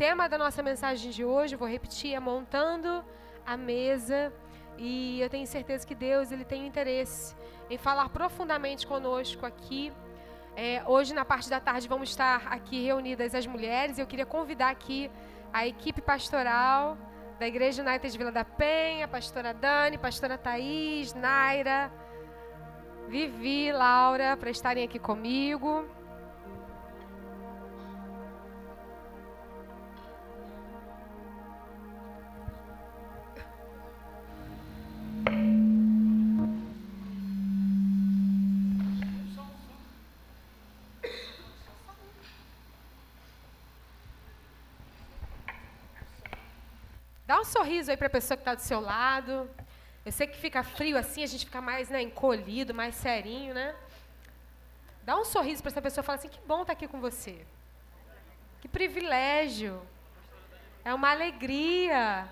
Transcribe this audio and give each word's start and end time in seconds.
tema 0.00 0.30
da 0.30 0.38
nossa 0.38 0.62
mensagem 0.62 1.10
de 1.10 1.22
hoje, 1.22 1.56
vou 1.56 1.68
repetir, 1.68 2.14
é 2.14 2.18
montando 2.18 3.04
a 3.44 3.54
mesa. 3.54 4.32
E 4.78 5.20
eu 5.20 5.28
tenho 5.28 5.46
certeza 5.46 5.86
que 5.86 5.94
Deus 5.94 6.32
ele 6.32 6.42
tem 6.42 6.66
interesse 6.66 7.36
em 7.68 7.76
falar 7.76 8.08
profundamente 8.08 8.86
conosco 8.86 9.44
aqui. 9.44 9.92
É, 10.56 10.82
hoje, 10.86 11.12
na 11.12 11.22
parte 11.22 11.50
da 11.50 11.60
tarde, 11.60 11.86
vamos 11.86 12.08
estar 12.08 12.46
aqui 12.46 12.82
reunidas 12.82 13.34
as 13.34 13.46
mulheres. 13.46 13.98
Eu 13.98 14.06
queria 14.06 14.24
convidar 14.24 14.70
aqui 14.70 15.10
a 15.52 15.66
equipe 15.66 16.00
pastoral 16.00 16.96
da 17.38 17.46
Igreja 17.46 17.82
United 17.82 18.16
Vila 18.16 18.32
da 18.32 18.42
Penha, 18.42 19.06
pastora 19.06 19.52
Dani, 19.52 19.98
pastora 19.98 20.38
Thaís, 20.38 21.12
Naira, 21.12 21.92
Vivi, 23.06 23.70
Laura, 23.70 24.34
para 24.34 24.48
estarem 24.48 24.82
aqui 24.82 24.98
comigo. 24.98 25.84
Sorriso 47.80 47.90
aí 47.90 47.96
para 47.96 48.06
a 48.06 48.10
pessoa 48.10 48.36
que 48.36 48.42
está 48.42 48.54
do 48.54 48.60
seu 48.60 48.80
lado. 48.80 49.50
Eu 50.04 50.12
sei 50.12 50.26
que 50.26 50.36
fica 50.36 50.62
frio 50.62 50.98
assim, 50.98 51.22
a 51.22 51.26
gente 51.26 51.46
fica 51.46 51.60
mais 51.60 51.88
né, 51.88 52.02
encolhido, 52.02 52.74
mais 52.74 52.94
serinho, 52.94 53.54
né? 53.54 53.74
Dá 55.02 55.18
um 55.18 55.24
sorriso 55.24 55.62
para 55.62 55.70
essa 55.70 55.82
pessoa 55.82 56.02
e 56.02 56.06
fala 56.06 56.18
assim: 56.18 56.28
que 56.28 56.40
bom 56.46 56.62
estar 56.62 56.66
tá 56.66 56.72
aqui 56.72 56.86
com 56.86 57.00
você. 57.00 57.44
Que 58.60 58.68
privilégio. 58.68 59.80
É 60.84 60.92
uma 60.94 61.10
alegria. 61.10 62.28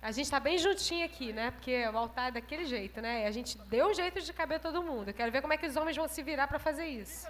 A 0.00 0.10
gente 0.10 0.24
está 0.24 0.40
bem 0.40 0.58
juntinho 0.58 1.04
aqui, 1.04 1.32
né? 1.32 1.50
Porque 1.52 1.86
o 1.88 1.96
altar 1.96 2.28
é 2.28 2.32
daquele 2.32 2.64
jeito, 2.64 3.00
né? 3.00 3.26
A 3.26 3.30
gente 3.30 3.56
deu 3.74 3.88
um 3.88 3.94
jeito 3.94 4.20
de 4.20 4.32
caber 4.32 4.60
todo 4.60 4.82
mundo. 4.82 5.08
Eu 5.08 5.14
quero 5.14 5.30
ver 5.30 5.40
como 5.40 5.52
é 5.52 5.56
que 5.56 5.66
os 5.66 5.76
homens 5.76 5.96
vão 5.96 6.08
se 6.08 6.22
virar 6.22 6.48
para 6.48 6.58
fazer 6.58 6.86
isso. 6.86 7.28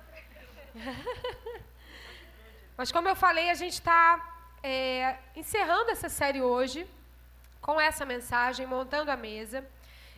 Mas 2.77 2.91
como 2.91 3.09
eu 3.09 3.15
falei, 3.15 3.51
a 3.51 3.55
gente 3.55 3.75
está 3.75 4.32
é, 4.63 5.19
encerrando 5.35 5.91
essa 5.91 6.09
série 6.09 6.41
hoje 6.41 6.87
com 7.61 7.81
essa 7.81 8.05
mensagem, 8.05 8.67
montando 8.67 9.11
a 9.11 9.17
mesa. 9.17 9.67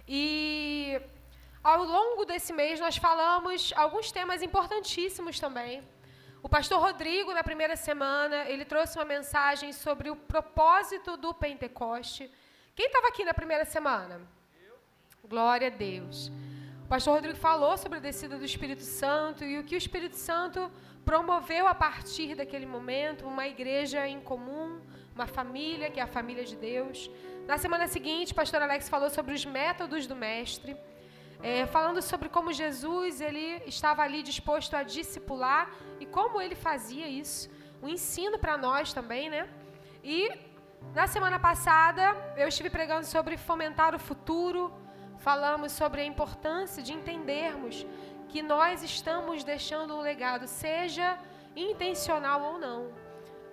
E 0.06 1.00
ao 1.62 1.82
longo 1.82 2.24
desse 2.24 2.52
mês 2.52 2.78
nós 2.78 2.96
falamos 2.96 3.72
alguns 3.76 4.12
temas 4.12 4.42
importantíssimos 4.42 5.40
também. 5.40 5.82
O 6.42 6.48
pastor 6.48 6.78
Rodrigo, 6.78 7.32
na 7.32 7.42
primeira 7.42 7.74
semana, 7.74 8.44
ele 8.50 8.66
trouxe 8.66 8.98
uma 8.98 9.04
mensagem 9.04 9.72
sobre 9.72 10.10
o 10.10 10.16
propósito 10.16 11.16
do 11.16 11.32
Pentecoste. 11.32 12.30
Quem 12.74 12.86
estava 12.86 13.08
aqui 13.08 13.24
na 13.24 13.32
primeira 13.32 13.64
semana? 13.64 14.20
Glória 15.26 15.68
a 15.68 15.70
Deus. 15.70 16.30
O 16.84 16.86
pastor 16.86 17.14
Rodrigo 17.14 17.38
falou 17.38 17.78
sobre 17.78 17.96
a 17.96 18.00
descida 18.00 18.36
do 18.36 18.44
Espírito 18.44 18.82
Santo 18.82 19.42
e 19.42 19.58
o 19.58 19.64
que 19.64 19.74
o 19.74 19.82
Espírito 19.84 20.16
Santo 20.16 20.70
promoveu 21.02 21.66
a 21.66 21.74
partir 21.74 22.34
daquele 22.34 22.66
momento 22.66 23.27
uma 23.27 23.46
igreja 23.48 24.06
em 24.06 24.20
comum, 24.20 24.82
uma 25.14 25.27
família, 25.27 25.90
que 25.90 25.98
é 25.98 26.02
a 26.02 26.06
família 26.06 26.44
de 26.44 26.55
Deus. 26.55 27.10
Na 27.46 27.56
semana 27.56 27.86
seguinte, 27.88 28.32
o 28.32 28.34
pastor 28.34 28.60
Alex 28.60 28.86
falou 28.90 29.08
sobre 29.08 29.32
os 29.32 29.46
métodos 29.46 30.06
do 30.06 30.14
mestre, 30.14 30.77
é, 31.42 31.64
falando 31.64 32.02
sobre 32.02 32.28
como 32.28 32.52
Jesus 32.52 33.22
ele 33.22 33.62
estava 33.66 34.02
ali 34.02 34.22
disposto 34.22 34.74
a 34.74 34.82
discipular 34.82 35.70
e 35.98 36.05
como 36.05 36.38
ele 36.38 36.55
fazia 36.55 37.08
isso. 37.08 37.50
Um 37.82 37.88
ensino 37.88 38.38
para 38.38 38.58
nós 38.58 38.92
também, 38.92 39.30
né? 39.30 39.48
E 40.16 40.30
na 40.94 41.06
semana 41.06 41.38
passada, 41.38 42.14
eu 42.36 42.46
estive 42.46 42.68
pregando 42.68 43.06
sobre 43.06 43.38
fomentar 43.38 43.94
o 43.94 43.98
futuro, 43.98 44.70
falamos 45.27 45.73
sobre 45.73 46.01
a 46.02 46.05
importância 46.12 46.83
de 46.86 46.92
entendermos 46.98 47.86
que 48.30 48.40
nós 48.42 48.83
estamos 48.83 49.42
deixando 49.52 49.96
um 49.96 50.02
legado, 50.11 50.46
seja 50.46 51.18
intencional 51.57 52.40
ou 52.51 52.58
não. 52.67 52.80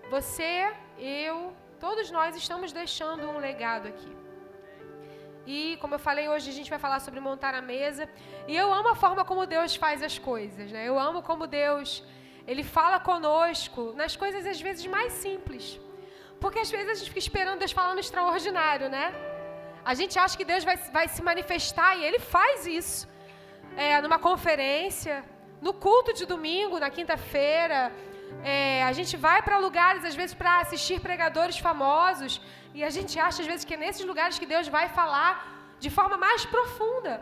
Você, 0.09 0.53
eu, 0.97 1.53
todos 1.79 2.11
nós 2.11 2.35
estamos 2.35 2.73
deixando 2.73 3.23
um 3.29 3.37
legado 3.37 3.87
aqui. 3.87 4.11
E, 5.53 5.77
como 5.81 5.95
eu 5.95 5.99
falei, 6.07 6.27
hoje 6.27 6.49
a 6.49 6.53
gente 6.57 6.69
vai 6.69 6.77
falar 6.85 6.99
sobre 6.99 7.21
montar 7.21 7.53
a 7.55 7.61
mesa. 7.61 8.03
E 8.49 8.55
eu 8.63 8.73
amo 8.73 8.89
a 8.89 8.95
forma 9.03 9.23
como 9.23 9.45
Deus 9.45 9.75
faz 9.75 10.03
as 10.03 10.17
coisas, 10.19 10.69
né? 10.75 10.81
Eu 10.91 10.99
amo 10.99 11.23
como 11.23 11.47
Deus, 11.47 12.03
Ele 12.45 12.63
fala 12.63 12.99
conosco 12.99 13.93
nas 14.01 14.15
coisas, 14.15 14.45
às 14.45 14.59
vezes, 14.59 14.85
mais 14.85 15.13
simples. 15.13 15.79
Porque, 16.41 16.59
às 16.59 16.69
vezes, 16.69 16.89
a 16.89 16.95
gente 16.95 17.07
fica 17.07 17.19
esperando 17.19 17.59
Deus 17.59 17.71
falar 17.71 17.93
no 17.93 17.99
extraordinário, 18.01 18.89
né? 18.89 19.30
A 19.83 19.93
gente 19.93 20.17
acha 20.23 20.37
que 20.37 20.45
Deus 20.45 20.63
vai, 20.63 20.77
vai 20.97 21.07
se 21.07 21.21
manifestar 21.21 21.97
e 21.97 22.03
Ele 22.03 22.19
faz 22.19 22.67
isso 22.67 23.07
é, 23.75 24.01
numa 24.01 24.19
conferência, 24.19 25.23
no 25.61 25.73
culto 25.73 26.13
de 26.13 26.25
domingo, 26.25 26.79
na 26.79 26.89
quinta-feira. 26.89 27.91
É, 28.43 28.83
a 28.83 28.91
gente 28.91 29.17
vai 29.17 29.41
para 29.41 29.57
lugares, 29.57 30.03
às 30.05 30.15
vezes, 30.15 30.33
para 30.33 30.59
assistir 30.59 30.99
pregadores 30.99 31.57
famosos, 31.57 32.41
e 32.73 32.83
a 32.83 32.89
gente 32.89 33.19
acha, 33.19 33.41
às 33.41 33.47
vezes, 33.47 33.65
que 33.65 33.73
é 33.73 33.77
nesses 33.77 34.05
lugares 34.05 34.39
que 34.39 34.45
Deus 34.45 34.67
vai 34.67 34.87
falar 34.89 35.31
de 35.79 35.89
forma 35.89 36.17
mais 36.17 36.45
profunda. 36.45 37.13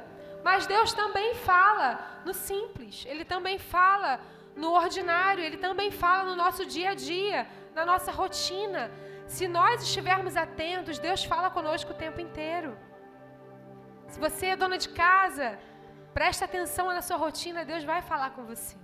Mas 0.44 0.68
Deus 0.68 0.94
também 0.94 1.36
fala 1.36 2.22
no 2.26 2.34
simples, 2.34 3.06
Ele 3.08 3.26
também 3.26 3.58
fala 3.58 4.20
no 4.56 4.72
ordinário, 4.74 5.44
Ele 5.44 5.58
também 5.58 5.92
fala 5.92 6.24
no 6.30 6.36
nosso 6.36 6.66
dia 6.66 6.92
a 6.92 6.96
dia, 6.96 7.48
na 7.74 7.86
nossa 7.86 8.12
rotina. 8.12 8.92
Se 9.36 9.48
nós 9.58 9.78
estivermos 9.88 10.36
atentos, 10.46 11.04
Deus 11.08 11.24
fala 11.34 11.50
conosco 11.58 11.92
o 11.92 12.00
tempo 12.06 12.20
inteiro. 12.28 12.72
Se 14.12 14.20
você 14.26 14.46
é 14.48 14.62
dona 14.64 14.78
de 14.84 14.90
casa, 15.04 15.48
Presta 16.14 16.46
atenção 16.46 16.88
na 16.88 17.02
sua 17.08 17.18
rotina, 17.18 17.64
Deus 17.72 17.84
vai 17.84 18.02
falar 18.02 18.32
com 18.32 18.44
você. 18.52 18.76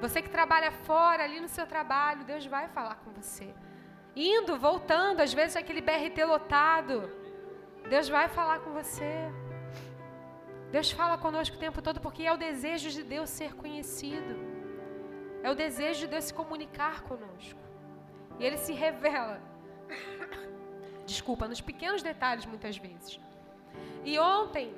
Você 0.00 0.20
que 0.20 0.28
trabalha 0.28 0.70
fora, 0.88 1.24
ali 1.24 1.38
no 1.40 1.48
seu 1.48 1.66
trabalho, 1.66 2.24
Deus 2.24 2.44
vai 2.54 2.68
falar 2.68 2.96
com 2.96 3.10
você. 3.18 3.48
Indo, 4.14 4.58
voltando, 4.58 5.20
às 5.20 5.32
vezes 5.32 5.56
aquele 5.56 5.80
BRT 5.80 6.18
lotado, 6.24 6.96
Deus 7.88 8.08
vai 8.16 8.28
falar 8.28 8.58
com 8.60 8.72
você. 8.72 9.14
Deus 10.70 10.90
fala 10.90 11.16
conosco 11.16 11.56
o 11.56 11.64
tempo 11.66 11.80
todo 11.80 12.00
porque 12.00 12.24
é 12.24 12.32
o 12.32 12.42
desejo 12.48 12.90
de 12.90 13.02
Deus 13.02 13.30
ser 13.30 13.54
conhecido. 13.54 14.34
É 15.42 15.50
o 15.50 15.54
desejo 15.54 16.00
de 16.00 16.08
Deus 16.08 16.24
se 16.24 16.34
comunicar 16.34 17.02
conosco. 17.02 17.65
E 18.38 18.44
ele 18.44 18.58
se 18.58 18.72
revela. 18.72 19.40
Desculpa, 21.06 21.46
nos 21.46 21.60
pequenos 21.60 22.02
detalhes 22.02 22.44
muitas 22.46 22.76
vezes. 22.76 23.20
E 24.04 24.18
ontem 24.18 24.74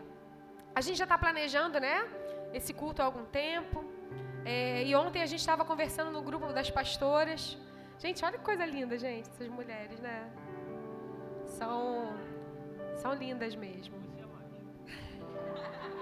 a 0.75 0.81
gente 0.81 0.97
já 0.97 1.05
está 1.05 1.19
planejando, 1.19 1.81
né? 1.81 2.07
Esse 2.53 2.73
culto 2.73 3.03
há 3.03 3.05
algum 3.05 3.25
tempo. 3.25 3.85
É, 4.45 4.85
e 4.85 4.95
ontem 4.95 5.23
a 5.23 5.27
gente 5.27 5.41
estava 5.41 5.65
conversando 5.65 6.11
no 6.11 6.23
grupo 6.23 6.53
das 6.53 6.71
pastoras. 6.71 7.59
Gente, 7.99 8.25
olha 8.25 8.39
que 8.39 8.45
coisa 8.45 8.65
linda, 8.65 8.97
gente, 8.97 9.29
essas 9.29 9.49
mulheres, 9.49 9.99
né? 10.01 10.31
São, 11.47 12.17
são 12.97 13.15
lindas 13.15 13.57
mesmo. 13.57 13.97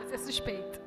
Você 0.03 0.15
é 0.15 0.19
suspeito. 0.19 0.86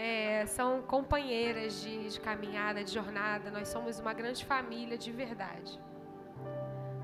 É, 0.00 0.46
são 0.46 0.80
companheiras 0.82 1.82
de, 1.82 2.08
de 2.08 2.20
caminhada, 2.20 2.84
de 2.84 2.92
jornada. 2.92 3.50
Nós 3.50 3.68
somos 3.68 3.98
uma 3.98 4.14
grande 4.20 4.44
família 4.44 4.96
de 4.96 5.10
verdade. 5.10 5.72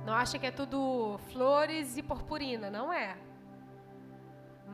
Não 0.06 0.15
acha 0.15 0.38
que 0.38 0.47
é 0.47 0.50
tudo 0.50 1.19
flores 1.32 1.97
e 1.97 2.03
purpurina, 2.03 2.71
não 2.71 2.93
é? 2.93 3.16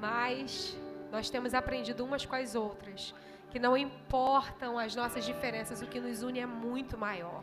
mas 0.01 0.77
nós 1.13 1.29
temos 1.29 1.53
aprendido 1.53 2.05
umas 2.05 2.25
com 2.25 2.35
as 2.35 2.55
outras 2.55 3.15
que 3.51 3.59
não 3.59 3.77
importam 3.77 4.79
as 4.79 4.95
nossas 4.95 5.25
diferenças, 5.25 5.83
o 5.83 5.87
que 5.87 6.01
nos 6.01 6.23
une 6.23 6.39
é 6.39 6.47
muito 6.47 6.97
maior. 6.97 7.43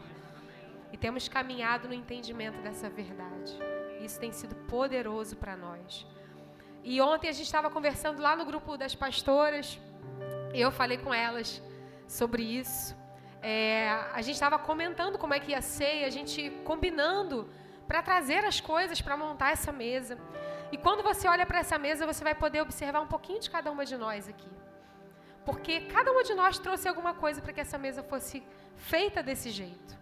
E 0.91 0.97
temos 0.97 1.27
caminhado 1.27 1.89
no 1.89 1.93
entendimento 1.93 2.61
dessa 2.61 2.89
verdade. 2.89 3.53
Isso 3.99 4.17
tem 4.17 4.31
sido 4.31 4.55
poderoso 4.67 5.35
para 5.35 5.57
nós. 5.57 6.07
E 6.81 7.01
ontem 7.01 7.27
a 7.27 7.33
gente 7.33 7.45
estava 7.45 7.69
conversando 7.69 8.21
lá 8.21 8.37
no 8.37 8.45
grupo 8.45 8.77
das 8.77 8.95
pastoras, 8.95 9.77
eu 10.53 10.71
falei 10.71 10.97
com 10.97 11.13
elas 11.13 11.61
sobre 12.07 12.43
isso. 12.43 12.95
É, 13.41 13.89
a 14.13 14.21
gente 14.21 14.35
estava 14.35 14.57
comentando 14.57 15.17
como 15.17 15.33
é 15.33 15.39
que 15.39 15.51
ia 15.51 15.61
ser, 15.61 16.03
a 16.03 16.09
gente 16.09 16.49
combinando 16.63 17.49
para 17.87 18.01
trazer 18.01 18.43
as 18.43 18.59
coisas 18.59 19.01
para 19.01 19.15
montar 19.15 19.51
essa 19.51 19.71
mesa. 19.71 20.17
E 20.71 20.77
quando 20.77 21.01
você 21.03 21.27
olha 21.27 21.45
para 21.45 21.59
essa 21.59 21.77
mesa, 21.77 22.05
você 22.05 22.23
vai 22.23 22.35
poder 22.35 22.61
observar 22.61 23.01
um 23.01 23.07
pouquinho 23.07 23.39
de 23.39 23.49
cada 23.49 23.71
uma 23.71 23.85
de 23.85 23.95
nós 23.95 24.27
aqui. 24.27 24.49
Porque 25.45 25.81
cada 25.81 26.11
uma 26.11 26.23
de 26.23 26.33
nós 26.33 26.59
trouxe 26.59 26.89
alguma 26.89 27.13
coisa 27.13 27.41
para 27.41 27.53
que 27.53 27.61
essa 27.61 27.77
mesa 27.77 28.03
fosse 28.03 28.43
feita 28.75 29.23
desse 29.23 29.49
jeito. 29.49 29.97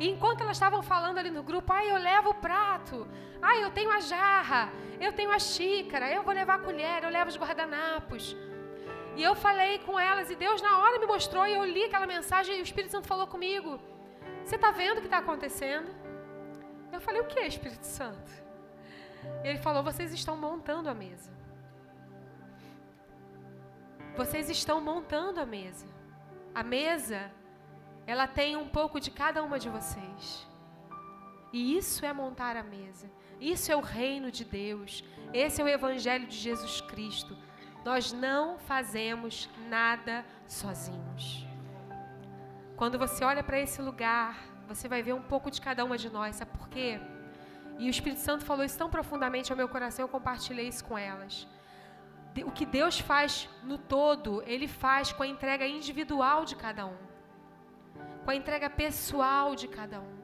E 0.00 0.08
enquanto 0.08 0.40
elas 0.40 0.56
estavam 0.56 0.82
falando 0.82 1.18
ali 1.18 1.30
no 1.30 1.42
grupo, 1.42 1.72
ai, 1.72 1.90
eu 1.90 1.96
levo 1.96 2.30
o 2.30 2.34
prato, 2.34 3.06
ai, 3.40 3.62
eu 3.62 3.70
tenho 3.70 3.90
a 3.92 4.00
jarra, 4.00 4.72
eu 5.00 5.12
tenho 5.12 5.30
a 5.30 5.38
xícara, 5.38 6.10
eu 6.10 6.24
vou 6.24 6.34
levar 6.34 6.56
a 6.56 6.58
colher, 6.58 7.04
eu 7.04 7.10
levo 7.10 7.30
os 7.30 7.38
guardanapos. 7.38 8.36
E 9.16 9.22
eu 9.22 9.34
falei 9.34 9.78
com 9.80 9.98
elas 9.98 10.30
e 10.30 10.36
Deus 10.36 10.60
na 10.60 10.78
hora 10.80 10.98
me 10.98 11.06
mostrou 11.06 11.46
e 11.46 11.52
eu 11.52 11.64
li 11.64 11.84
aquela 11.84 12.06
mensagem 12.06 12.56
e 12.56 12.60
o 12.60 12.62
Espírito 12.62 12.90
Santo 12.90 13.06
falou 13.06 13.26
comigo. 13.26 13.80
Você 14.44 14.56
está 14.56 14.70
vendo 14.70 14.98
o 14.98 15.00
que 15.00 15.06
está 15.06 15.18
acontecendo? 15.18 15.90
Eu 16.92 17.00
falei, 17.00 17.20
o 17.20 17.26
que, 17.26 17.40
Espírito 17.40 17.86
Santo? 17.86 18.30
Ele 19.42 19.58
falou, 19.58 19.82
vocês 19.82 20.12
estão 20.12 20.36
montando 20.36 20.88
a 20.88 20.94
mesa. 20.94 21.32
Vocês 24.16 24.48
estão 24.48 24.80
montando 24.80 25.40
a 25.40 25.46
mesa. 25.46 25.86
A 26.54 26.62
mesa, 26.62 27.32
ela 28.06 28.26
tem 28.26 28.56
um 28.56 28.68
pouco 28.68 29.00
de 29.00 29.10
cada 29.10 29.42
uma 29.42 29.58
de 29.58 29.68
vocês. 29.68 30.46
E 31.52 31.76
isso 31.76 32.04
é 32.04 32.12
montar 32.12 32.56
a 32.56 32.62
mesa. 32.62 33.10
Isso 33.40 33.70
é 33.72 33.76
o 33.76 33.80
reino 33.80 34.30
de 34.30 34.44
Deus. 34.44 35.04
Esse 35.32 35.60
é 35.60 35.64
o 35.64 35.68
evangelho 35.68 36.26
de 36.26 36.36
Jesus 36.36 36.80
Cristo. 36.80 37.36
Nós 37.84 38.12
não 38.12 38.58
fazemos 38.58 39.48
nada 39.68 40.24
sozinhos. 40.46 41.46
Quando 42.76 42.98
você 42.98 43.24
olha 43.24 43.42
para 43.42 43.60
esse 43.60 43.80
lugar, 43.82 44.36
você 44.66 44.88
vai 44.88 45.02
ver 45.02 45.12
um 45.12 45.22
pouco 45.22 45.50
de 45.50 45.60
cada 45.60 45.84
uma 45.84 45.98
de 45.98 46.10
nós. 46.10 46.36
Sabe 46.36 46.50
por 46.58 46.68
quê? 46.68 47.00
E 47.78 47.86
o 47.86 47.90
Espírito 47.90 48.20
Santo 48.20 48.44
falou 48.44 48.64
isso 48.64 48.78
tão 48.78 48.88
profundamente 48.88 49.52
ao 49.52 49.56
meu 49.56 49.68
coração, 49.68 50.04
eu 50.04 50.08
compartilhei 50.08 50.68
isso 50.68 50.84
com 50.84 50.96
elas. 50.96 51.46
O 52.44 52.50
que 52.50 52.66
Deus 52.66 52.98
faz 52.98 53.48
no 53.62 53.78
todo, 53.78 54.42
Ele 54.46 54.66
faz 54.66 55.12
com 55.12 55.22
a 55.22 55.26
entrega 55.26 55.66
individual 55.66 56.44
de 56.44 56.56
cada 56.56 56.86
um, 56.86 56.96
com 58.24 58.30
a 58.30 58.34
entrega 58.34 58.68
pessoal 58.68 59.54
de 59.54 59.68
cada 59.68 60.00
um. 60.00 60.14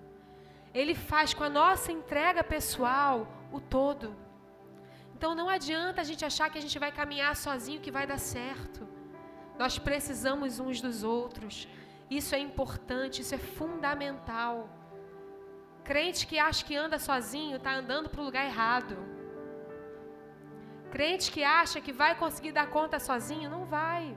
Ele 0.73 0.95
faz 0.95 1.35
com 1.35 1.45
a 1.45 1.49
nossa 1.49 1.93
entrega 1.93 2.43
pessoal 2.43 3.29
o 3.53 3.61
todo. 3.61 4.17
Então 5.21 5.35
não 5.39 5.49
adianta 5.55 6.01
a 6.01 6.09
gente 6.09 6.23
achar 6.29 6.49
que 6.51 6.57
a 6.57 6.63
gente 6.65 6.79
vai 6.83 6.91
caminhar 6.99 7.33
sozinho 7.37 7.83
que 7.85 7.91
vai 7.97 8.05
dar 8.11 8.19
certo. 8.19 8.89
Nós 9.59 9.75
precisamos 9.79 10.59
uns 10.59 10.81
dos 10.81 11.03
outros. 11.05 11.69
Isso 12.19 12.35
é 12.35 12.39
importante, 12.39 13.21
isso 13.21 13.35
é 13.35 13.43
fundamental. 13.59 14.55
Crente 15.91 16.27
que 16.27 16.39
acha 16.39 16.65
que 16.65 16.75
anda 16.85 16.99
sozinho 16.99 17.59
está 17.59 17.75
andando 17.81 18.09
para 18.09 18.23
o 18.23 18.25
lugar 18.29 18.47
errado. 18.47 18.97
Crente 20.91 21.31
que 21.31 21.45
acha 21.45 21.83
que 21.83 21.93
vai 21.93 22.13
conseguir 22.15 22.53
dar 22.53 22.69
conta 22.79 22.99
sozinho, 22.99 23.51
não 23.57 23.67
vai. 23.67 24.17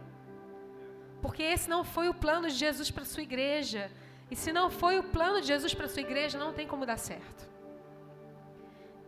Porque 1.21 1.43
esse 1.43 1.69
não 1.69 1.83
foi 1.83 2.07
o 2.07 2.13
plano 2.25 2.47
de 2.47 2.55
Jesus 2.65 2.89
para 2.89 3.03
sua 3.03 3.23
igreja. 3.23 3.91
E 4.31 4.37
se 4.37 4.53
não 4.53 4.69
foi 4.69 4.97
o 4.99 5.03
plano 5.17 5.41
de 5.41 5.47
Jesus 5.47 5.73
para 5.73 5.89
sua 5.89 6.05
igreja, 6.09 6.43
não 6.45 6.53
tem 6.53 6.65
como 6.65 6.85
dar 6.85 6.97
certo. 7.11 7.52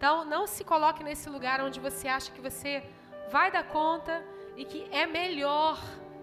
Então, 0.06 0.24
não 0.24 0.46
se 0.46 0.64
coloque 0.64 1.04
nesse 1.04 1.28
lugar 1.28 1.60
onde 1.62 1.80
você 1.80 2.08
acha 2.08 2.32
que 2.32 2.40
você 2.40 2.84
vai 3.32 3.50
dar 3.52 3.64
conta 3.64 4.24
e 4.56 4.64
que 4.64 4.88
é 4.92 5.08
melhor 5.08 5.82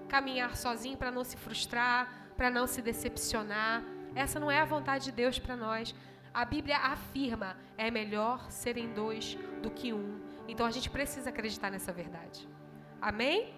caminhar 0.08 0.54
sozinho 0.56 0.96
para 0.96 1.10
não 1.10 1.24
se 1.24 1.36
frustrar, 1.36 2.30
para 2.36 2.48
não 2.48 2.64
se 2.68 2.80
decepcionar. 2.80 3.82
Essa 4.14 4.38
não 4.38 4.48
é 4.48 4.60
a 4.60 4.64
vontade 4.64 5.06
de 5.06 5.10
Deus 5.10 5.36
para 5.36 5.56
nós. 5.56 5.92
A 6.32 6.44
Bíblia 6.44 6.76
afirma: 6.76 7.56
é 7.76 7.90
melhor 7.90 8.48
serem 8.52 8.92
dois 8.92 9.36
do 9.60 9.68
que 9.68 9.92
um. 9.92 10.20
Então 10.46 10.64
a 10.64 10.70
gente 10.70 10.88
precisa 10.88 11.30
acreditar 11.30 11.68
nessa 11.68 11.92
verdade. 11.92 12.48
Amém? 13.00 13.52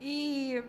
E 0.00 0.64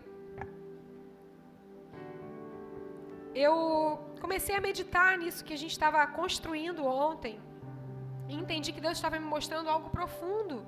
eu 3.34 3.98
comecei 4.20 4.54
a 4.56 4.60
meditar 4.60 5.16
nisso 5.18 5.44
que 5.44 5.52
a 5.52 5.60
gente 5.62 5.72
estava 5.72 6.06
construindo 6.06 6.84
ontem. 6.84 7.40
E 8.28 8.34
entendi 8.34 8.72
que 8.72 8.80
Deus 8.80 8.96
estava 8.98 9.18
me 9.18 9.26
mostrando 9.26 9.68
algo 9.68 9.90
profundo 9.90 10.66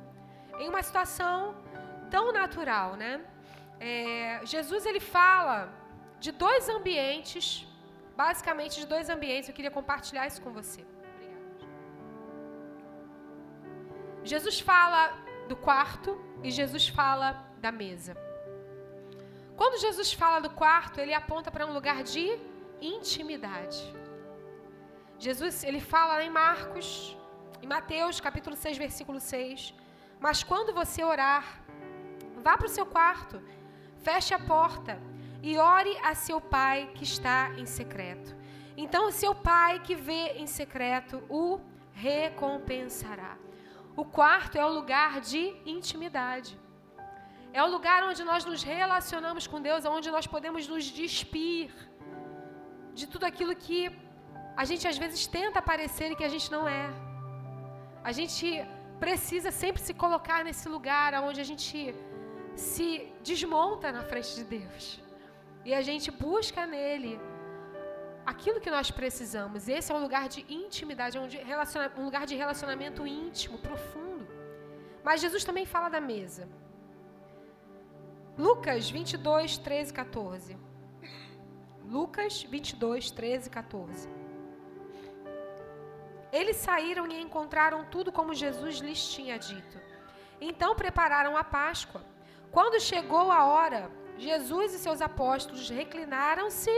em 0.58 0.68
uma 0.68 0.82
situação 0.82 1.54
tão 2.10 2.32
natural, 2.32 2.96
né? 2.96 3.12
É, 3.78 4.40
Jesus 4.44 4.84
ele 4.84 5.00
fala 5.00 5.72
de 6.18 6.30
dois 6.32 6.68
ambientes, 6.68 7.66
basicamente 8.16 8.80
de 8.80 8.86
dois 8.86 9.08
ambientes. 9.08 9.48
Eu 9.48 9.54
queria 9.54 9.70
compartilhar 9.70 10.26
isso 10.26 10.42
com 10.42 10.52
você. 10.52 10.84
Jesus 14.22 14.60
fala 14.60 15.00
do 15.48 15.56
quarto 15.56 16.10
e 16.42 16.50
Jesus 16.50 16.88
fala 16.88 17.28
da 17.58 17.72
mesa. 17.72 18.14
Quando 19.56 19.80
Jesus 19.80 20.12
fala 20.12 20.40
do 20.40 20.50
quarto, 20.50 21.00
ele 21.00 21.14
aponta 21.14 21.50
para 21.50 21.66
um 21.66 21.72
lugar 21.72 22.02
de 22.02 22.24
intimidade. 22.80 23.80
Jesus, 25.18 25.64
ele 25.64 25.80
fala 25.80 26.22
em 26.24 26.30
Marcos, 26.30 27.16
em 27.62 27.66
Mateus, 27.66 28.20
capítulo 28.20 28.56
6, 28.56 28.78
versículo 28.78 29.20
6. 29.20 29.74
Mas 30.18 30.42
quando 30.42 30.72
você 30.72 31.02
orar, 31.04 31.62
vá 32.42 32.56
para 32.56 32.66
o 32.66 32.70
seu 32.70 32.86
quarto 32.86 33.40
Feche 34.02 34.32
a 34.32 34.38
porta 34.38 34.98
e 35.42 35.58
ore 35.58 35.94
a 36.02 36.14
seu 36.14 36.40
pai 36.40 36.90
que 36.94 37.04
está 37.04 37.52
em 37.58 37.66
secreto. 37.66 38.34
Então, 38.76 39.08
o 39.08 39.12
seu 39.12 39.34
pai 39.34 39.80
que 39.80 39.94
vê 39.94 40.22
em 40.42 40.46
secreto 40.46 41.22
o 41.28 41.60
recompensará. 41.92 43.36
O 43.94 44.04
quarto 44.04 44.56
é 44.56 44.64
o 44.64 44.72
lugar 44.72 45.20
de 45.20 45.54
intimidade. 45.66 46.58
É 47.52 47.62
o 47.62 47.66
lugar 47.66 48.04
onde 48.04 48.22
nós 48.24 48.44
nos 48.44 48.62
relacionamos 48.62 49.46
com 49.46 49.60
Deus, 49.60 49.84
onde 49.84 50.10
nós 50.10 50.26
podemos 50.26 50.66
nos 50.66 50.84
despir 50.84 51.70
de 52.98 53.06
tudo 53.06 53.24
aquilo 53.24 53.54
que 53.64 53.80
a 54.56 54.64
gente 54.64 54.86
às 54.92 54.98
vezes 54.98 55.26
tenta 55.26 55.60
parecer 55.62 56.10
e 56.10 56.16
que 56.16 56.24
a 56.24 56.32
gente 56.34 56.50
não 56.50 56.68
é. 56.68 56.86
A 58.02 58.12
gente 58.12 58.46
precisa 59.04 59.50
sempre 59.50 59.80
se 59.86 59.94
colocar 59.94 60.44
nesse 60.44 60.68
lugar 60.68 61.14
onde 61.28 61.40
a 61.40 61.48
gente 61.50 61.94
se 62.54 62.88
desmonta 63.22 63.90
na 63.90 64.02
frente 64.10 64.34
de 64.38 64.44
Deus. 64.44 65.00
E 65.64 65.72
a 65.74 65.82
gente 65.88 66.10
busca 66.10 66.66
nele 66.66 67.12
aquilo 68.32 68.60
que 68.64 68.70
nós 68.70 68.90
precisamos. 68.90 69.68
Esse 69.68 69.90
é 69.92 69.94
um 69.94 70.02
lugar 70.06 70.28
de 70.28 70.40
intimidade, 70.48 71.16
é 71.16 71.20
um, 71.20 72.04
lugar 72.04 72.24
de 72.26 72.34
relacionamento 72.34 73.06
íntimo, 73.06 73.58
profundo. 73.58 74.26
Mas 75.02 75.20
Jesus 75.20 75.44
também 75.44 75.66
fala 75.74 75.88
da 75.88 76.00
mesa. 76.00 76.48
Lucas 78.38 78.90
22, 78.90 79.58
13 79.58 79.90
e 79.90 79.94
14. 79.94 80.69
Lucas 81.90 82.44
22, 82.44 83.10
13 83.10 83.48
e 83.48 83.50
14. 83.50 84.08
Eles 86.32 86.54
saíram 86.54 87.04
e 87.08 87.20
encontraram 87.20 87.84
tudo 87.84 88.12
como 88.12 88.32
Jesus 88.32 88.76
lhes 88.76 89.12
tinha 89.12 89.36
dito. 89.36 89.76
Então 90.40 90.76
prepararam 90.76 91.36
a 91.36 91.42
Páscoa. 91.42 92.04
Quando 92.52 92.80
chegou 92.80 93.32
a 93.32 93.44
hora, 93.44 93.90
Jesus 94.16 94.72
e 94.72 94.78
seus 94.78 95.02
apóstolos 95.02 95.68
reclinaram-se 95.68 96.70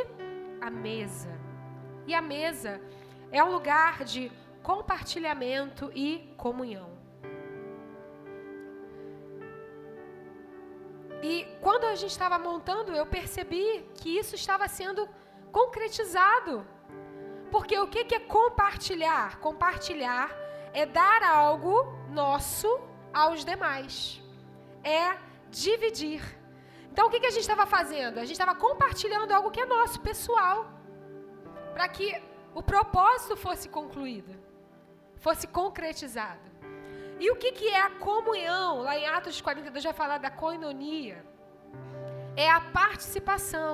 à 0.62 0.70
mesa. 0.70 1.38
E 2.06 2.14
a 2.14 2.22
mesa 2.22 2.80
é 3.30 3.44
um 3.44 3.52
lugar 3.52 4.04
de 4.04 4.32
compartilhamento 4.62 5.92
e 5.94 6.32
comunhão. 6.38 6.91
E 11.22 11.46
quando 11.60 11.84
a 11.84 11.94
gente 11.94 12.10
estava 12.10 12.36
montando, 12.38 12.92
eu 12.92 13.06
percebi 13.06 13.86
que 13.94 14.18
isso 14.18 14.34
estava 14.34 14.66
sendo 14.66 15.08
concretizado. 15.52 16.66
Porque 17.50 17.78
o 17.78 17.86
que 17.86 18.14
é 18.14 18.18
compartilhar? 18.18 19.38
Compartilhar 19.38 20.30
é 20.72 20.84
dar 20.84 21.22
algo 21.22 21.74
nosso 22.10 22.68
aos 23.12 23.44
demais. 23.44 24.20
É 24.82 25.16
dividir. 25.50 26.22
Então, 26.90 27.06
o 27.06 27.10
que, 27.10 27.24
a 27.24 27.30
gente 27.30 27.40
estava 27.40 27.66
fazendo? 27.66 28.18
A 28.18 28.22
gente 28.22 28.32
estava 28.32 28.54
compartilhando 28.54 29.32
algo 29.32 29.50
que 29.50 29.60
é 29.60 29.64
nosso, 29.64 30.00
pessoal, 30.00 30.70
para 31.72 31.88
que 31.88 32.20
o 32.54 32.62
propósito 32.62 33.34
fosse 33.36 33.66
concluído, 33.68 34.38
fosse 35.16 35.46
concretizado. 35.46 36.51
E 37.22 37.30
o 37.30 37.36
que, 37.40 37.50
que 37.58 37.68
é 37.68 37.80
a 37.80 37.90
comunhão? 38.06 38.68
Lá 38.86 38.94
em 38.98 39.06
Atos 39.16 39.40
42 39.40 39.84
vai 39.88 39.92
falar 40.00 40.18
da 40.24 40.30
koinonia. 40.40 41.18
É 42.44 42.48
a 42.50 42.60
participação, 42.80 43.72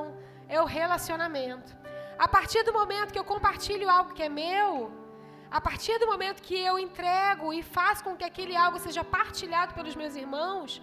é 0.54 0.60
o 0.64 0.66
relacionamento. 0.78 1.70
A 2.24 2.28
partir 2.34 2.62
do 2.68 2.74
momento 2.80 3.12
que 3.14 3.20
eu 3.22 3.28
compartilho 3.32 3.88
algo 3.88 4.12
que 4.16 4.22
é 4.22 4.28
meu, 4.28 4.92
a 5.58 5.62
partir 5.68 5.96
do 6.02 6.06
momento 6.12 6.42
que 6.48 6.58
eu 6.70 6.74
entrego 6.78 7.46
e 7.58 7.62
faço 7.62 8.04
com 8.04 8.14
que 8.18 8.28
aquele 8.30 8.54
algo 8.64 8.78
seja 8.86 9.02
partilhado 9.02 9.72
pelos 9.78 9.96
meus 9.96 10.14
irmãos, 10.24 10.82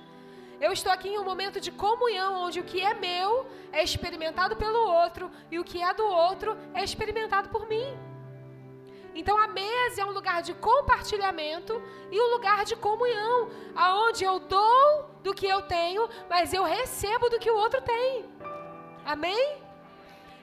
eu 0.60 0.72
estou 0.72 0.92
aqui 0.92 1.10
em 1.10 1.20
um 1.20 1.30
momento 1.32 1.60
de 1.68 1.72
comunhão, 1.86 2.32
onde 2.46 2.60
o 2.62 2.68
que 2.72 2.82
é 2.82 2.96
meu 2.96 3.30
é 3.72 3.84
experimentado 3.84 4.56
pelo 4.56 4.82
outro 5.04 5.30
e 5.52 5.60
o 5.60 5.68
que 5.72 5.84
é 5.84 5.94
do 5.94 6.08
outro 6.28 6.58
é 6.74 6.84
experimentado 6.84 7.48
por 7.50 7.70
mim. 7.74 7.90
Então 9.20 9.36
a 9.38 9.48
mesa 9.48 10.02
é 10.02 10.06
um 10.06 10.12
lugar 10.12 10.40
de 10.48 10.54
compartilhamento 10.70 11.74
e 12.12 12.20
um 12.20 12.30
lugar 12.36 12.66
de 12.70 12.76
comunhão, 12.76 13.50
aonde 13.74 14.24
eu 14.26 14.38
dou 14.40 15.10
do 15.24 15.34
que 15.34 15.48
eu 15.48 15.62
tenho, 15.62 16.04
mas 16.30 16.54
eu 16.54 16.64
recebo 16.64 17.30
do 17.30 17.40
que 17.40 17.50
o 17.50 17.60
outro 17.64 17.82
tem. 17.82 18.26
Amém? 19.14 19.46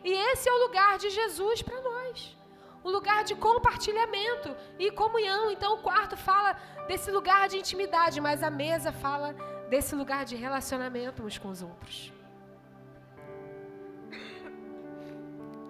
E 0.03 0.13
esse 0.31 0.49
é 0.49 0.53
o 0.53 0.63
lugar 0.67 0.93
de 1.03 1.11
Jesus 1.11 1.61
para 1.61 1.81
nós. 1.91 2.37
Um 2.85 2.91
lugar 2.91 3.23
de 3.29 3.35
compartilhamento 3.37 4.51
e 4.79 4.91
comunhão. 4.91 5.51
Então 5.51 5.75
o 5.75 5.83
quarto 5.89 6.17
fala 6.17 6.57
desse 6.89 7.11
lugar 7.11 7.49
de 7.49 7.59
intimidade, 7.59 8.21
mas 8.21 8.43
a 8.43 8.51
mesa 8.51 8.91
fala 8.91 9.29
desse 9.69 9.95
lugar 9.95 10.25
de 10.25 10.35
relacionamento 10.35 11.23
uns 11.23 11.39
com 11.39 11.49
os 11.49 11.63
outros. 11.63 12.13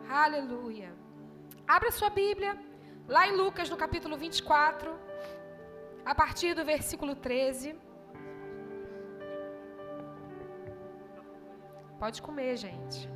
Aleluia. 0.09 0.90
Abra 1.66 1.90
sua 1.90 2.11
Bíblia, 2.11 2.52
lá 3.09 3.26
em 3.26 3.37
Lucas, 3.37 3.68
no 3.68 3.76
capítulo 3.76 4.16
24, 4.16 4.97
a 6.04 6.14
partir 6.14 6.54
do 6.54 6.64
versículo 6.64 7.14
13. 7.14 7.78
Pode 11.99 12.21
comer, 12.21 12.56
gente. 12.56 13.09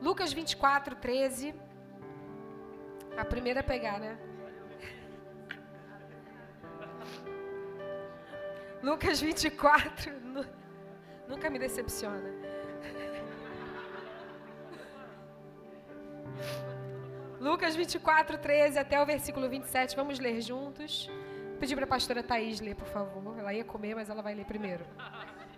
Lucas 0.00 0.32
24, 0.32 0.94
13. 0.96 1.54
A 3.16 3.24
primeira 3.24 3.60
a 3.60 3.64
pegar, 3.64 3.98
né? 3.98 4.12
Lucas 8.82 9.20
24. 9.20 10.12
Nunca 11.26 11.50
me 11.50 11.58
decepciona. 11.58 12.30
Lucas 17.40 17.76
24, 17.76 18.36
13 18.38 18.78
até 18.78 19.00
o 19.00 19.06
versículo 19.06 19.48
27. 19.48 19.94
Vamos 19.94 20.18
ler 20.18 20.40
juntos. 20.40 21.08
Vou 21.50 21.58
pedir 21.58 21.76
para 21.76 21.84
a 21.84 21.88
pastora 21.88 22.20
Thaís 22.22 22.60
ler, 22.60 22.74
por 22.74 22.88
favor. 22.88 23.38
Ela 23.38 23.54
ia 23.54 23.64
comer, 23.64 23.94
mas 23.94 24.10
ela 24.10 24.20
vai 24.22 24.34
ler 24.34 24.44
primeiro. 24.44 24.84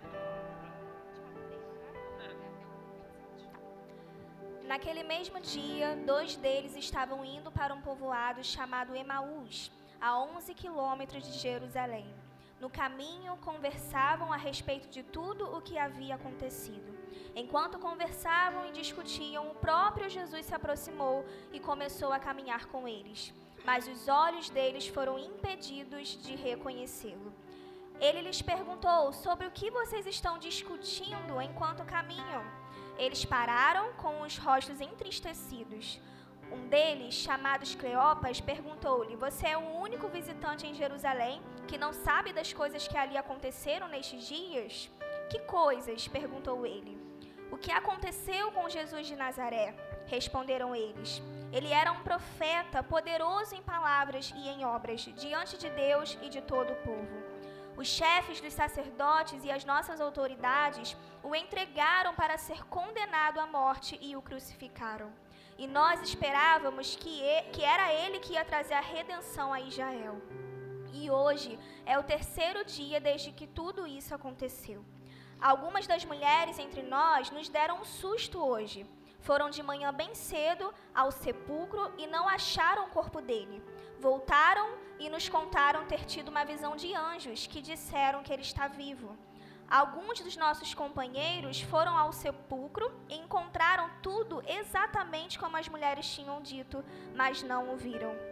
Naquele 4.67 5.03
mesmo 5.03 5.39
dia, 5.41 5.97
dois 6.05 6.35
deles 6.35 6.75
estavam 6.77 7.25
indo 7.25 7.51
para 7.51 7.73
um 7.73 7.81
povoado 7.81 8.43
chamado 8.43 8.95
Emaús, 8.95 9.71
a 9.99 10.17
11 10.17 10.53
quilômetros 10.53 11.23
de 11.23 11.33
Jerusalém. 11.39 12.05
No 12.59 12.69
caminho, 12.69 13.35
conversavam 13.37 14.31
a 14.31 14.37
respeito 14.37 14.87
de 14.87 15.01
tudo 15.03 15.45
o 15.45 15.61
que 15.61 15.79
havia 15.79 16.13
acontecido. 16.15 16.90
Enquanto 17.35 17.79
conversavam 17.79 18.67
e 18.67 18.71
discutiam, 18.71 19.49
o 19.49 19.55
próprio 19.55 20.09
Jesus 20.09 20.45
se 20.45 20.55
aproximou 20.55 21.25
e 21.53 21.59
começou 21.59 22.11
a 22.11 22.19
caminhar 22.19 22.65
com 22.67 22.87
eles. 22.87 23.33
Mas 23.63 23.87
os 23.87 24.07
olhos 24.07 24.49
deles 24.49 24.87
foram 24.87 25.17
impedidos 25.19 26.17
de 26.21 26.35
reconhecê-lo. 26.35 27.33
Ele 27.99 28.21
lhes 28.21 28.41
perguntou: 28.41 29.13
Sobre 29.13 29.45
o 29.47 29.51
que 29.51 29.69
vocês 29.69 30.05
estão 30.07 30.37
discutindo 30.37 31.39
enquanto 31.41 31.85
caminham? 31.85 32.43
Eles 32.97 33.23
pararam 33.23 33.93
com 33.93 34.21
os 34.21 34.37
rostos 34.37 34.81
entristecidos. 34.81 35.99
Um 36.51 36.67
deles, 36.67 37.13
chamado 37.13 37.65
Cleopas, 37.77 38.41
perguntou-lhe: 38.41 39.15
Você 39.15 39.47
é 39.47 39.57
o 39.57 39.75
único 39.79 40.07
visitante 40.09 40.67
em 40.67 40.73
Jerusalém 40.73 41.41
que 41.67 41.77
não 41.77 41.93
sabe 41.93 42.33
das 42.33 42.51
coisas 42.51 42.87
que 42.87 42.97
ali 42.97 43.15
aconteceram 43.17 43.87
nestes 43.87 44.27
dias? 44.27 44.89
Que 45.29 45.39
coisas? 45.39 46.07
perguntou 46.07 46.65
ele. 46.65 47.00
O 47.51 47.57
que 47.57 47.71
aconteceu 47.71 48.51
com 48.53 48.69
Jesus 48.69 49.05
de 49.05 49.15
Nazaré? 49.15 49.75
Responderam 50.07 50.73
eles. 50.73 51.21
Ele 51.51 51.71
era 51.71 51.91
um 51.91 52.01
profeta, 52.01 52.81
poderoso 52.81 53.53
em 53.53 53.61
palavras 53.61 54.33
e 54.35 54.47
em 54.47 54.63
obras, 54.63 55.01
diante 55.01 55.57
de 55.57 55.69
Deus 55.69 56.17
e 56.21 56.29
de 56.29 56.41
todo 56.41 56.71
o 56.71 56.81
povo. 56.87 57.15
Os 57.75 57.87
chefes 57.87 58.39
dos 58.39 58.53
sacerdotes 58.53 59.43
e 59.43 59.51
as 59.51 59.65
nossas 59.65 59.99
autoridades 59.99 60.95
o 61.21 61.35
entregaram 61.35 62.13
para 62.15 62.37
ser 62.37 62.63
condenado 62.67 63.39
à 63.39 63.45
morte 63.45 63.97
e 64.01 64.15
o 64.15 64.21
crucificaram. 64.21 65.11
E 65.57 65.67
nós 65.67 66.01
esperávamos 66.01 66.95
que, 66.95 67.21
que 67.51 67.63
era 67.63 67.93
ele 67.93 68.19
que 68.19 68.33
ia 68.33 68.45
trazer 68.45 68.75
a 68.75 68.81
redenção 68.81 69.51
a 69.51 69.59
Israel. 69.59 70.21
E 70.93 71.09
hoje 71.11 71.59
é 71.85 71.97
o 71.99 72.03
terceiro 72.03 72.63
dia 72.63 72.99
desde 72.99 73.31
que 73.31 73.45
tudo 73.45 73.85
isso 73.85 74.15
aconteceu. 74.15 74.83
Algumas 75.41 75.87
das 75.87 76.05
mulheres 76.05 76.59
entre 76.59 76.83
nós 76.83 77.31
nos 77.31 77.49
deram 77.49 77.81
um 77.81 77.83
susto 77.83 78.37
hoje. 78.39 78.85
Foram 79.21 79.49
de 79.49 79.63
manhã 79.63 79.91
bem 79.91 80.13
cedo 80.13 80.71
ao 80.93 81.11
sepulcro 81.11 81.91
e 81.97 82.05
não 82.05 82.29
acharam 82.29 82.85
o 82.85 82.89
corpo 82.89 83.19
dele. 83.19 83.59
Voltaram 83.99 84.77
e 84.99 85.09
nos 85.09 85.27
contaram 85.27 85.87
ter 85.87 86.05
tido 86.05 86.29
uma 86.29 86.45
visão 86.45 86.75
de 86.75 86.93
anjos 86.93 87.47
que 87.47 87.59
disseram 87.59 88.21
que 88.21 88.31
ele 88.31 88.43
está 88.43 88.67
vivo. 88.67 89.17
Alguns 89.67 90.19
dos 90.19 90.37
nossos 90.37 90.75
companheiros 90.75 91.59
foram 91.61 91.97
ao 91.97 92.13
sepulcro 92.13 92.93
e 93.09 93.15
encontraram 93.15 93.89
tudo 94.03 94.43
exatamente 94.45 95.39
como 95.39 95.57
as 95.57 95.67
mulheres 95.67 96.07
tinham 96.07 96.39
dito, 96.39 96.85
mas 97.15 97.41
não 97.41 97.73
o 97.73 97.77
viram. 97.77 98.30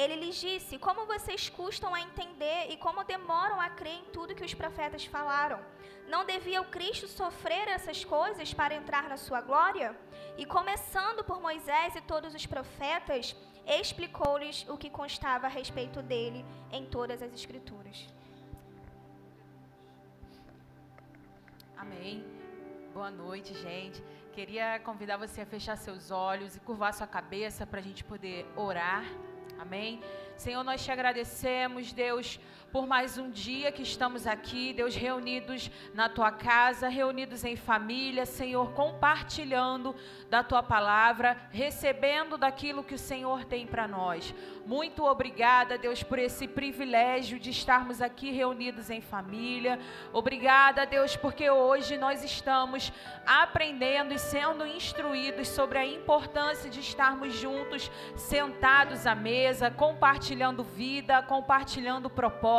Ele 0.00 0.16
lhes 0.22 0.36
disse: 0.36 0.78
Como 0.86 1.06
vocês 1.06 1.48
custam 1.48 1.94
a 1.94 2.00
entender 2.02 2.66
e 2.72 2.76
como 2.76 3.02
demoram 3.02 3.58
a 3.58 3.70
crer 3.70 3.98
em 4.00 4.04
tudo 4.16 4.34
que 4.34 4.44
os 4.44 4.52
profetas 4.52 5.06
falaram? 5.06 5.58
Não 6.06 6.24
devia 6.26 6.60
o 6.60 6.70
Cristo 6.76 7.08
sofrer 7.08 7.66
essas 7.76 8.04
coisas 8.04 8.52
para 8.52 8.74
entrar 8.74 9.08
na 9.08 9.16
sua 9.16 9.40
glória? 9.40 9.96
E 10.36 10.44
começando 10.44 11.24
por 11.24 11.40
Moisés 11.40 11.96
e 11.96 12.02
todos 12.02 12.34
os 12.34 12.44
profetas, 12.44 13.34
explicou-lhes 13.66 14.66
o 14.68 14.76
que 14.76 14.90
constava 14.90 15.46
a 15.46 15.50
respeito 15.50 16.02
dele 16.02 16.44
em 16.70 16.84
todas 16.84 17.22
as 17.22 17.32
Escrituras. 17.32 18.06
Amém. 21.76 22.22
Boa 22.92 23.10
noite, 23.10 23.54
gente. 23.54 24.02
Queria 24.32 24.78
convidar 24.80 25.16
você 25.16 25.40
a 25.40 25.46
fechar 25.46 25.76
seus 25.76 26.10
olhos 26.10 26.54
e 26.54 26.60
curvar 26.60 26.92
sua 26.92 27.06
cabeça 27.06 27.66
para 27.66 27.80
a 27.80 27.82
gente 27.82 28.04
poder 28.04 28.46
orar. 28.54 29.04
Amém. 29.58 30.00
Senhor, 30.36 30.62
nós 30.62 30.84
te 30.84 30.90
agradecemos, 30.92 31.92
Deus, 31.92 32.38
por 32.72 32.86
mais 32.86 33.16
um 33.16 33.30
dia 33.30 33.70
que 33.70 33.82
estamos 33.82 34.26
aqui, 34.26 34.72
Deus, 34.72 34.94
reunidos 34.94 35.70
na 35.94 36.08
tua 36.08 36.30
casa, 36.30 36.88
reunidos 36.88 37.44
em 37.44 37.56
família, 37.56 38.26
Senhor, 38.26 38.72
compartilhando 38.72 39.94
da 40.28 40.42
tua 40.42 40.62
palavra, 40.62 41.36
recebendo 41.50 42.36
daquilo 42.36 42.82
que 42.82 42.94
o 42.94 42.98
Senhor 42.98 43.44
tem 43.44 43.66
para 43.66 43.86
nós. 43.86 44.34
Muito 44.66 45.04
obrigada, 45.04 45.78
Deus, 45.78 46.02
por 46.02 46.18
esse 46.18 46.48
privilégio 46.48 47.38
de 47.38 47.50
estarmos 47.50 48.02
aqui 48.02 48.32
reunidos 48.32 48.90
em 48.90 49.00
família. 49.00 49.78
Obrigada, 50.12 50.84
Deus, 50.84 51.16
porque 51.16 51.48
hoje 51.48 51.96
nós 51.96 52.24
estamos 52.24 52.92
aprendendo 53.24 54.12
e 54.12 54.18
sendo 54.18 54.66
instruídos 54.66 55.48
sobre 55.48 55.78
a 55.78 55.86
importância 55.86 56.68
de 56.68 56.80
estarmos 56.80 57.34
juntos, 57.34 57.90
sentados 58.16 59.06
à 59.06 59.14
mesa, 59.14 59.70
compartilhando 59.70 60.64
vida, 60.64 61.22
compartilhando 61.22 62.10
propósito. 62.10 62.55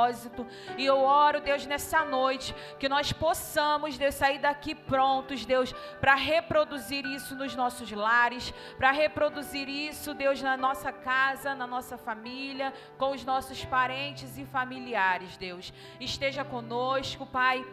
E 0.78 0.86
eu 0.86 1.00
oro, 1.00 1.42
Deus, 1.42 1.66
nessa 1.66 2.06
noite, 2.06 2.54
que 2.80 2.88
nós 2.88 3.12
possamos, 3.12 3.98
Deus, 3.98 4.16
sair 4.16 4.40
daqui 4.40 4.76
prontos, 4.76 5.46
Deus, 5.46 5.74
para 6.00 6.16
reproduzir 6.16 7.06
isso 7.06 7.36
nos 7.36 7.56
nossos 7.56 7.92
lares, 7.92 8.54
para 8.78 8.92
reproduzir 8.92 9.68
isso, 9.68 10.14
Deus, 10.14 10.42
na 10.42 10.56
nossa 10.56 10.92
casa, 10.92 11.56
na 11.56 11.68
nossa 11.68 11.98
família, 11.98 12.74
com 12.98 13.12
os 13.12 13.24
nossos 13.26 13.64
parentes 13.66 14.38
e 14.38 14.46
familiares, 14.46 15.38
Deus. 15.38 15.74
Esteja 16.00 16.44
conosco, 16.44 17.26
Pai. 17.26 17.66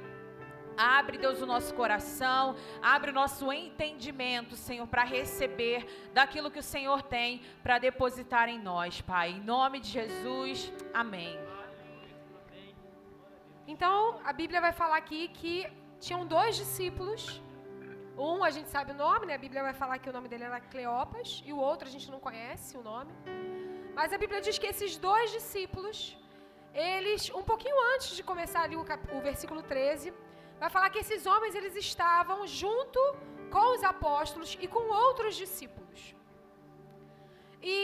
Abre, 0.76 1.18
Deus, 1.18 1.40
o 1.40 1.46
nosso 1.46 1.72
coração, 1.74 2.56
abre 2.82 3.10
o 3.10 3.14
nosso 3.14 3.52
entendimento, 3.52 4.56
Senhor, 4.56 4.86
para 4.88 5.04
receber 5.04 6.10
daquilo 6.12 6.50
que 6.50 6.58
o 6.58 6.62
Senhor 6.62 7.00
tem 7.02 7.42
para 7.62 7.78
depositar 7.78 8.48
em 8.48 8.58
nós, 8.58 9.00
Pai. 9.00 9.30
Em 9.30 9.40
nome 9.40 9.78
de 9.78 9.88
Jesus, 9.88 10.72
amém. 10.92 11.38
Então, 13.66 14.20
a 14.24 14.32
Bíblia 14.32 14.60
vai 14.60 14.72
falar 14.72 14.96
aqui 14.96 15.28
que 15.28 15.66
tinham 16.00 16.26
dois 16.26 16.56
discípulos 16.56 17.42
um 18.16 18.44
a 18.44 18.50
gente 18.56 18.68
sabe 18.74 18.92
o 18.92 18.94
nome, 18.94 19.26
né? 19.26 19.34
A 19.34 19.42
Bíblia 19.44 19.62
vai 19.62 19.74
falar 19.74 19.98
que 19.98 20.08
o 20.08 20.12
nome 20.12 20.28
dele 20.28 20.44
era 20.44 20.60
Cleopas, 20.60 21.42
e 21.44 21.52
o 21.52 21.58
outro 21.58 21.88
a 21.88 21.90
gente 21.90 22.10
não 22.10 22.20
conhece 22.20 22.76
o 22.76 22.82
nome. 22.82 23.12
Mas 23.94 24.12
a 24.12 24.18
Bíblia 24.18 24.40
diz 24.40 24.56
que 24.56 24.66
esses 24.66 24.96
dois 24.96 25.32
discípulos, 25.32 26.16
eles, 26.72 27.30
um 27.30 27.42
pouquinho 27.42 27.76
antes 27.94 28.14
de 28.18 28.22
começar 28.22 28.62
ali 28.62 28.76
o, 28.76 28.84
cap, 28.84 29.02
o 29.16 29.20
versículo 29.20 29.62
13, 29.62 30.12
vai 30.60 30.70
falar 30.70 30.90
que 30.90 31.00
esses 31.04 31.26
homens 31.26 31.54
eles 31.56 31.74
estavam 31.74 32.46
junto 32.46 33.00
com 33.50 33.74
os 33.74 33.82
apóstolos 33.82 34.56
e 34.60 34.68
com 34.68 34.84
outros 35.06 35.34
discípulos. 35.34 36.14
E 37.62 37.78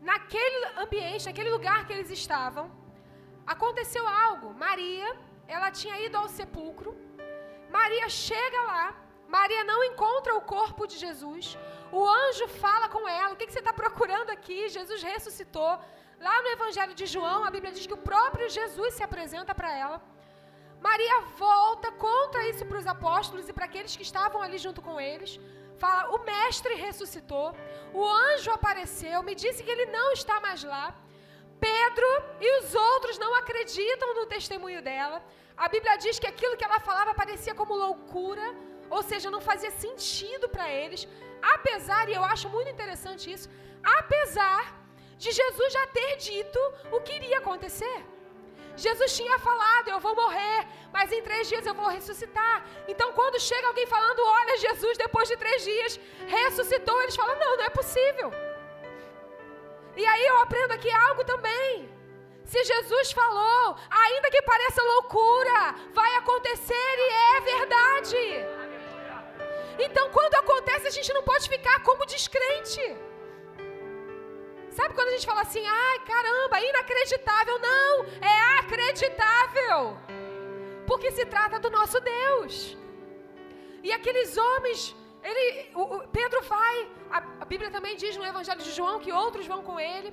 naquele 0.00 0.64
ambiente, 0.84 1.26
naquele 1.26 1.50
lugar 1.50 1.86
que 1.86 1.92
eles 1.92 2.10
estavam, 2.10 2.70
aconteceu 3.46 4.06
algo. 4.06 4.54
Maria, 4.54 5.16
ela 5.46 5.70
tinha 5.70 5.98
ido 6.06 6.16
ao 6.16 6.28
sepulcro. 6.28 6.96
Maria 7.70 8.08
chega 8.08 8.60
lá 8.62 9.04
Maria 9.36 9.62
não 9.70 9.82
encontra 9.90 10.32
o 10.38 10.42
corpo 10.54 10.82
de 10.90 10.96
Jesus. 11.04 11.44
O 11.98 12.00
anjo 12.22 12.46
fala 12.64 12.88
com 12.94 13.02
ela: 13.08 13.32
O 13.34 13.36
que, 13.36 13.50
você 13.50 13.62
está 13.64 13.72
procurando 13.82 14.30
aqui? 14.36 14.58
Jesus 14.78 15.02
ressuscitou. 15.02 15.72
Lá 16.26 16.36
no 16.42 16.50
Evangelho 16.56 16.94
de 17.00 17.06
João, 17.14 17.40
a 17.44 17.50
Bíblia 17.54 17.72
diz 17.76 17.86
que 17.86 17.98
o 17.98 18.04
próprio 18.10 18.48
Jesus 18.58 18.90
se 18.94 19.02
apresenta 19.08 19.54
para 19.60 19.70
ela. 19.84 19.96
Maria 20.88 21.16
volta, 21.44 21.90
conta 22.06 22.46
isso 22.50 22.64
para 22.68 22.78
os 22.82 22.86
apóstolos 22.94 23.48
e 23.48 23.54
para 23.56 23.66
aqueles 23.70 23.96
que 23.96 24.06
estavam 24.10 24.40
ali 24.46 24.58
junto 24.66 24.80
com 24.86 25.00
eles. 25.10 25.32
Fala: 25.82 26.02
O 26.16 26.18
Mestre 26.30 26.74
ressuscitou. 26.86 27.48
O 27.92 28.04
anjo 28.26 28.50
apareceu, 28.58 29.22
me 29.28 29.34
disse 29.44 29.62
que 29.64 29.74
ele 29.76 29.86
não 29.98 30.08
está 30.12 30.38
mais 30.46 30.62
lá. 30.74 30.86
Pedro 31.66 32.08
e 32.46 32.48
os 32.58 32.74
outros 32.90 33.18
não 33.24 33.32
acreditam 33.40 34.08
no 34.18 34.26
testemunho 34.34 34.80
dela. 34.88 35.18
A 35.64 35.68
Bíblia 35.74 35.96
diz 36.04 36.18
que 36.22 36.30
aquilo 36.32 36.56
que 36.58 36.66
ela 36.68 36.80
falava 36.88 37.18
parecia 37.22 37.54
como 37.60 37.80
loucura, 37.84 38.46
ou 38.96 39.02
seja, 39.10 39.34
não 39.34 39.42
fazia 39.50 39.70
sentido 39.84 40.48
para 40.54 40.66
eles. 40.80 41.02
Apesar, 41.56 42.02
e 42.08 42.14
eu 42.18 42.24
acho 42.32 42.48
muito 42.56 42.70
interessante 42.74 43.24
isso, 43.34 43.48
apesar 43.98 44.62
de 45.22 45.30
Jesus 45.40 45.70
já 45.76 45.86
ter 45.98 46.10
dito 46.30 46.60
o 46.96 47.00
que 47.04 47.14
iria 47.20 47.38
acontecer. 47.38 47.98
Jesus 48.84 49.10
tinha 49.18 49.38
falado: 49.48 49.88
Eu 49.88 50.00
vou 50.06 50.14
morrer, 50.22 50.60
mas 50.92 51.12
em 51.16 51.22
três 51.28 51.48
dias 51.50 51.66
eu 51.66 51.74
vou 51.80 51.88
ressuscitar. 51.98 52.56
Então, 52.92 53.12
quando 53.18 53.44
chega 53.50 53.68
alguém 53.68 53.86
falando: 53.86 54.20
Olha, 54.40 54.56
Jesus, 54.66 54.98
depois 55.04 55.28
de 55.28 55.36
três 55.36 55.62
dias 55.70 56.00
ressuscitou, 56.38 57.00
eles 57.02 57.16
falam: 57.22 57.38
Não, 57.44 57.56
não 57.58 57.64
é 57.64 57.70
possível. 57.70 58.30
E 59.96 60.04
aí 60.04 60.26
eu 60.26 60.38
aprendo 60.38 60.72
aqui 60.72 60.90
algo 60.90 61.24
também. 61.24 61.88
Se 62.44 62.62
Jesus 62.62 63.12
falou, 63.12 63.76
ainda 63.90 64.30
que 64.30 64.42
pareça 64.42 64.82
loucura, 64.82 65.74
vai 65.92 66.14
acontecer 66.16 66.94
e 67.06 67.36
é 67.36 67.40
verdade. 67.40 68.16
Então, 69.78 70.10
quando 70.10 70.34
acontece, 70.34 70.86
a 70.86 70.90
gente 70.90 71.12
não 71.12 71.22
pode 71.22 71.48
ficar 71.48 71.82
como 71.82 72.06
descrente. 72.06 72.96
Sabe 74.70 74.94
quando 74.94 75.08
a 75.08 75.12
gente 75.12 75.26
fala 75.26 75.42
assim, 75.42 75.64
ai 75.66 75.98
caramba, 76.00 76.60
inacreditável? 76.60 77.58
Não, 77.60 78.04
é 78.20 78.58
acreditável. 78.60 79.96
Porque 80.86 81.10
se 81.12 81.24
trata 81.24 81.58
do 81.58 81.70
nosso 81.70 81.98
Deus. 82.00 82.76
E 83.82 83.92
aqueles 83.92 84.36
homens, 84.36 84.94
ele, 85.24 85.70
o, 85.74 85.82
o 85.96 86.08
Pedro 86.08 86.40
vai, 86.42 86.76
a, 87.10 87.18
a 87.42 87.44
Bíblia 87.52 87.70
também 87.76 87.96
diz 87.96 88.14
no 88.16 88.26
Evangelho 88.32 88.62
de 88.62 88.72
João 88.78 89.00
que 89.04 89.10
outros 89.10 89.46
vão 89.52 89.62
com 89.68 89.80
ele. 89.80 90.12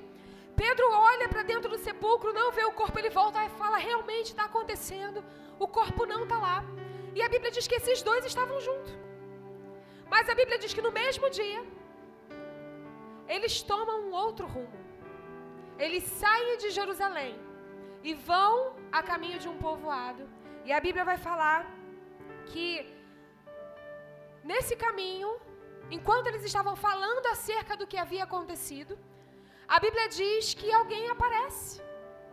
Pedro 0.56 0.86
olha 0.90 1.28
para 1.28 1.42
dentro 1.42 1.68
do 1.72 1.78
sepulcro, 1.86 2.32
não 2.32 2.50
vê 2.58 2.64
o 2.64 2.72
corpo, 2.80 2.98
ele 2.98 3.10
volta 3.10 3.44
e 3.44 3.50
fala: 3.60 3.76
realmente 3.76 4.28
está 4.30 4.44
acontecendo, 4.46 5.22
o 5.58 5.68
corpo 5.78 6.06
não 6.12 6.22
está 6.24 6.38
lá. 6.38 6.64
E 7.14 7.22
a 7.22 7.28
Bíblia 7.28 7.50
diz 7.50 7.66
que 7.66 7.78
esses 7.80 8.02
dois 8.02 8.24
estavam 8.24 8.58
juntos. 8.68 8.92
Mas 10.12 10.28
a 10.28 10.34
Bíblia 10.34 10.58
diz 10.58 10.72
que 10.72 10.86
no 10.86 10.92
mesmo 10.92 11.28
dia, 11.30 11.62
eles 13.28 13.54
tomam 13.62 13.98
um 14.06 14.12
outro 14.24 14.46
rumo. 14.46 14.78
Eles 15.78 16.04
saem 16.04 16.56
de 16.62 16.70
Jerusalém 16.78 17.34
e 18.02 18.14
vão 18.14 18.76
a 18.90 19.02
caminho 19.02 19.38
de 19.38 19.48
um 19.48 19.58
povoado. 19.58 20.24
E 20.64 20.72
a 20.72 20.80
Bíblia 20.86 21.04
vai 21.04 21.18
falar 21.28 21.60
que 22.50 22.66
nesse 24.50 24.74
caminho, 24.84 25.30
enquanto 25.90 26.28
eles 26.28 26.44
estavam 26.44 26.74
falando 26.76 27.26
acerca 27.34 27.76
do 27.76 27.86
que 27.86 27.98
havia 28.04 28.24
acontecido, 28.24 28.98
a 29.66 29.78
Bíblia 29.84 30.08
diz 30.08 30.54
que 30.54 30.70
alguém 30.72 31.08
aparece 31.08 31.80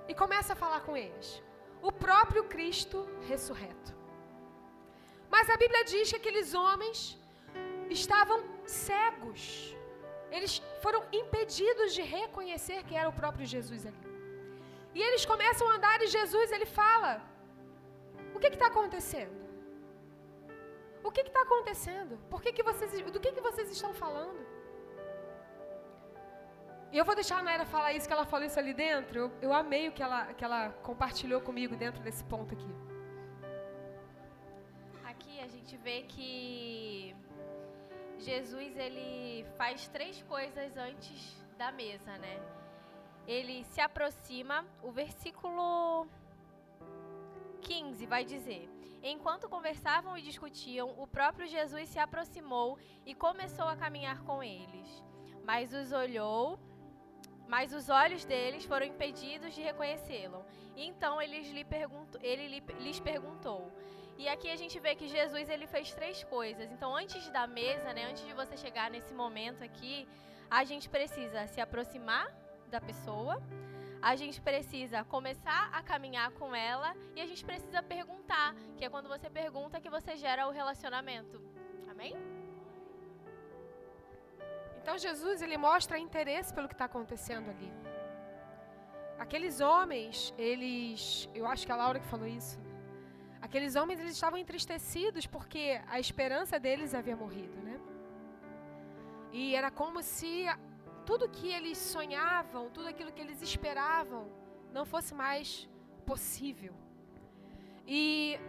e 0.08 0.13
começa 0.13 0.54
a 0.54 0.62
falar 0.63 0.82
com 0.82 0.96
eles. 1.06 1.42
O 1.82 1.92
próprio 1.92 2.44
Cristo 2.54 3.08
ressurreto. 3.32 3.92
Mas 5.30 5.50
a 5.50 5.58
Bíblia 5.63 5.84
diz 5.86 6.10
que 6.10 6.20
aqueles 6.22 6.54
homens 6.54 7.18
estavam 7.89 8.39
cegos 8.66 9.75
eles 10.32 10.62
foram 10.84 11.01
impedidos 11.12 11.94
de 11.94 12.01
reconhecer 12.01 12.84
que 12.84 12.96
era 12.96 13.10
o 13.10 13.18
próprio 13.22 13.46
Jesus 13.46 13.86
ali. 13.86 14.04
E 14.94 15.01
eles 15.01 15.25
começam 15.25 15.68
a 15.70 15.75
andar 15.75 16.01
e 16.01 16.08
Jesus 16.08 16.51
ele 16.51 16.66
fala: 16.66 17.22
O 18.34 18.39
que 18.39 18.48
está 18.48 18.68
acontecendo? 18.68 19.49
O 21.03 21.12
que 21.12 21.22
está 21.22 21.41
acontecendo? 21.41 22.18
Por 22.29 22.41
que, 22.41 22.51
que 22.51 22.63
vocês, 22.63 22.91
do 23.12 23.20
que, 23.20 23.32
que 23.32 23.41
vocês 23.41 23.72
estão 23.72 23.94
falando? 23.94 24.46
E 26.91 26.98
eu 26.98 27.06
vou 27.06 27.13
deixar 27.13 27.39
a 27.39 27.44
Naira 27.44 27.65
falar 27.65 27.94
isso, 27.94 28.08
que 28.08 28.13
ela 28.13 28.25
falou 28.25 28.46
isso 28.46 28.60
ali 28.60 28.74
dentro. 28.74 29.20
Eu, 29.20 29.32
eu 29.41 29.53
amei 29.53 29.88
o 29.88 29.91
que 29.91 30.01
ela, 30.01 30.34
que 30.34 30.44
ela 30.44 30.70
compartilhou 30.82 31.39
comigo 31.39 31.75
dentro 31.75 32.01
desse 32.01 32.24
ponto 32.24 32.53
aqui. 32.56 32.75
Aqui 35.06 35.39
a 35.39 35.48
gente 35.48 35.77
vê 35.77 36.01
que 36.03 37.15
Jesus 38.18 38.75
ele 38.75 39.46
faz 39.56 39.88
três 39.88 40.24
coisas 40.24 40.75
antes 40.77 41.38
da 41.57 41.72
mesa, 41.72 42.18
né? 42.18 42.40
Ele 43.27 43.64
se 43.66 43.79
aproxima, 43.79 44.66
o 44.81 44.92
versículo 44.92 46.07
15 47.59 48.05
vai 48.05 48.24
dizer: 48.25 48.69
Enquanto 49.01 49.50
conversavam 49.50 50.17
e 50.17 50.22
discutiam, 50.22 50.87
o 50.98 51.07
próprio 51.07 51.48
Jesus 51.48 51.89
se 51.89 52.00
aproximou 52.00 52.77
e 53.05 53.13
começou 53.13 53.67
a 53.67 53.75
caminhar 53.75 54.24
com 54.24 54.43
eles. 54.43 55.03
Mas 55.43 55.74
os 55.74 55.91
olhou, 55.91 56.59
mas 57.48 57.74
os 57.74 57.89
olhos 57.89 58.25
deles 58.25 58.65
foram 58.65 58.85
impedidos 58.85 59.53
de 59.53 59.61
reconhecê-lo. 59.61 60.45
Então 60.75 61.22
lhe 61.22 61.63
perguntou, 61.63 62.19
ele 62.22 62.61
lhes 62.79 63.00
perguntou: 63.00 63.72
e 64.22 64.27
aqui 64.27 64.50
a 64.51 64.57
gente 64.57 64.77
vê 64.81 64.95
que 64.95 65.07
Jesus 65.07 65.48
ele 65.48 65.65
fez 65.65 65.93
três 65.93 66.25
coisas. 66.25 66.69
Então, 66.74 66.93
antes 66.93 67.29
da 67.29 67.48
mesa, 67.48 67.93
né, 67.93 68.03
antes 68.03 68.25
de 68.25 68.33
você 68.33 68.57
chegar 68.57 68.91
nesse 68.91 69.13
momento 69.13 69.63
aqui, 69.63 70.05
a 70.51 70.65
gente 70.65 70.89
precisa 70.89 71.48
se 71.48 71.61
aproximar 71.61 72.27
da 72.67 72.81
pessoa, 72.81 73.41
a 74.01 74.16
gente 74.16 74.40
precisa 74.42 75.03
começar 75.03 75.70
a 75.74 75.81
caminhar 75.81 76.31
com 76.31 76.55
ela 76.55 76.96
e 77.16 77.22
a 77.22 77.25
gente 77.25 77.44
precisa 77.44 77.81
perguntar, 77.83 78.55
que 78.77 78.85
é 78.85 78.90
quando 78.90 79.09
você 79.09 79.29
pergunta 79.29 79.81
que 79.81 79.90
você 79.90 80.16
gera 80.16 80.48
o 80.48 80.51
relacionamento. 80.51 81.42
Amém? 81.90 82.16
Então 84.81 84.98
Jesus 84.98 85.42
ele 85.42 85.57
mostra 85.57 86.00
interesse 86.00 86.53
pelo 86.53 86.68
que 86.68 86.74
está 86.74 86.85
acontecendo 86.85 87.50
ali. 87.50 87.72
Aqueles 89.20 89.59
homens, 89.59 90.33
eles, 90.38 91.29
eu 91.35 91.46
acho 91.46 91.66
que 91.66 91.72
a 91.72 91.75
Laura 91.75 92.00
que 92.00 92.07
falou 92.07 92.27
isso. 92.27 92.57
Aqueles 93.42 93.75
homens 93.75 94.00
eles 94.00 94.14
estavam 94.14 94.40
entristecidos 94.40 95.25
porque 95.25 95.81
a 95.88 96.00
esperança 96.00 96.57
deles 96.57 96.94
havia 96.94 97.16
morrido, 97.16 97.57
né? 97.62 97.79
E 99.31 99.55
era 99.55 99.70
como 99.70 100.01
se 100.01 100.46
tudo 101.09 101.27
que 101.37 101.48
eles 101.57 101.77
sonhavam, 101.93 102.63
tudo 102.75 102.87
aquilo 102.91 103.11
que 103.15 103.22
eles 103.25 103.39
esperavam, 103.50 104.24
não 104.75 104.85
fosse 104.91 105.11
mais 105.24 105.67
possível. 106.09 106.74
E 108.00 108.39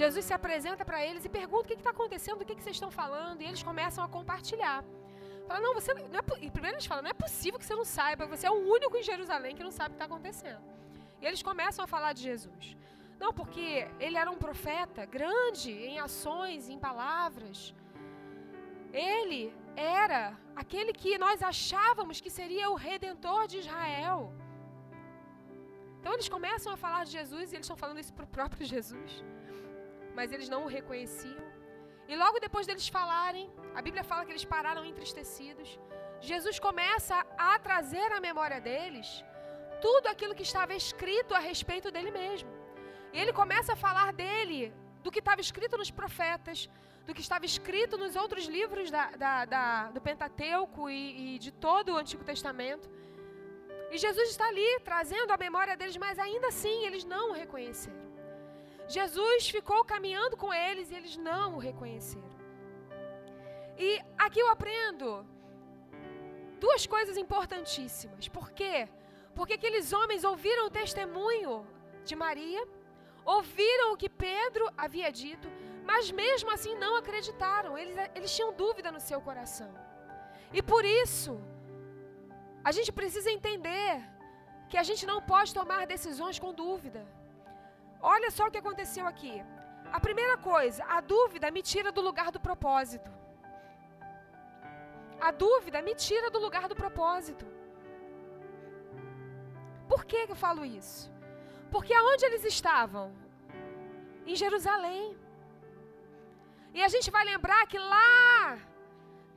Jesus 0.00 0.24
se 0.28 0.34
apresenta 0.38 0.84
para 0.88 1.00
eles 1.08 1.24
e 1.24 1.28
pergunta 1.28 1.64
o 1.66 1.68
que 1.68 1.74
está 1.74 1.90
acontecendo, 1.90 2.40
o 2.40 2.44
que, 2.44 2.56
que 2.56 2.64
vocês 2.64 2.78
estão 2.78 2.90
falando, 2.90 3.42
e 3.42 3.46
eles 3.50 3.62
começam 3.62 4.02
a 4.02 4.08
compartilhar. 4.08 4.80
Fala, 5.46 5.60
não, 5.60 5.72
você 5.78 5.94
não 5.94 6.18
é, 6.18 6.50
primeiro 6.56 6.76
eles 6.78 6.88
falam, 6.92 7.04
não 7.04 7.14
é 7.16 7.18
possível 7.26 7.60
que 7.60 7.66
você 7.68 7.76
não 7.76 7.84
saiba, 7.84 8.26
você 8.34 8.44
é 8.48 8.50
o 8.50 8.60
único 8.76 8.96
em 8.96 9.04
Jerusalém 9.12 9.54
que 9.54 9.62
não 9.68 9.74
sabe 9.78 9.90
o 9.90 9.92
que 9.92 10.00
está 10.02 10.08
acontecendo. 10.12 10.64
E 11.20 11.26
eles 11.28 11.44
começam 11.50 11.84
a 11.84 11.88
falar 11.94 12.12
de 12.12 12.22
Jesus. 12.22 12.76
Não, 13.22 13.32
porque 13.32 13.66
ele 14.00 14.16
era 14.22 14.30
um 14.32 14.40
profeta 14.46 15.04
grande 15.06 15.70
em 15.70 16.00
ações, 16.00 16.68
em 16.68 16.78
palavras. 16.88 17.72
Ele 18.92 19.40
era 19.76 20.38
aquele 20.54 20.92
que 20.92 21.18
nós 21.18 21.42
achávamos 21.42 22.20
que 22.20 22.30
seria 22.30 22.70
o 22.70 22.74
redentor 22.74 23.46
de 23.46 23.58
Israel. 23.58 24.32
Então 25.98 26.14
eles 26.14 26.28
começam 26.28 26.72
a 26.72 26.76
falar 26.76 27.04
de 27.04 27.12
Jesus 27.12 27.52
e 27.52 27.56
eles 27.56 27.66
estão 27.66 27.76
falando 27.76 28.00
isso 28.00 28.12
para 28.12 28.24
o 28.24 28.34
próprio 28.38 28.66
Jesus. 28.66 29.24
Mas 30.16 30.32
eles 30.32 30.48
não 30.48 30.64
o 30.64 30.72
reconheciam. 30.78 31.44
E 32.08 32.16
logo 32.16 32.40
depois 32.46 32.66
deles 32.66 32.88
falarem, 32.88 33.50
a 33.74 33.80
Bíblia 33.80 34.04
fala 34.04 34.24
que 34.24 34.32
eles 34.32 34.44
pararam 34.44 34.84
entristecidos. 34.84 35.78
Jesus 36.20 36.58
começa 36.58 37.16
a 37.38 37.58
trazer 37.58 38.08
à 38.12 38.20
memória 38.20 38.60
deles 38.60 39.08
tudo 39.80 40.06
aquilo 40.08 40.34
que 40.38 40.48
estava 40.50 40.74
escrito 40.74 41.34
a 41.34 41.40
respeito 41.50 41.90
dele 41.94 42.10
mesmo. 42.10 42.50
E 43.12 43.18
ele 43.20 43.32
começa 43.32 43.72
a 43.72 43.80
falar 43.86 44.12
dele, 44.12 44.72
do 45.02 45.10
que 45.10 45.18
estava 45.18 45.40
escrito 45.40 45.76
nos 45.76 45.90
profetas, 45.90 46.68
do 47.06 47.14
que 47.14 47.20
estava 47.20 47.44
escrito 47.44 47.98
nos 47.98 48.14
outros 48.16 48.44
livros 48.46 48.90
da, 48.90 49.10
da, 49.22 49.44
da, 49.44 49.90
do 49.90 50.00
Pentateuco 50.00 50.88
e, 50.88 51.34
e 51.34 51.38
de 51.38 51.50
todo 51.50 51.92
o 51.92 51.96
Antigo 51.96 52.24
Testamento. 52.24 52.88
E 53.90 53.98
Jesus 53.98 54.28
está 54.30 54.46
ali 54.48 54.70
trazendo 54.80 55.30
a 55.32 55.36
memória 55.36 55.76
deles, 55.76 55.96
mas 55.96 56.18
ainda 56.18 56.48
assim 56.48 56.86
eles 56.86 57.04
não 57.04 57.30
o 57.30 57.34
reconheceram. 57.34 58.10
Jesus 58.88 59.48
ficou 59.48 59.84
caminhando 59.84 60.36
com 60.36 60.52
eles 60.52 60.90
e 60.90 60.94
eles 60.94 61.16
não 61.16 61.56
o 61.56 61.58
reconheceram. 61.58 62.32
E 63.78 64.00
aqui 64.18 64.40
eu 64.40 64.50
aprendo 64.50 65.26
duas 66.58 66.86
coisas 66.86 67.16
importantíssimas. 67.16 68.28
Por 68.28 68.50
quê? 68.50 68.88
Porque 69.34 69.54
aqueles 69.54 69.92
homens 69.92 70.24
ouviram 70.24 70.66
o 70.66 70.70
testemunho 70.70 71.66
de 72.04 72.14
Maria 72.14 72.62
ouviram 73.24 73.92
o 73.92 73.96
que 73.96 74.08
Pedro 74.08 74.68
havia 74.76 75.10
dito, 75.10 75.48
mas 75.90 76.10
mesmo 76.22 76.50
assim 76.56 76.74
não 76.84 76.92
acreditaram, 76.96 77.76
eles, 77.76 77.96
eles 78.14 78.34
tinham 78.34 78.52
dúvida 78.62 78.90
no 78.96 79.00
seu 79.08 79.20
coração. 79.28 79.70
E 80.52 80.62
por 80.62 80.84
isso, 80.84 81.32
a 82.68 82.72
gente 82.76 82.90
precisa 83.00 83.30
entender 83.30 83.92
que 84.68 84.78
a 84.82 84.84
gente 84.88 85.04
não 85.10 85.18
pode 85.32 85.52
tomar 85.60 85.86
decisões 85.94 86.38
com 86.42 86.52
dúvida. 86.64 87.02
Olha 88.00 88.30
só 88.36 88.46
o 88.46 88.50
que 88.50 88.62
aconteceu 88.62 89.06
aqui. 89.06 89.34
A 89.96 90.00
primeira 90.06 90.36
coisa, 90.50 90.82
a 90.96 91.00
dúvida 91.14 91.50
me 91.56 91.62
tira 91.62 91.90
do 91.96 92.02
lugar 92.08 92.30
do 92.36 92.40
propósito. 92.40 93.10
A 95.28 95.30
dúvida 95.30 95.80
me 95.88 95.94
tira 95.94 96.30
do 96.30 96.40
lugar 96.46 96.66
do 96.68 96.76
propósito. 96.82 97.46
Por 99.90 100.04
que 100.04 100.20
eu 100.28 100.36
falo 100.44 100.64
isso? 100.64 101.12
Porque 101.70 101.94
aonde 101.94 102.24
eles 102.28 102.44
estavam? 102.44 103.04
Em 104.26 104.34
Jerusalém. 104.34 105.04
E 106.76 106.82
a 106.82 106.88
gente 106.94 107.08
vai 107.16 107.24
lembrar 107.24 107.62
que 107.66 107.78
lá, 107.78 108.58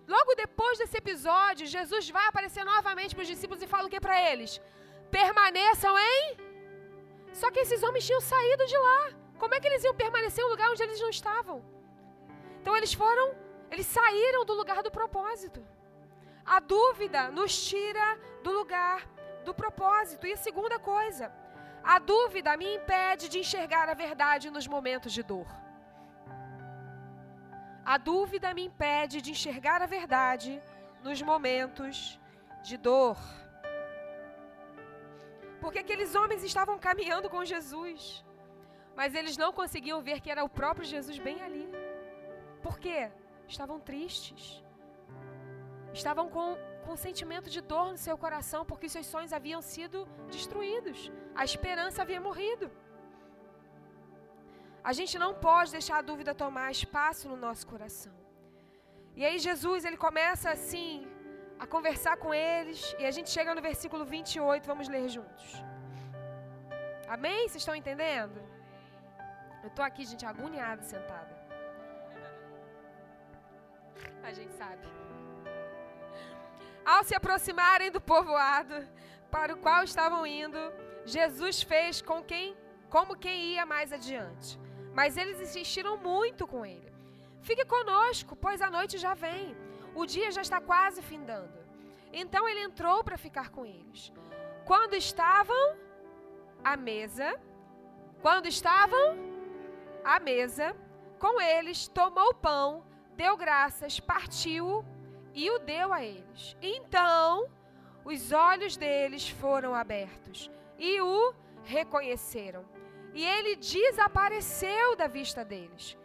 logo 0.08 0.36
depois 0.44 0.78
desse 0.80 0.98
episódio, 1.04 1.74
Jesus 1.78 2.10
vai 2.18 2.26
aparecer 2.28 2.64
novamente 2.64 3.14
para 3.14 3.24
os 3.24 3.32
discípulos 3.34 3.62
e 3.62 3.72
fala 3.74 3.88
o 3.88 3.94
que 3.94 4.06
para 4.08 4.20
eles? 4.32 4.62
Permaneçam 5.12 5.94
em. 6.00 6.38
Só 7.34 7.52
que 7.52 7.62
esses 7.66 7.84
homens 7.84 8.06
tinham 8.08 8.22
saído 8.22 8.66
de 8.66 8.78
lá. 8.78 9.02
Como 9.42 9.54
é 9.54 9.60
que 9.60 9.68
eles 9.68 9.84
iam 9.84 9.96
permanecer 10.04 10.42
em 10.42 10.48
um 10.48 10.52
lugar 10.52 10.70
onde 10.72 10.84
eles 10.84 11.02
não 11.02 11.10
estavam? 11.10 11.58
Então 12.62 12.76
eles 12.76 12.94
foram, 12.94 13.36
eles 13.70 13.86
saíram 13.86 14.46
do 14.46 14.54
lugar 14.54 14.82
do 14.82 14.92
propósito. 15.00 15.62
A 16.46 16.60
dúvida 16.60 17.30
nos 17.38 17.54
tira 17.70 18.08
do 18.44 18.52
lugar 18.52 19.00
do 19.44 19.54
propósito. 19.54 20.26
E 20.26 20.34
a 20.34 20.38
segunda 20.38 20.78
coisa, 20.80 21.34
a 21.84 22.00
dúvida 22.00 22.56
me 22.56 22.76
impede 22.76 23.28
de 23.28 23.40
enxergar 23.40 23.90
a 23.90 23.94
verdade 24.06 24.50
nos 24.50 24.68
momentos 24.68 25.12
de 25.12 25.24
dor. 25.24 25.65
A 27.86 27.98
dúvida 27.98 28.52
me 28.54 28.64
impede 28.66 29.22
de 29.22 29.30
enxergar 29.30 29.80
a 29.82 29.86
verdade 29.86 30.62
nos 31.04 31.22
momentos 31.22 32.20
de 32.64 32.78
dor. 32.78 33.18
Porque 35.62 35.80
aqueles 35.80 36.16
homens 36.16 36.44
estavam 36.44 36.80
caminhando 36.80 37.30
com 37.30 37.46
Jesus, 37.46 38.26
mas 38.96 39.14
eles 39.14 39.38
não 39.38 39.54
conseguiam 39.54 40.02
ver 40.02 40.20
que 40.20 40.32
era 40.32 40.44
o 40.44 40.50
próprio 40.50 40.84
Jesus 40.94 41.20
bem 41.20 41.44
ali. 41.44 41.70
Por 42.64 42.80
quê? 42.80 43.12
Estavam 43.48 43.80
tristes. 43.80 44.64
Estavam 45.94 46.28
com, 46.28 46.58
com 46.84 46.94
um 46.94 46.98
sentimento 46.98 47.52
de 47.52 47.62
dor 47.62 47.92
no 47.92 47.98
seu 47.98 48.18
coração, 48.18 48.66
porque 48.66 48.90
seus 48.90 49.06
sonhos 49.06 49.32
haviam 49.32 49.62
sido 49.62 50.08
destruídos. 50.32 51.12
A 51.36 51.46
esperança 51.46 52.02
havia 52.02 52.20
morrido. 52.20 52.72
A 54.90 54.94
gente 54.98 55.16
não 55.24 55.32
pode 55.46 55.72
deixar 55.78 55.98
a 56.00 56.08
dúvida 56.10 56.32
tomar 56.42 56.66
espaço 56.78 57.28
no 57.32 57.38
nosso 57.46 57.66
coração. 57.72 58.16
E 59.20 59.22
aí 59.28 59.38
Jesus, 59.46 59.84
ele 59.88 60.00
começa 60.08 60.48
assim 60.56 60.92
a 61.64 61.66
conversar 61.76 62.16
com 62.24 62.32
eles, 62.32 62.80
e 63.00 63.06
a 63.10 63.14
gente 63.16 63.30
chega 63.36 63.56
no 63.58 63.62
versículo 63.70 64.04
28, 64.06 64.68
vamos 64.72 64.88
ler 64.96 65.08
juntos. 65.16 65.48
Amém? 67.16 67.40
Vocês 67.44 67.62
estão 67.64 67.76
entendendo? 67.82 68.38
Eu 69.64 69.70
estou 69.70 69.86
aqui, 69.86 70.06
gente, 70.06 70.26
agoniada 70.34 70.84
sentada. 70.84 71.34
A 74.30 74.34
gente 74.38 74.54
sabe. 74.54 74.86
Ao 76.94 77.04
se 77.04 77.16
aproximarem 77.16 77.90
do 77.96 78.02
povoado 78.12 78.78
para 79.32 79.56
o 79.56 79.58
qual 79.66 79.82
estavam 79.84 80.22
indo, 80.28 80.62
Jesus 81.06 81.64
fez 81.64 82.04
com 82.04 82.22
quem, 82.22 82.56
como 82.88 83.18
quem 83.26 83.40
ia 83.54 83.66
mais 83.66 83.92
adiante. 83.92 84.65
Mas 84.96 85.18
eles 85.18 85.42
insistiram 85.42 85.98
muito 85.98 86.48
com 86.48 86.66
ele. 86.66 86.92
Fique 87.42 87.66
conosco, 87.66 88.36
pois 88.36 88.62
a 88.62 88.72
noite 88.72 88.98
já 88.98 89.14
vem. 89.14 89.56
O 89.94 90.06
dia 90.06 90.32
já 90.32 90.42
está 90.42 90.60
quase 90.60 91.02
findando. 91.02 91.60
Então 92.12 92.48
ele 92.48 92.62
entrou 92.62 93.04
para 93.04 93.18
ficar 93.18 93.50
com 93.50 93.66
eles. 93.66 94.12
Quando 94.64 94.96
estavam 94.96 95.76
à 96.64 96.78
mesa, 96.78 97.40
quando 98.22 98.48
estavam 98.48 99.18
à 100.04 100.20
mesa 100.20 100.76
com 101.20 101.42
eles, 101.42 101.88
tomou 101.88 102.30
o 102.30 102.34
pão, 102.34 102.84
deu 103.16 103.36
graças, 103.36 104.00
partiu 104.00 104.84
e 105.34 105.52
o 105.52 105.60
deu 105.60 105.92
a 105.92 106.04
eles. 106.04 106.56
Então 106.62 107.50
os 108.06 108.32
olhos 108.32 108.78
deles 108.78 109.28
foram 109.28 109.76
abertos 109.76 110.50
e 110.80 111.02
o 111.02 111.34
reconheceram 111.64 112.64
e 113.16 113.24
ele 113.24 113.56
desapareceu 113.56 114.88
da 115.02 115.08
vista 115.08 115.44
deles. 115.52 115.98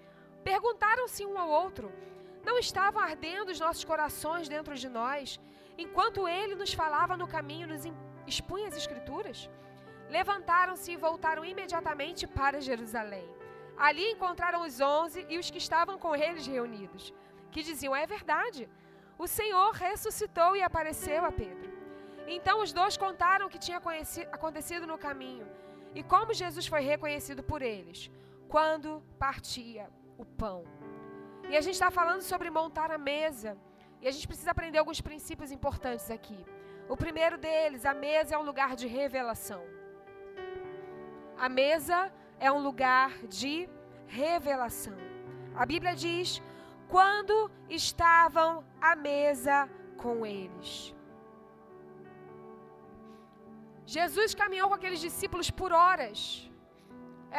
Perguntaram-se 0.44 1.26
um 1.26 1.36
ao 1.36 1.50
outro: 1.62 1.92
Não 2.48 2.56
estavam 2.56 3.02
ardendo 3.02 3.50
os 3.50 3.58
nossos 3.58 3.84
corações 3.84 4.48
dentro 4.48 4.76
de 4.82 4.88
nós, 4.88 5.40
enquanto 5.76 6.28
ele 6.28 6.54
nos 6.54 6.72
falava 6.72 7.16
no 7.16 7.26
caminho, 7.26 7.66
nos 7.66 7.82
expunha 8.28 8.68
as 8.68 8.76
Escrituras? 8.76 9.50
Levantaram-se 10.08 10.92
e 10.92 10.96
voltaram 10.96 11.44
imediatamente 11.44 12.28
para 12.28 12.60
Jerusalém. 12.60 13.28
Ali 13.76 14.12
encontraram 14.12 14.62
os 14.62 14.80
onze 14.80 15.26
e 15.28 15.36
os 15.38 15.50
que 15.50 15.58
estavam 15.58 15.98
com 15.98 16.14
eles 16.14 16.46
reunidos, 16.46 17.12
que 17.50 17.64
diziam: 17.70 17.96
É 18.02 18.06
verdade, 18.06 18.68
o 19.18 19.26
Senhor 19.26 19.72
ressuscitou 19.72 20.54
e 20.54 20.62
apareceu 20.62 21.24
a 21.24 21.32
Pedro. 21.32 21.70
Então 22.28 22.62
os 22.62 22.72
dois 22.72 22.96
contaram 22.96 23.46
o 23.46 23.50
que 23.50 23.58
tinha 23.58 23.80
acontecido 24.38 24.86
no 24.86 24.96
caminho 24.96 25.48
e 25.94 26.02
como 26.02 26.34
Jesus 26.34 26.66
foi 26.66 26.80
reconhecido 26.80 27.42
por 27.42 27.62
eles 27.62 28.10
quando 28.48 29.02
partia 29.18 29.88
o 30.18 30.24
pão. 30.24 30.64
E 31.48 31.56
a 31.56 31.60
gente 31.60 31.74
está 31.74 31.90
falando 31.90 32.22
sobre 32.22 32.50
montar 32.50 32.90
a 32.90 32.98
mesa. 32.98 33.56
E 34.00 34.08
a 34.08 34.10
gente 34.10 34.26
precisa 34.26 34.50
aprender 34.52 34.78
alguns 34.78 35.00
princípios 35.00 35.50
importantes 35.50 36.10
aqui. 36.10 36.44
O 36.88 36.96
primeiro 36.96 37.36
deles, 37.36 37.84
a 37.84 37.94
mesa 37.94 38.34
é 38.34 38.38
um 38.38 38.42
lugar 38.42 38.74
de 38.74 38.86
revelação. 38.86 39.62
A 41.38 41.48
mesa 41.48 42.12
é 42.38 42.50
um 42.50 42.62
lugar 42.62 43.10
de 43.26 43.68
revelação. 44.06 44.96
A 45.54 45.64
Bíblia 45.64 45.94
diz: 45.94 46.42
quando 46.88 47.50
estavam 47.68 48.64
à 48.80 48.96
mesa 48.96 49.68
com 49.96 50.26
eles. 50.26 50.94
Jesus 53.96 54.32
caminhou 54.40 54.66
com 54.68 54.76
aqueles 54.78 55.00
discípulos 55.06 55.48
por 55.60 55.70
horas. 55.72 56.18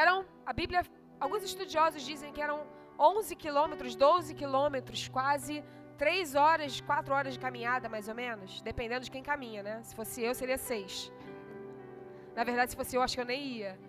Eram, 0.03 0.15
a 0.45 0.53
Bíblia, 0.59 0.81
alguns 1.17 1.43
estudiosos 1.49 2.01
dizem 2.09 2.33
que 2.35 2.41
eram 2.45 2.57
11 2.99 3.35
quilômetros, 3.43 3.95
12 3.95 4.33
quilômetros, 4.41 5.01
quase 5.17 5.63
3 5.97 6.35
horas, 6.35 6.81
4 6.81 7.13
horas 7.15 7.33
de 7.35 7.39
caminhada, 7.45 7.87
mais 7.93 8.09
ou 8.11 8.15
menos, 8.23 8.61
dependendo 8.69 9.05
de 9.05 9.11
quem 9.15 9.23
caminha, 9.31 9.61
né? 9.67 9.75
Se 9.81 9.95
fosse 9.99 10.21
eu, 10.27 10.33
seria 10.41 10.57
6. 10.57 11.13
Na 12.35 12.43
verdade, 12.43 12.71
se 12.71 12.77
fosse 12.81 12.95
eu, 12.97 13.01
acho 13.01 13.15
que 13.15 13.23
eu 13.25 13.31
nem 13.33 13.43
ia. 13.59 13.79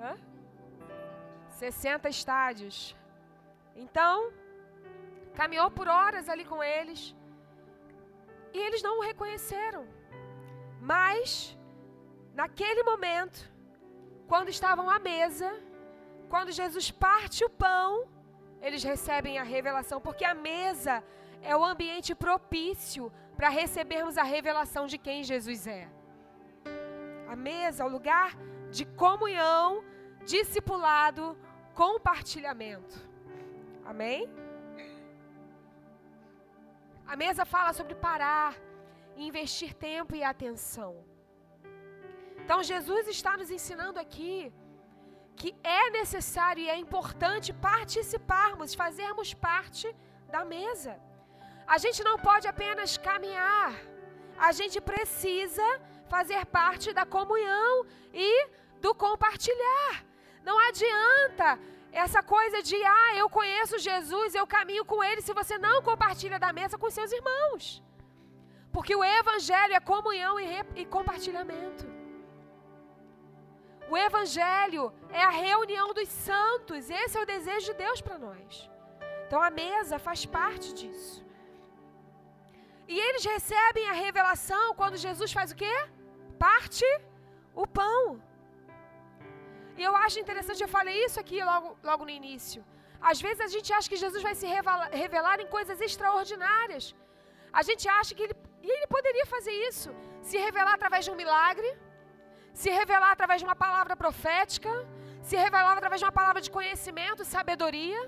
Hã? 0.00 0.14
60 1.50 2.08
estádios. 2.08 2.96
Então, 3.84 4.32
caminhou 5.40 5.70
por 5.70 5.86
horas 5.86 6.28
ali 6.28 6.44
com 6.44 6.60
eles. 6.64 7.14
E 8.52 8.58
eles 8.58 8.82
não 8.82 8.98
o 8.98 9.06
reconheceram. 9.10 9.84
Mas, 10.92 11.58
naquele 12.40 12.82
momento, 12.90 13.38
quando 14.30 14.50
estavam 14.56 14.88
à 14.88 14.98
mesa, 15.00 15.48
quando 16.32 16.56
Jesus 16.60 16.86
parte 17.06 17.44
o 17.44 17.50
pão, 17.50 18.08
eles 18.66 18.84
recebem 18.84 19.36
a 19.38 19.42
revelação, 19.42 19.98
porque 20.00 20.24
a 20.24 20.34
mesa 20.34 21.02
é 21.42 21.56
o 21.56 21.64
ambiente 21.64 22.14
propício 22.14 23.12
para 23.36 23.48
recebermos 23.48 24.16
a 24.16 24.22
revelação 24.22 24.86
de 24.86 24.96
quem 24.96 25.24
Jesus 25.24 25.66
é. 25.66 25.88
A 27.28 27.34
mesa 27.34 27.82
é 27.82 27.86
o 27.86 27.94
lugar 27.96 28.36
de 28.70 28.84
comunhão, 28.84 29.82
discipulado, 30.24 31.36
compartilhamento. 31.74 32.96
Amém? 33.84 34.30
A 37.06 37.16
mesa 37.16 37.44
fala 37.44 37.72
sobre 37.72 37.96
parar, 37.96 38.54
investir 39.16 39.72
tempo 39.74 40.14
e 40.14 40.22
atenção. 40.22 41.04
Então 42.42 42.62
Jesus 42.62 43.08
está 43.08 43.36
nos 43.36 43.50
ensinando 43.50 43.98
aqui 43.98 44.52
que 45.40 45.54
é 45.62 45.90
necessário 45.90 46.62
e 46.62 46.70
é 46.74 46.76
importante 46.76 47.52
participarmos, 47.52 48.74
fazermos 48.74 49.34
parte 49.34 49.86
da 50.34 50.44
mesa. 50.44 50.94
A 51.66 51.78
gente 51.84 52.02
não 52.08 52.16
pode 52.18 52.46
apenas 52.48 52.96
caminhar, 52.96 53.72
a 54.48 54.52
gente 54.52 54.80
precisa 54.80 55.66
fazer 56.08 56.46
parte 56.46 56.92
da 56.98 57.04
comunhão 57.04 57.84
e 58.14 58.30
do 58.80 58.94
compartilhar. 58.94 60.04
Não 60.48 60.56
adianta 60.68 61.58
essa 62.04 62.22
coisa 62.22 62.62
de, 62.62 62.76
ah, 62.84 63.16
eu 63.16 63.28
conheço 63.28 63.78
Jesus, 63.78 64.34
eu 64.34 64.46
caminho 64.46 64.84
com 64.84 65.02
ele, 65.02 65.20
se 65.20 65.32
você 65.40 65.58
não 65.58 65.82
compartilha 65.82 66.38
da 66.38 66.52
mesa 66.52 66.78
com 66.78 66.90
seus 66.90 67.10
irmãos. 67.10 67.82
Porque 68.76 68.94
o 68.94 69.04
Evangelho 69.20 69.74
é 69.76 69.80
comunhão 69.92 70.34
e, 70.38 70.46
e 70.80 70.82
compartilhamento. 70.96 71.84
O 73.92 73.94
Evangelho 74.06 74.82
é 75.20 75.22
a 75.28 75.36
reunião 75.46 75.86
dos 75.98 76.10
santos. 76.26 76.90
Esse 77.02 77.16
é 77.16 77.22
o 77.22 77.30
desejo 77.34 77.68
de 77.68 77.74
Deus 77.84 78.00
para 78.06 78.18
nós. 78.26 78.50
Então 79.22 79.40
a 79.46 79.50
mesa 79.62 79.98
faz 80.06 80.20
parte 80.38 80.68
disso. 80.80 81.16
E 82.92 82.98
eles 83.06 83.24
recebem 83.34 83.86
a 83.88 83.96
revelação 84.04 84.64
quando 84.80 85.04
Jesus 85.06 85.32
faz 85.38 85.50
o 85.52 85.58
quê? 85.62 85.74
Parte 86.46 86.88
o 87.62 87.66
pão. 87.78 88.02
E 89.78 89.82
eu 89.88 89.94
acho 90.04 90.20
interessante, 90.24 90.62
eu 90.62 90.72
falei 90.78 90.98
isso 91.06 91.18
aqui 91.24 91.38
logo, 91.50 91.70
logo 91.90 92.04
no 92.08 92.14
início. 92.20 92.62
Às 93.10 93.20
vezes 93.26 93.40
a 93.48 93.52
gente 93.56 93.72
acha 93.78 93.88
que 93.92 94.02
Jesus 94.04 94.22
vai 94.28 94.34
se 94.42 94.46
revelar, 94.56 94.90
revelar 95.04 95.38
em 95.40 95.48
coisas 95.56 95.80
extraordinárias. 95.88 96.94
A 97.58 97.62
gente 97.68 97.86
acha 98.00 98.14
que 98.14 98.24
ele 98.26 98.36
E 98.66 98.70
ele 98.76 98.86
poderia 98.94 99.26
fazer 99.34 99.54
isso, 99.70 99.90
se 100.28 100.36
revelar 100.46 100.74
através 100.74 101.02
de 101.04 101.10
um 101.12 101.18
milagre, 101.22 101.68
se 102.60 102.68
revelar 102.78 103.12
através 103.12 103.38
de 103.40 103.46
uma 103.48 103.58
palavra 103.64 103.94
profética, 104.02 104.72
se 105.28 105.36
revelar 105.44 105.74
através 105.76 106.00
de 106.00 106.06
uma 106.06 106.16
palavra 106.20 106.40
de 106.46 106.50
conhecimento, 106.56 107.24
sabedoria. 107.24 108.00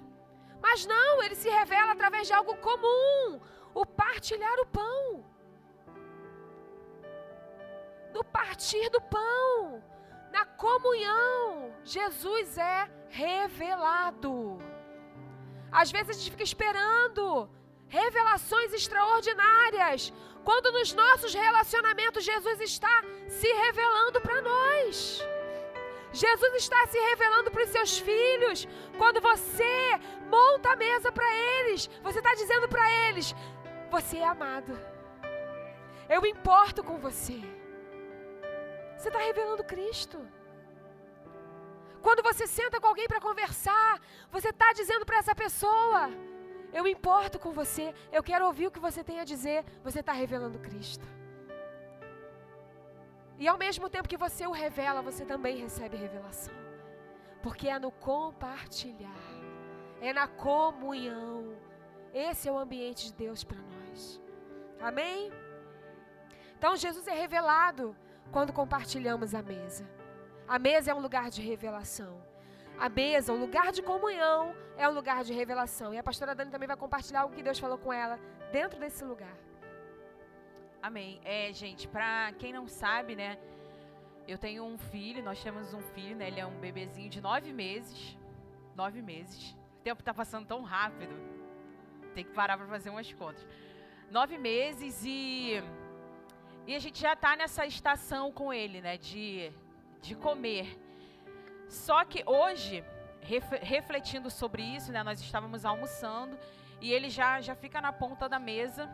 Mas 0.66 0.84
não, 0.92 1.22
ele 1.24 1.36
se 1.42 1.48
revela 1.58 1.92
através 1.92 2.26
de 2.26 2.32
algo 2.38 2.56
comum, 2.68 3.40
o 3.72 3.84
partilhar 3.86 4.58
o 4.64 4.66
pão. 4.78 5.24
No 8.16 8.24
partir 8.38 8.86
do 8.90 9.00
pão, 9.16 9.80
na 10.36 10.44
comunhão, 10.64 11.72
Jesus 11.84 12.58
é 12.58 12.90
revelado. 13.08 14.58
Às 15.70 15.92
vezes 15.92 16.10
a 16.10 16.18
gente 16.18 16.32
fica 16.32 16.50
esperando 16.52 17.48
revelações 17.88 18.72
extraordinárias, 18.72 20.12
quando 20.48 20.72
nos 20.72 20.90
nossos 20.94 21.32
relacionamentos 21.34 22.24
Jesus 22.24 22.58
está 22.62 22.94
se 23.38 23.48
revelando 23.64 24.18
para 24.26 24.40
nós. 24.40 25.20
Jesus 26.10 26.54
está 26.54 26.80
se 26.86 26.98
revelando 27.10 27.50
para 27.50 27.64
os 27.64 27.72
seus 27.76 27.98
filhos. 27.98 28.66
Quando 28.96 29.20
você 29.20 29.74
monta 30.36 30.70
a 30.70 30.76
mesa 30.84 31.12
para 31.12 31.30
eles, 31.50 31.90
você 32.06 32.20
está 32.20 32.32
dizendo 32.34 32.66
para 32.66 32.86
eles: 33.02 33.34
Você 33.90 34.16
é 34.16 34.24
amado. 34.24 34.72
Eu 36.08 36.24
importo 36.24 36.82
com 36.82 36.96
você. 37.06 37.38
Você 38.96 39.08
está 39.08 39.20
revelando 39.28 39.70
Cristo. 39.74 40.18
Quando 42.06 42.22
você 42.22 42.46
senta 42.46 42.80
com 42.80 42.88
alguém 42.92 43.06
para 43.06 43.26
conversar, 43.28 44.00
você 44.36 44.48
está 44.48 44.72
dizendo 44.72 45.04
para 45.04 45.18
essa 45.18 45.34
pessoa: 45.34 46.02
Eu 46.72 46.86
importo 46.86 47.38
com 47.38 47.52
você, 47.52 47.94
eu 48.12 48.22
quero 48.22 48.46
ouvir 48.46 48.66
o 48.66 48.70
que 48.70 48.80
você 48.80 49.02
tem 49.02 49.20
a 49.20 49.24
dizer. 49.24 49.64
Você 49.82 50.00
está 50.00 50.12
revelando 50.12 50.58
Cristo. 50.58 51.06
E 53.38 53.46
ao 53.46 53.56
mesmo 53.56 53.88
tempo 53.88 54.08
que 54.08 54.16
você 54.16 54.46
o 54.46 54.50
revela, 54.50 55.00
você 55.00 55.24
também 55.24 55.56
recebe 55.56 55.96
revelação. 55.96 56.54
Porque 57.42 57.68
é 57.68 57.78
no 57.78 57.92
compartilhar, 57.92 59.24
é 60.00 60.12
na 60.12 60.26
comunhão. 60.26 61.56
Esse 62.12 62.48
é 62.48 62.52
o 62.52 62.58
ambiente 62.58 63.06
de 63.06 63.12
Deus 63.12 63.44
para 63.44 63.58
nós. 63.58 64.20
Amém? 64.80 65.30
Então 66.56 66.76
Jesus 66.76 67.06
é 67.06 67.12
revelado 67.12 67.96
quando 68.32 68.52
compartilhamos 68.52 69.34
a 69.34 69.42
mesa. 69.42 69.88
A 70.46 70.58
mesa 70.58 70.90
é 70.90 70.94
um 70.94 71.00
lugar 71.00 71.30
de 71.30 71.40
revelação. 71.40 72.27
A 72.78 72.88
mesa, 72.88 73.32
um 73.32 73.40
lugar 73.40 73.72
de 73.72 73.82
comunhão, 73.82 74.54
é 74.76 74.88
um 74.88 74.92
lugar 74.92 75.24
de 75.24 75.32
revelação. 75.32 75.92
E 75.92 75.98
a 75.98 76.02
pastora 76.02 76.34
Dani 76.34 76.50
também 76.50 76.68
vai 76.68 76.76
compartilhar 76.76 77.22
algo 77.22 77.34
que 77.34 77.42
Deus 77.42 77.58
falou 77.58 77.76
com 77.76 77.92
ela 77.92 78.18
dentro 78.52 78.78
desse 78.78 79.04
lugar. 79.04 79.36
Amém. 80.80 81.20
É, 81.24 81.52
gente, 81.52 81.88
pra 81.88 82.32
quem 82.38 82.52
não 82.52 82.68
sabe, 82.68 83.16
né? 83.16 83.36
Eu 84.28 84.38
tenho 84.38 84.62
um 84.64 84.78
filho, 84.78 85.24
nós 85.24 85.42
temos 85.42 85.74
um 85.74 85.80
filho, 85.80 86.14
né? 86.14 86.28
Ele 86.28 86.38
é 86.38 86.46
um 86.46 86.58
bebezinho 86.60 87.10
de 87.10 87.20
nove 87.20 87.52
meses. 87.52 88.16
Nove 88.76 89.02
meses. 89.02 89.56
O 89.80 89.82
tempo 89.82 90.02
tá 90.02 90.14
passando 90.14 90.46
tão 90.46 90.62
rápido. 90.62 91.14
Tem 92.14 92.24
que 92.24 92.32
parar 92.32 92.56
para 92.56 92.68
fazer 92.68 92.90
umas 92.90 93.12
contas. 93.12 93.44
Nove 94.10 94.38
meses 94.38 95.02
e. 95.04 95.60
E 96.64 96.76
a 96.76 96.78
gente 96.78 97.00
já 97.00 97.16
tá 97.16 97.34
nessa 97.34 97.66
estação 97.66 98.30
com 98.30 98.52
ele, 98.52 98.80
né? 98.80 98.96
De, 98.98 99.52
de 100.00 100.14
comer. 100.14 100.78
Só 101.68 102.04
que 102.04 102.22
hoje, 102.26 102.84
refletindo 103.20 104.30
sobre 104.30 104.62
isso, 104.62 104.90
né? 104.90 105.02
Nós 105.02 105.20
estávamos 105.20 105.64
almoçando 105.64 106.38
e 106.80 106.92
ele 106.92 107.10
já, 107.10 107.40
já 107.40 107.54
fica 107.54 107.80
na 107.80 107.92
ponta 107.92 108.28
da 108.28 108.38
mesa 108.38 108.88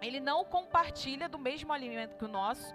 ele 0.00 0.18
não 0.18 0.44
compartilha 0.44 1.28
do 1.28 1.38
mesmo 1.38 1.72
alimento 1.72 2.16
que 2.16 2.24
o 2.24 2.28
nosso, 2.28 2.74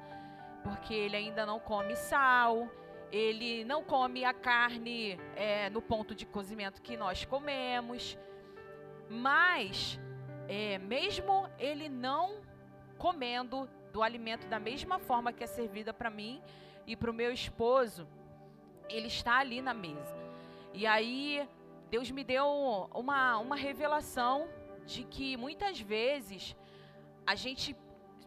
porque 0.64 0.94
ele 0.94 1.16
ainda 1.16 1.46
não 1.46 1.60
come 1.60 1.96
sal, 1.96 2.70
ele 3.12 3.64
não 3.66 3.84
come 3.84 4.24
a 4.24 4.34
carne 4.34 5.20
é, 5.36 5.70
no 5.70 5.82
ponto 5.82 6.14
de 6.14 6.26
cozimento 6.26 6.82
que 6.82 6.96
nós 6.96 7.26
comemos. 7.26 8.18
Mas, 9.10 10.00
é, 10.48 10.78
mesmo 10.78 11.50
ele 11.58 11.90
não 11.90 12.42
comendo 12.98 13.68
do 13.92 14.04
alimento 14.04 14.48
da 14.48 14.60
mesma 14.60 15.00
forma 15.00 15.34
que 15.34 15.44
é 15.44 15.48
servida 15.48 15.94
para 15.94 16.10
mim 16.10 16.42
e 16.86 16.96
para 16.96 17.10
o 17.10 17.14
meu 17.14 17.32
esposo, 17.32 18.08
ele 18.90 19.08
está 19.08 19.38
ali 19.38 19.62
na 19.62 19.74
mesa. 19.74 20.16
E 20.74 20.86
aí, 20.86 21.48
Deus 21.90 22.12
me 22.12 22.24
deu 22.24 22.46
uma, 22.94 23.38
uma 23.38 23.56
revelação 23.56 24.48
de 24.86 25.04
que 25.04 25.38
muitas 25.38 25.80
vezes 25.80 26.56
a 27.26 27.36
gente 27.36 27.76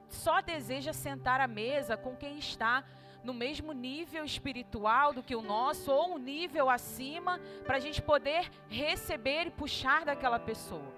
só 0.09 0.41
deseja 0.41 0.93
sentar 0.93 1.41
à 1.41 1.47
mesa 1.47 1.97
com 1.97 2.17
quem 2.17 2.39
está 2.39 2.85
no 3.23 3.35
mesmo 3.35 3.73
nível 3.73 4.25
espiritual 4.25 5.13
do 5.13 5.23
que 5.23 5.37
o 5.37 5.43
nosso, 5.43 5.93
ou 5.93 6.15
um 6.15 6.19
nível 6.19 6.71
acima, 6.71 7.39
para 7.67 7.77
a 7.77 7.81
gente 7.81 8.01
poder 8.01 8.51
receber 8.69 9.49
e 9.49 9.51
puxar 9.51 10.05
daquela 10.05 10.39
pessoa. 10.39 10.95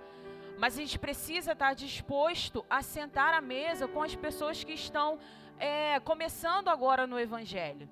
Mas 0.58 0.74
a 0.74 0.82
gente 0.82 0.98
precisa 0.98 1.52
estar 1.52 1.74
disposto 1.74 2.64
a 2.68 2.82
sentar 2.82 3.32
à 3.34 3.40
mesa 3.40 3.88
com 3.88 4.02
as 4.02 4.14
pessoas 4.14 4.62
que 4.62 4.74
estão 4.74 5.18
é, 5.58 5.98
começando 6.00 6.68
agora 6.68 7.06
no 7.06 7.18
Evangelho. 7.18 7.88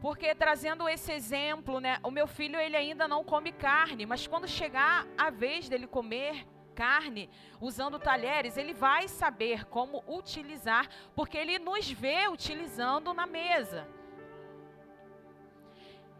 Porque 0.00 0.32
trazendo 0.34 0.88
esse 0.88 1.10
exemplo, 1.12 1.80
né, 1.80 1.98
o 2.04 2.10
meu 2.10 2.26
filho 2.26 2.58
ele 2.58 2.76
ainda 2.76 3.08
não 3.08 3.24
come 3.24 3.50
carne, 3.50 4.06
mas 4.06 4.26
quando 4.26 4.46
chegar 4.46 5.06
a 5.16 5.28
vez 5.28 5.68
dele 5.68 5.88
comer 5.88 6.46
carne 6.72 7.28
usando 7.60 7.98
talheres, 7.98 8.56
ele 8.56 8.72
vai 8.72 9.08
saber 9.08 9.64
como 9.64 10.04
utilizar, 10.06 10.88
porque 11.16 11.36
ele 11.36 11.58
nos 11.58 11.90
vê 11.90 12.28
utilizando 12.28 13.12
na 13.12 13.26
mesa. 13.26 13.88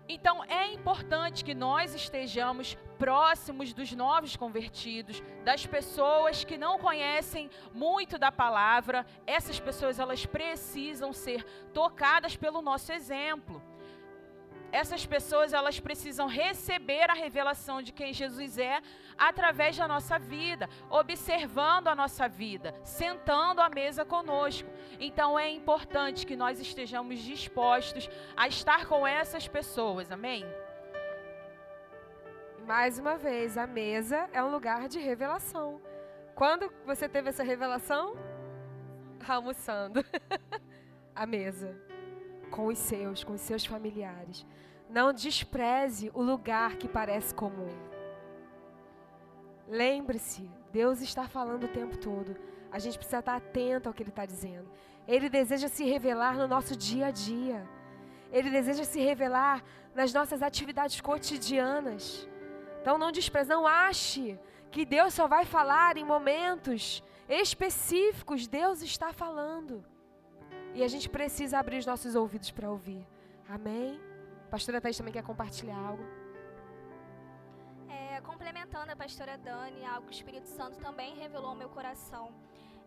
Então 0.08 0.42
é 0.44 0.72
importante 0.72 1.44
que 1.44 1.54
nós 1.54 1.94
estejamos 1.94 2.76
próximos 2.98 3.72
dos 3.72 3.92
novos 3.92 4.34
convertidos, 4.34 5.22
das 5.44 5.64
pessoas 5.66 6.42
que 6.42 6.58
não 6.58 6.78
conhecem 6.78 7.48
muito 7.72 8.18
da 8.18 8.32
palavra. 8.32 9.06
Essas 9.26 9.60
pessoas 9.60 10.00
elas 10.00 10.26
precisam 10.26 11.12
ser 11.12 11.44
tocadas 11.72 12.36
pelo 12.36 12.60
nosso 12.60 12.90
exemplo 12.90 13.57
essas 14.70 15.06
pessoas 15.06 15.52
elas 15.52 15.80
precisam 15.80 16.26
receber 16.26 17.10
a 17.10 17.14
revelação 17.14 17.80
de 17.80 17.92
quem 17.92 18.12
Jesus 18.12 18.58
é 18.58 18.80
através 19.16 19.76
da 19.76 19.88
nossa 19.88 20.18
vida, 20.18 20.68
observando 20.90 21.88
a 21.88 21.94
nossa 21.94 22.28
vida, 22.28 22.74
sentando 22.84 23.60
à 23.60 23.68
mesa 23.68 24.04
conosco. 24.04 24.68
Então 25.00 25.38
é 25.38 25.48
importante 25.50 26.26
que 26.26 26.36
nós 26.36 26.60
estejamos 26.60 27.20
dispostos 27.20 28.08
a 28.36 28.46
estar 28.46 28.86
com 28.86 29.06
essas 29.06 29.48
pessoas. 29.48 30.10
Amém? 30.10 30.44
Mais 32.66 32.98
uma 32.98 33.16
vez, 33.16 33.56
a 33.56 33.66
mesa 33.66 34.28
é 34.32 34.42
um 34.42 34.50
lugar 34.50 34.88
de 34.88 34.98
revelação. 34.98 35.80
Quando 36.34 36.70
você 36.84 37.08
teve 37.08 37.30
essa 37.30 37.42
revelação? 37.42 38.14
Almoçando. 39.26 40.04
a 41.14 41.26
mesa 41.26 41.87
com 42.50 42.66
os 42.66 42.78
seus, 42.78 43.24
com 43.24 43.34
os 43.34 43.40
seus 43.40 43.64
familiares. 43.64 44.46
Não 44.88 45.12
despreze 45.12 46.10
o 46.14 46.22
lugar 46.22 46.76
que 46.76 46.88
parece 46.88 47.34
comum. 47.34 47.68
Lembre-se, 49.68 50.50
Deus 50.72 51.00
está 51.02 51.28
falando 51.28 51.64
o 51.64 51.68
tempo 51.68 51.96
todo. 51.98 52.36
A 52.72 52.78
gente 52.78 52.96
precisa 52.96 53.18
estar 53.18 53.36
atento 53.36 53.88
ao 53.88 53.94
que 53.94 54.02
Ele 54.02 54.10
está 54.10 54.24
dizendo. 54.24 54.68
Ele 55.06 55.28
deseja 55.28 55.68
se 55.68 55.84
revelar 55.84 56.36
no 56.36 56.48
nosso 56.48 56.74
dia 56.76 57.06
a 57.06 57.10
dia. 57.10 57.66
Ele 58.32 58.50
deseja 58.50 58.84
se 58.84 59.00
revelar 59.00 59.62
nas 59.94 60.12
nossas 60.12 60.42
atividades 60.42 61.00
cotidianas. 61.00 62.28
Então 62.80 62.98
não 62.98 63.10
despreze, 63.10 63.48
não 63.48 63.66
ache 63.66 64.38
que 64.70 64.84
Deus 64.84 65.14
só 65.14 65.26
vai 65.26 65.44
falar 65.44 65.96
em 65.96 66.04
momentos 66.04 67.02
específicos. 67.28 68.46
Deus 68.46 68.82
está 68.82 69.12
falando. 69.12 69.84
E 70.74 70.82
a 70.82 70.88
gente 70.88 71.08
precisa 71.08 71.58
abrir 71.58 71.78
os 71.78 71.86
nossos 71.86 72.14
ouvidos 72.14 72.50
para 72.50 72.70
ouvir. 72.70 73.06
Amém? 73.48 74.00
A 74.46 74.50
pastora 74.50 74.80
Thais 74.80 74.96
também 74.96 75.12
quer 75.12 75.22
compartilhar 75.22 75.76
algo. 75.76 76.04
É, 77.88 78.20
complementando 78.20 78.92
a 78.92 78.96
pastora 78.96 79.36
Dani, 79.38 79.84
algo 79.84 80.06
que 80.06 80.12
o 80.12 80.18
Espírito 80.18 80.48
Santo 80.48 80.78
também 80.78 81.14
revelou 81.14 81.50
ao 81.50 81.56
meu 81.56 81.68
coração 81.68 82.32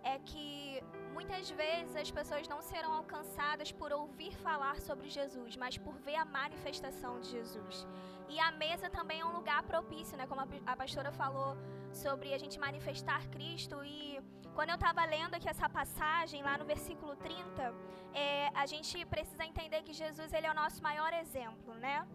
é 0.04 0.18
que 0.20 0.82
muitas 1.14 1.50
vezes 1.52 1.96
as 1.96 2.10
pessoas 2.10 2.48
não 2.48 2.62
serão 2.62 2.94
alcançadas 2.94 3.72
por 3.72 3.92
ouvir 3.92 4.34
falar 4.38 4.80
sobre 4.80 5.10
Jesus, 5.10 5.56
mas 5.56 5.78
por 5.78 5.94
ver 6.00 6.16
a 6.16 6.26
manifestação 6.26 7.20
de 7.20 7.30
Jesus. 7.30 7.88
E 8.30 8.40
a 8.40 8.52
mesa 8.52 8.90
também 8.90 9.20
é 9.20 9.26
um 9.26 9.34
lugar 9.34 9.62
propício, 9.64 10.18
né? 10.18 10.26
Como 10.26 10.42
a 10.66 10.76
pastora 10.76 11.12
falou 11.12 11.56
sobre 11.92 12.34
a 12.34 12.38
gente 12.38 12.60
manifestar 12.60 13.28
Cristo. 13.30 13.84
E 13.84 14.20
quando 14.56 14.70
eu 14.70 14.76
estava 14.76 15.04
lendo 15.06 15.36
aqui 15.36 15.50
essa 15.50 15.70
passagem, 15.70 16.44
lá 16.44 16.58
no 16.58 16.66
versículo 16.66 17.16
30, 17.16 17.74
é, 18.14 18.50
a 18.54 18.66
gente 18.66 19.06
precisa 19.06 19.44
entender 19.46 19.82
que 19.84 19.94
Jesus 19.94 20.32
ele 20.34 20.48
é 20.48 20.52
o 20.52 20.54
nosso 20.54 20.82
maior 20.84 21.12
exemplo, 21.14 21.74
né? 21.76 22.06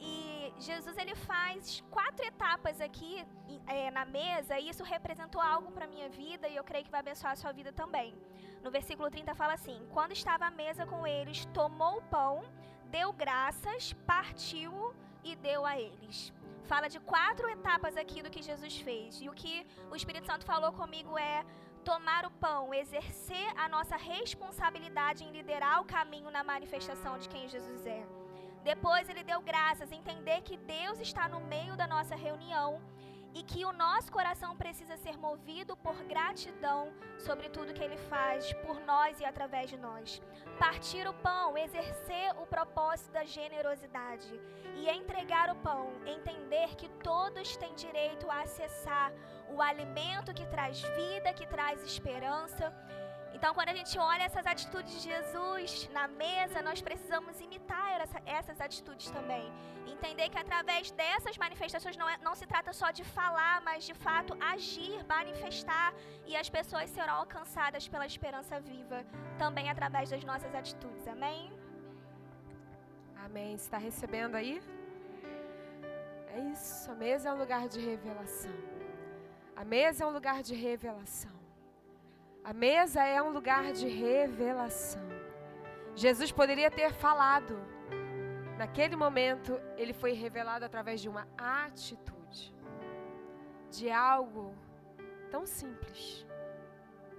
E 0.00 0.52
Jesus 0.58 0.96
ele 0.96 1.14
faz 1.14 1.82
quatro 1.90 2.24
etapas 2.26 2.80
aqui 2.80 3.24
é, 3.66 3.90
na 3.90 4.04
mesa 4.04 4.58
e 4.58 4.68
isso 4.68 4.82
representou 4.82 5.40
algo 5.40 5.70
para 5.70 5.86
minha 5.86 6.08
vida 6.08 6.48
e 6.48 6.56
eu 6.56 6.64
creio 6.64 6.84
que 6.84 6.90
vai 6.90 7.00
abençoar 7.00 7.32
a 7.34 7.36
sua 7.36 7.52
vida 7.52 7.72
também. 7.72 8.12
No 8.64 8.70
versículo 8.70 9.08
30 9.10 9.34
fala 9.34 9.54
assim: 9.54 9.78
Quando 9.90 10.12
estava 10.12 10.46
à 10.46 10.50
mesa 10.50 10.84
com 10.86 11.06
eles, 11.06 11.44
tomou 11.60 11.98
o 11.98 12.02
pão, 12.02 12.42
deu 12.90 13.12
graças, 13.12 13.92
partiu 14.06 14.72
e 15.22 15.36
deu 15.36 15.64
a 15.64 15.78
eles. 15.78 16.32
Fala 16.64 16.88
de 16.88 16.98
quatro 17.00 17.48
etapas 17.48 17.96
aqui 17.96 18.22
do 18.22 18.30
que 18.30 18.42
Jesus 18.50 18.76
fez. 18.78 19.20
E 19.20 19.28
o 19.28 19.34
que 19.40 19.66
o 19.90 19.96
Espírito 19.96 20.26
Santo 20.26 20.44
falou 20.44 20.72
comigo 20.72 21.18
é 21.18 21.44
tomar 21.82 22.24
o 22.24 22.30
pão, 22.30 22.72
exercer 22.72 23.48
a 23.56 23.68
nossa 23.68 23.96
responsabilidade 23.96 25.24
em 25.24 25.32
liderar 25.32 25.80
o 25.80 25.84
caminho 25.84 26.30
na 26.30 26.42
manifestação 26.42 27.18
de 27.18 27.28
quem 27.28 27.48
Jesus 27.48 27.86
é. 27.86 28.02
Depois 28.62 29.08
ele 29.08 29.24
deu 29.24 29.40
graças, 29.40 29.90
entender 29.90 30.40
que 30.42 30.56
Deus 30.56 31.00
está 31.00 31.28
no 31.28 31.40
meio 31.40 31.76
da 31.76 31.86
nossa 31.86 32.14
reunião 32.14 32.80
e 33.34 33.42
que 33.42 33.64
o 33.64 33.72
nosso 33.72 34.10
coração 34.12 34.56
precisa 34.56 34.96
ser 34.96 35.16
movido 35.18 35.76
por 35.76 35.94
gratidão 36.04 36.92
sobre 37.18 37.48
tudo 37.48 37.72
que 37.72 37.82
ele 37.82 37.96
faz 37.96 38.52
por 38.64 38.80
nós 38.80 39.20
e 39.20 39.24
através 39.24 39.70
de 39.70 39.76
nós. 39.76 40.20
Partir 40.58 41.08
o 41.08 41.14
pão, 41.14 41.56
exercer 41.56 42.32
o 42.40 42.46
propósito 42.46 43.12
da 43.12 43.24
generosidade 43.24 44.40
e 44.76 44.88
entregar 44.88 45.50
o 45.50 45.56
pão, 45.56 45.92
entender 46.06 46.74
que 46.76 46.88
todos 47.10 47.56
têm 47.56 47.74
direito 47.74 48.30
a 48.30 48.42
acessar 48.42 49.12
o 49.48 49.60
alimento 49.60 50.34
que 50.34 50.46
traz 50.46 50.80
vida, 50.80 51.32
que 51.32 51.46
traz 51.46 51.82
esperança 51.84 52.72
então, 53.42 53.54
quando 53.54 53.70
a 53.70 53.78
gente 53.78 53.94
olha 53.98 54.22
essas 54.22 54.46
atitudes 54.46 54.92
de 54.94 55.00
Jesus 55.10 55.70
na 55.96 56.06
mesa, 56.06 56.62
nós 56.66 56.80
precisamos 56.80 57.40
imitar 57.40 58.00
essa, 58.00 58.18
essas 58.24 58.60
atitudes 58.66 59.10
também. 59.16 59.46
Entender 59.94 60.28
que 60.28 60.38
através 60.38 60.92
dessas 60.92 61.36
manifestações 61.36 61.96
não, 61.96 62.08
é, 62.08 62.16
não 62.18 62.36
se 62.36 62.46
trata 62.46 62.72
só 62.72 62.92
de 62.92 63.02
falar, 63.02 63.60
mas 63.62 63.82
de 63.82 63.94
fato 63.94 64.36
agir, 64.52 65.04
manifestar, 65.08 65.92
e 66.24 66.36
as 66.36 66.48
pessoas 66.48 66.88
serão 66.90 67.14
alcançadas 67.14 67.88
pela 67.88 68.06
esperança 68.06 68.60
viva 68.60 69.04
também 69.36 69.68
através 69.68 70.08
das 70.08 70.22
nossas 70.22 70.54
atitudes. 70.54 71.08
Amém? 71.08 71.52
Amém. 73.26 73.54
Está 73.54 73.76
recebendo 73.76 74.36
aí? 74.36 74.62
É 76.32 76.38
isso. 76.54 76.88
A 76.92 76.94
mesa 76.94 77.30
é 77.30 77.32
um 77.32 77.38
lugar 77.44 77.66
de 77.66 77.80
revelação. 77.80 78.56
A 79.56 79.64
mesa 79.64 80.04
é 80.04 80.06
um 80.06 80.14
lugar 80.20 80.44
de 80.44 80.54
revelação. 80.54 81.41
A 82.44 82.52
mesa 82.52 83.04
é 83.04 83.22
um 83.22 83.30
lugar 83.30 83.72
de 83.72 83.86
revelação. 83.86 85.00
Jesus 85.94 86.32
poderia 86.32 86.70
ter 86.70 86.92
falado. 86.92 87.56
Naquele 88.58 88.96
momento, 88.96 89.60
ele 89.76 89.92
foi 89.92 90.12
revelado 90.12 90.64
através 90.64 91.00
de 91.00 91.08
uma 91.08 91.26
atitude, 91.38 92.52
de 93.70 93.90
algo 93.90 94.54
tão 95.30 95.46
simples, 95.46 96.26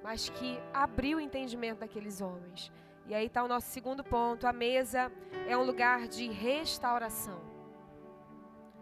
mas 0.03 0.29
que 0.29 0.61
abriu 0.73 1.17
o 1.17 1.21
entendimento 1.21 1.79
daqueles 1.79 2.19
homens. 2.19 2.71
E 3.07 3.15
aí 3.15 3.27
está 3.27 3.43
o 3.43 3.47
nosso 3.47 3.67
segundo 3.67 4.03
ponto: 4.03 4.45
a 4.45 4.51
mesa 4.51 5.09
é 5.47 5.57
um 5.57 5.63
lugar 5.63 6.07
de 6.07 6.29
restauração. 6.29 7.41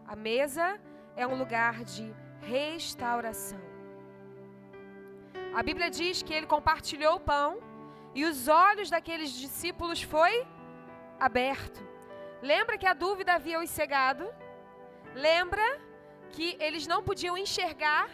A 0.08 0.16
mesa 0.16 0.80
é 1.16 1.26
um 1.26 1.36
lugar 1.36 1.84
de 1.84 2.14
restauração. 2.42 3.71
A 5.54 5.62
Bíblia 5.62 5.90
diz 5.90 6.24
que 6.24 6.34
ele 6.34 6.48
compartilhou 6.48 7.16
o 7.16 7.20
pão 7.20 7.60
e 8.16 8.24
os 8.24 8.48
olhos 8.48 8.90
daqueles 8.90 9.32
discípulos 9.34 10.02
foi 10.02 10.48
aberto. 11.20 11.86
Lembra 12.42 12.78
que 12.78 12.88
a 12.88 12.94
dúvida 12.94 13.34
havia 13.34 13.60
os 13.60 13.70
cegado? 13.70 14.26
Lembra 15.14 15.66
que 16.32 16.56
eles 16.60 16.88
não 16.88 17.04
podiam 17.04 17.38
enxergar 17.38 18.10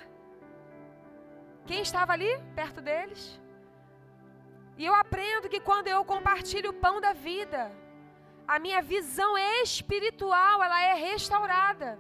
quem 1.67 1.81
estava 1.81 2.13
ali 2.13 2.31
perto 2.55 2.81
deles? 2.81 3.39
E 4.75 4.83
eu 4.85 4.95
aprendo 4.95 5.49
que 5.49 5.59
quando 5.59 5.87
eu 5.87 6.03
compartilho 6.03 6.71
o 6.71 6.79
pão 6.85 6.99
da 6.99 7.13
vida, 7.13 7.71
a 8.47 8.57
minha 8.57 8.81
visão 8.81 9.37
espiritual 9.37 10.63
ela 10.63 10.81
é 10.81 10.93
restaurada. 10.93 11.99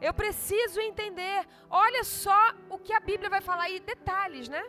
Eu 0.00 0.12
preciso 0.12 0.80
entender. 0.80 1.46
Olha 1.70 2.04
só 2.04 2.52
o 2.68 2.78
que 2.78 2.92
a 2.92 3.00
Bíblia 3.00 3.30
vai 3.30 3.40
falar 3.40 3.64
aí, 3.64 3.80
detalhes, 3.80 4.48
né? 4.48 4.64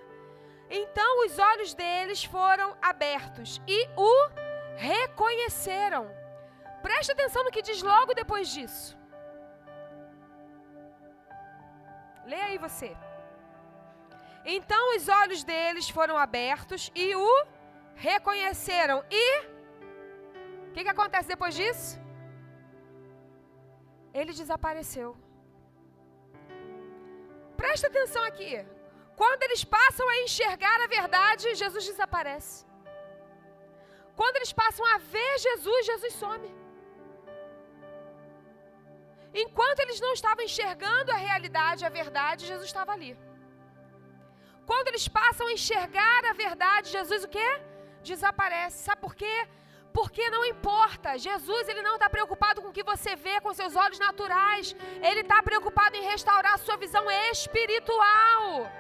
Então 0.70 1.26
os 1.26 1.40
olhos 1.40 1.74
deles 1.74 2.24
foram 2.24 2.76
abertos 2.82 3.62
e 3.68 3.88
o 3.96 4.30
reconheceram. 4.76 6.10
Preste 6.82 7.12
atenção 7.12 7.44
no 7.44 7.52
que 7.52 7.62
diz 7.62 7.82
logo 7.82 8.14
depois 8.14 8.50
disso. 8.50 8.98
Leia 12.26 12.46
aí 12.46 12.58
você. 12.58 12.96
Então 14.46 14.96
os 14.96 15.08
olhos 15.08 15.44
deles 15.44 15.90
foram 15.90 16.18
abertos 16.18 16.92
e 16.96 17.16
o 17.16 17.46
reconheceram. 17.96 19.04
E 19.10 19.40
o 20.68 20.72
que, 20.74 20.84
que 20.84 20.90
acontece 20.90 21.28
depois 21.28 21.56
disso? 21.56 22.07
Ele 24.20 24.34
desapareceu. 24.42 25.10
Presta 27.62 27.88
atenção 27.92 28.24
aqui. 28.32 28.54
Quando 29.22 29.44
eles 29.48 29.64
passam 29.78 30.08
a 30.14 30.18
enxergar 30.26 30.78
a 30.82 30.92
verdade, 30.98 31.56
Jesus 31.62 31.84
desaparece. 31.92 32.56
Quando 34.20 34.36
eles 34.40 34.54
passam 34.62 34.86
a 34.94 34.98
ver 35.14 35.34
Jesus, 35.48 35.80
Jesus 35.92 36.14
some. 36.24 36.50
Enquanto 39.44 39.80
eles 39.84 40.00
não 40.06 40.14
estavam 40.18 40.44
enxergando 40.50 41.12
a 41.16 41.20
realidade, 41.28 41.86
a 41.90 41.92
verdade, 42.02 42.50
Jesus 42.52 42.68
estava 42.72 42.92
ali. 42.98 43.14
Quando 44.70 44.88
eles 44.92 45.08
passam 45.20 45.46
a 45.48 45.56
enxergar 45.58 46.22
a 46.32 46.34
verdade, 46.46 46.96
Jesus 46.98 47.24
o 47.28 47.32
quê? 47.36 47.50
Desaparece. 48.12 48.78
Sabe 48.88 49.02
por 49.06 49.14
quê? 49.22 49.36
Porque 49.94 50.30
não 50.30 50.46
importa, 50.46 51.18
Jesus 51.18 51.68
ele 51.68 51.82
não 51.82 51.96
está 51.96 52.10
preocupado 52.10 52.62
com 52.62 52.70
o 52.70 52.74
que 52.74 52.84
você 52.84 53.16
vê 53.16 53.42
com 53.42 53.54
seus 53.54 53.76
olhos 53.76 54.00
naturais, 54.00 54.76
ele 55.02 55.22
está 55.22 55.42
preocupado 55.42 55.96
em 55.96 56.04
restaurar 56.04 56.54
a 56.54 56.58
sua 56.58 56.78
visão 56.78 57.10
espiritual. 57.32 58.72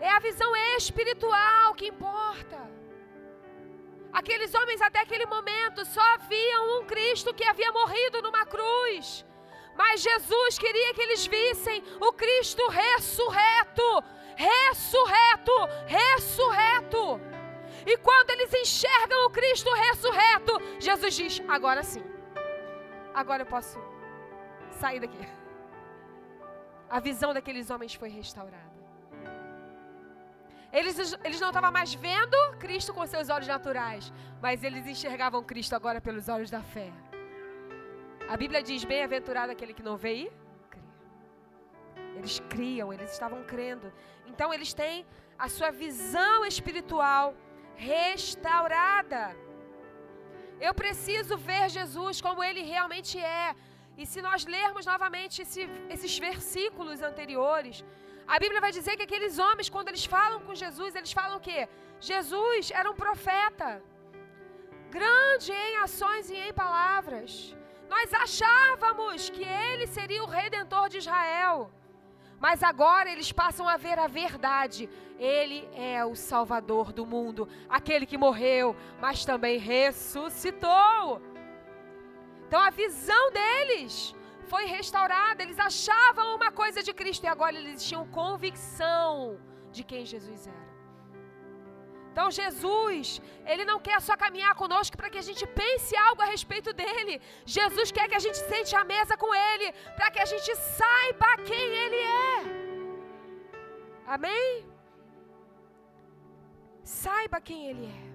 É 0.00 0.10
a 0.10 0.18
visão 0.18 0.54
espiritual 0.76 1.74
que 1.74 1.86
importa. 1.86 2.60
Aqueles 4.12 4.54
homens 4.54 4.80
até 4.80 5.00
aquele 5.00 5.26
momento 5.26 5.84
só 5.84 6.18
viam 6.28 6.78
um 6.78 6.84
Cristo 6.84 7.34
que 7.34 7.44
havia 7.44 7.72
morrido 7.72 8.22
numa 8.22 8.44
cruz. 8.46 9.24
Mas 9.74 10.02
Jesus 10.02 10.58
queria 10.58 10.94
que 10.94 11.02
eles 11.02 11.26
vissem 11.26 11.82
o 12.00 12.12
Cristo 12.12 12.62
ressurreto, 12.68 14.04
ressurreto, 14.36 15.56
ressurreto. 15.86 17.33
E 17.86 17.96
quando 17.98 18.30
eles 18.30 18.52
enxergam 18.54 19.26
o 19.26 19.30
Cristo 19.30 19.70
ressurreto, 19.72 20.52
Jesus 20.78 21.14
diz: 21.14 21.42
agora 21.48 21.82
sim, 21.82 22.04
agora 23.14 23.42
eu 23.42 23.46
posso 23.46 23.78
sair 24.80 25.00
daqui. 25.00 25.26
A 26.88 27.00
visão 27.00 27.32
daqueles 27.34 27.70
homens 27.70 27.94
foi 27.94 28.08
restaurada. 28.08 28.74
Eles, 30.72 31.16
eles 31.22 31.40
não 31.40 31.48
estavam 31.48 31.70
mais 31.70 31.94
vendo 31.94 32.36
Cristo 32.58 32.92
com 32.92 33.06
seus 33.06 33.28
olhos 33.28 33.46
naturais, 33.46 34.12
mas 34.42 34.64
eles 34.64 34.86
enxergavam 34.86 35.42
Cristo 35.42 35.74
agora 35.74 36.00
pelos 36.00 36.28
olhos 36.28 36.50
da 36.50 36.62
fé. 36.62 36.90
A 38.28 38.36
Bíblia 38.36 38.62
diz: 38.62 38.82
bem-aventurado 38.84 39.52
aquele 39.52 39.74
que 39.74 39.82
não 39.82 39.96
vê 39.96 40.14
e 40.14 40.32
crê. 40.70 40.82
Eles 42.16 42.40
criam, 42.48 42.92
eles 42.92 43.12
estavam 43.12 43.44
crendo. 43.44 43.92
Então 44.26 44.52
eles 44.52 44.72
têm 44.72 45.06
a 45.38 45.48
sua 45.48 45.70
visão 45.70 46.44
espiritual 46.44 47.34
restaurada. 47.76 49.36
Eu 50.60 50.72
preciso 50.82 51.36
ver 51.36 51.68
Jesus 51.68 52.20
como 52.20 52.42
ele 52.48 52.62
realmente 52.62 53.18
é. 53.18 53.54
E 53.96 54.04
se 54.06 54.20
nós 54.26 54.44
lermos 54.44 54.84
novamente 54.86 55.42
esse, 55.42 55.62
esses 55.94 56.18
versículos 56.18 57.00
anteriores, 57.10 57.84
a 58.26 58.38
Bíblia 58.42 58.60
vai 58.60 58.72
dizer 58.72 58.96
que 58.96 59.06
aqueles 59.08 59.38
homens, 59.38 59.68
quando 59.68 59.88
eles 59.88 60.04
falam 60.04 60.40
com 60.46 60.54
Jesus, 60.54 60.94
eles 60.94 61.12
falam 61.12 61.36
o 61.38 61.44
quê? 61.48 61.68
Jesus 62.00 62.70
era 62.70 62.90
um 62.90 62.96
profeta, 63.04 63.82
grande 64.90 65.52
em 65.52 65.76
ações 65.86 66.30
e 66.30 66.36
em 66.46 66.52
palavras. 66.52 67.54
Nós 67.88 68.12
achávamos 68.24 69.28
que 69.34 69.44
ele 69.44 69.86
seria 69.86 70.22
o 70.24 70.32
redentor 70.38 70.88
de 70.88 70.98
Israel. 70.98 71.70
Mas 72.44 72.62
agora 72.62 73.10
eles 73.10 73.32
passam 73.32 73.66
a 73.66 73.76
ver 73.84 73.98
a 73.98 74.06
verdade. 74.06 74.82
Ele 75.18 75.66
é 75.72 76.04
o 76.04 76.14
Salvador 76.14 76.92
do 76.92 77.06
mundo, 77.06 77.48
aquele 77.78 78.04
que 78.10 78.18
morreu, 78.18 78.76
mas 79.00 79.24
também 79.24 79.56
ressuscitou. 79.58 81.22
Então 82.46 82.60
a 82.60 82.68
visão 82.82 83.24
deles 83.38 84.14
foi 84.52 84.66
restaurada. 84.66 85.42
Eles 85.42 85.58
achavam 85.58 86.36
uma 86.36 86.52
coisa 86.52 86.82
de 86.82 86.92
Cristo 86.92 87.24
e 87.24 87.32
agora 87.34 87.56
eles 87.56 87.82
tinham 87.88 88.06
convicção 88.20 89.38
de 89.72 89.82
quem 89.82 90.04
Jesus 90.04 90.46
era. 90.46 90.64
Então, 92.14 92.30
Jesus, 92.30 93.20
Ele 93.44 93.64
não 93.64 93.80
quer 93.86 94.00
só 94.00 94.16
caminhar 94.16 94.54
conosco 94.54 94.96
para 94.96 95.10
que 95.10 95.18
a 95.18 95.26
gente 95.28 95.44
pense 95.60 95.96
algo 95.96 96.22
a 96.22 96.26
respeito 96.26 96.72
dele. 96.72 97.20
Jesus 97.44 97.90
quer 97.90 98.06
que 98.08 98.14
a 98.14 98.20
gente 98.20 98.38
sente 98.50 98.72
a 98.76 98.84
mesa 98.84 99.16
com 99.16 99.34
Ele, 99.34 99.72
para 99.96 100.12
que 100.12 100.20
a 100.20 100.24
gente 100.24 100.54
saiba 100.54 101.30
quem 101.44 101.66
é. 101.83 101.83
Amém? 104.06 104.68
Saiba 106.82 107.40
quem 107.40 107.68
Ele 107.68 107.86
é. 107.86 108.14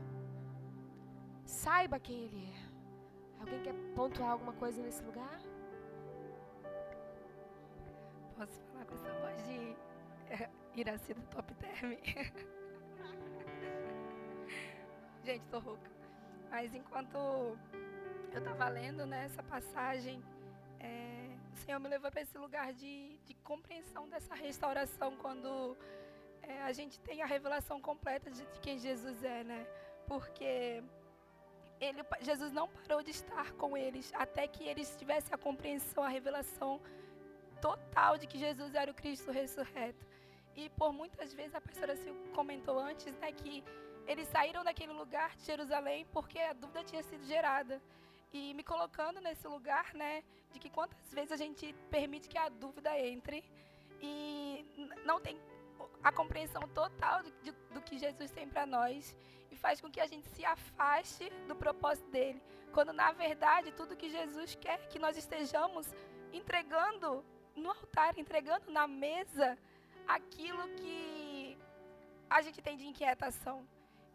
Saiba 1.46 2.00
quem 2.00 2.26
Ele 2.26 2.46
é. 2.46 2.70
Alguém 3.40 3.62
quer 3.62 3.74
pontuar 3.96 4.32
alguma 4.32 4.54
coisa 4.54 4.82
nesse 4.82 5.04
lugar? 5.04 5.40
Posso 8.38 8.62
falar 8.62 8.86
com 8.86 8.94
essa 8.94 9.12
voz 9.20 9.44
de 9.48 9.76
Iraci 10.80 11.14
do 11.14 11.22
Top 11.24 11.54
Term? 11.56 11.94
Gente, 15.26 15.46
tô 15.48 15.60
rouca. 15.60 15.90
Mas 16.52 16.74
enquanto 16.74 17.16
eu 17.16 17.58
estava 18.38 18.70
lendo 18.70 19.06
né, 19.06 19.26
essa 19.26 19.44
passagem, 19.44 20.24
é, 20.80 21.19
o 21.54 21.58
Senhor 21.58 21.80
me 21.80 21.90
levou 21.90 22.12
para 22.12 22.22
esse 22.22 22.38
lugar 22.38 22.74
de, 22.74 23.18
de, 23.26 23.34
compreensão 23.36 24.08
dessa 24.10 24.34
restauração 24.36 25.16
quando 25.18 25.78
é, 26.42 26.62
a 26.64 26.72
gente 26.72 27.00
tem 27.00 27.22
a 27.22 27.26
revelação 27.26 27.82
completa 27.82 28.30
de, 28.30 28.46
quem 28.62 28.78
Jesus 28.78 29.24
é, 29.24 29.44
né? 29.44 29.68
Porque 30.08 30.84
ele, 31.80 32.04
Jesus 32.22 32.52
não 32.52 32.68
parou 32.68 33.02
de 33.02 33.12
estar 33.12 33.52
com 33.54 33.78
eles 33.78 34.12
até 34.14 34.48
que 34.48 34.64
eles 34.64 34.96
tivessem 34.98 35.34
a 35.34 35.38
compreensão, 35.38 36.04
a 36.04 36.10
revelação 36.10 36.82
total 37.62 38.18
de 38.18 38.28
que 38.28 38.38
Jesus 38.38 38.74
era 38.76 38.92
o 38.92 38.94
Cristo 38.94 39.32
ressurreto. 39.32 40.06
E 40.56 40.70
por 40.72 40.92
muitas 40.92 41.34
vezes 41.34 41.56
a 41.56 41.62
pastora 41.62 41.96
Sil 41.96 42.16
comentou 42.34 42.78
antes, 42.80 43.14
né, 43.20 43.32
que 43.32 43.64
eles 44.08 44.28
saíram 44.28 44.64
daquele 44.64 44.92
lugar 44.92 45.36
de 45.36 45.44
Jerusalém 45.44 46.06
porque 46.12 46.40
a 46.40 46.54
dúvida 46.54 46.84
tinha 46.84 47.04
sido 47.04 47.24
gerada. 47.26 47.82
E 48.32 48.54
me 48.54 48.64
colocando 48.64 49.20
nesse 49.20 49.48
lugar, 49.48 49.94
né, 49.94 50.24
de 50.52 50.60
que 50.60 50.70
quantas 50.70 51.12
vezes 51.12 51.32
a 51.32 51.38
gente 51.38 51.74
permite 51.90 52.30
que 52.30 52.38
a 52.38 52.50
dúvida 52.50 52.98
entre 53.00 53.44
e 54.02 54.66
não 55.06 55.20
tem 55.20 55.40
a 56.04 56.12
compreensão 56.12 56.62
total 56.70 57.24
do, 57.24 57.32
de, 57.44 57.52
do 57.74 57.82
que 57.82 57.98
Jesus 57.98 58.32
tem 58.32 58.48
para 58.48 58.66
nós 58.66 59.16
e 59.52 59.56
faz 59.56 59.82
com 59.82 59.90
que 59.90 60.00
a 60.00 60.08
gente 60.08 60.28
se 60.30 60.46
afaste 60.46 61.30
do 61.48 61.56
propósito 61.56 62.10
dele, 62.10 62.42
quando 62.72 62.94
na 62.94 63.12
verdade 63.12 63.72
tudo 63.72 63.98
que 63.98 64.10
Jesus 64.10 64.56
quer 64.56 64.88
que 64.88 65.00
nós 65.00 65.18
estejamos 65.18 65.94
entregando 66.32 67.26
no 67.56 67.70
altar, 67.70 68.18
entregando 68.18 68.72
na 68.72 68.88
mesa 68.88 69.58
aquilo 70.08 70.68
que 70.76 71.58
a 72.30 72.42
gente 72.42 72.62
tem 72.62 72.78
de 72.78 72.86
inquietação. 72.86 73.68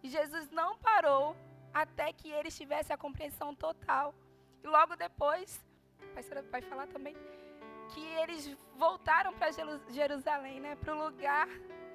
E 0.02 0.08
Jesus 0.08 0.50
não 0.50 0.78
parou 0.78 1.36
até 1.74 2.12
que 2.12 2.30
eles 2.30 2.56
tivessem 2.56 2.94
a 2.94 2.96
compreensão 2.96 3.54
total. 3.54 4.14
E 4.62 4.66
logo 4.66 4.94
depois, 4.94 5.60
a 6.00 6.14
pastora 6.14 6.42
vai 6.42 6.62
falar 6.62 6.86
também, 6.86 7.16
que 7.92 8.00
eles 8.22 8.56
voltaram 8.76 9.34
para 9.34 9.50
Jerusalém, 9.90 10.60
né, 10.60 10.76
para 10.76 10.94
o 10.94 11.04
lugar 11.04 11.48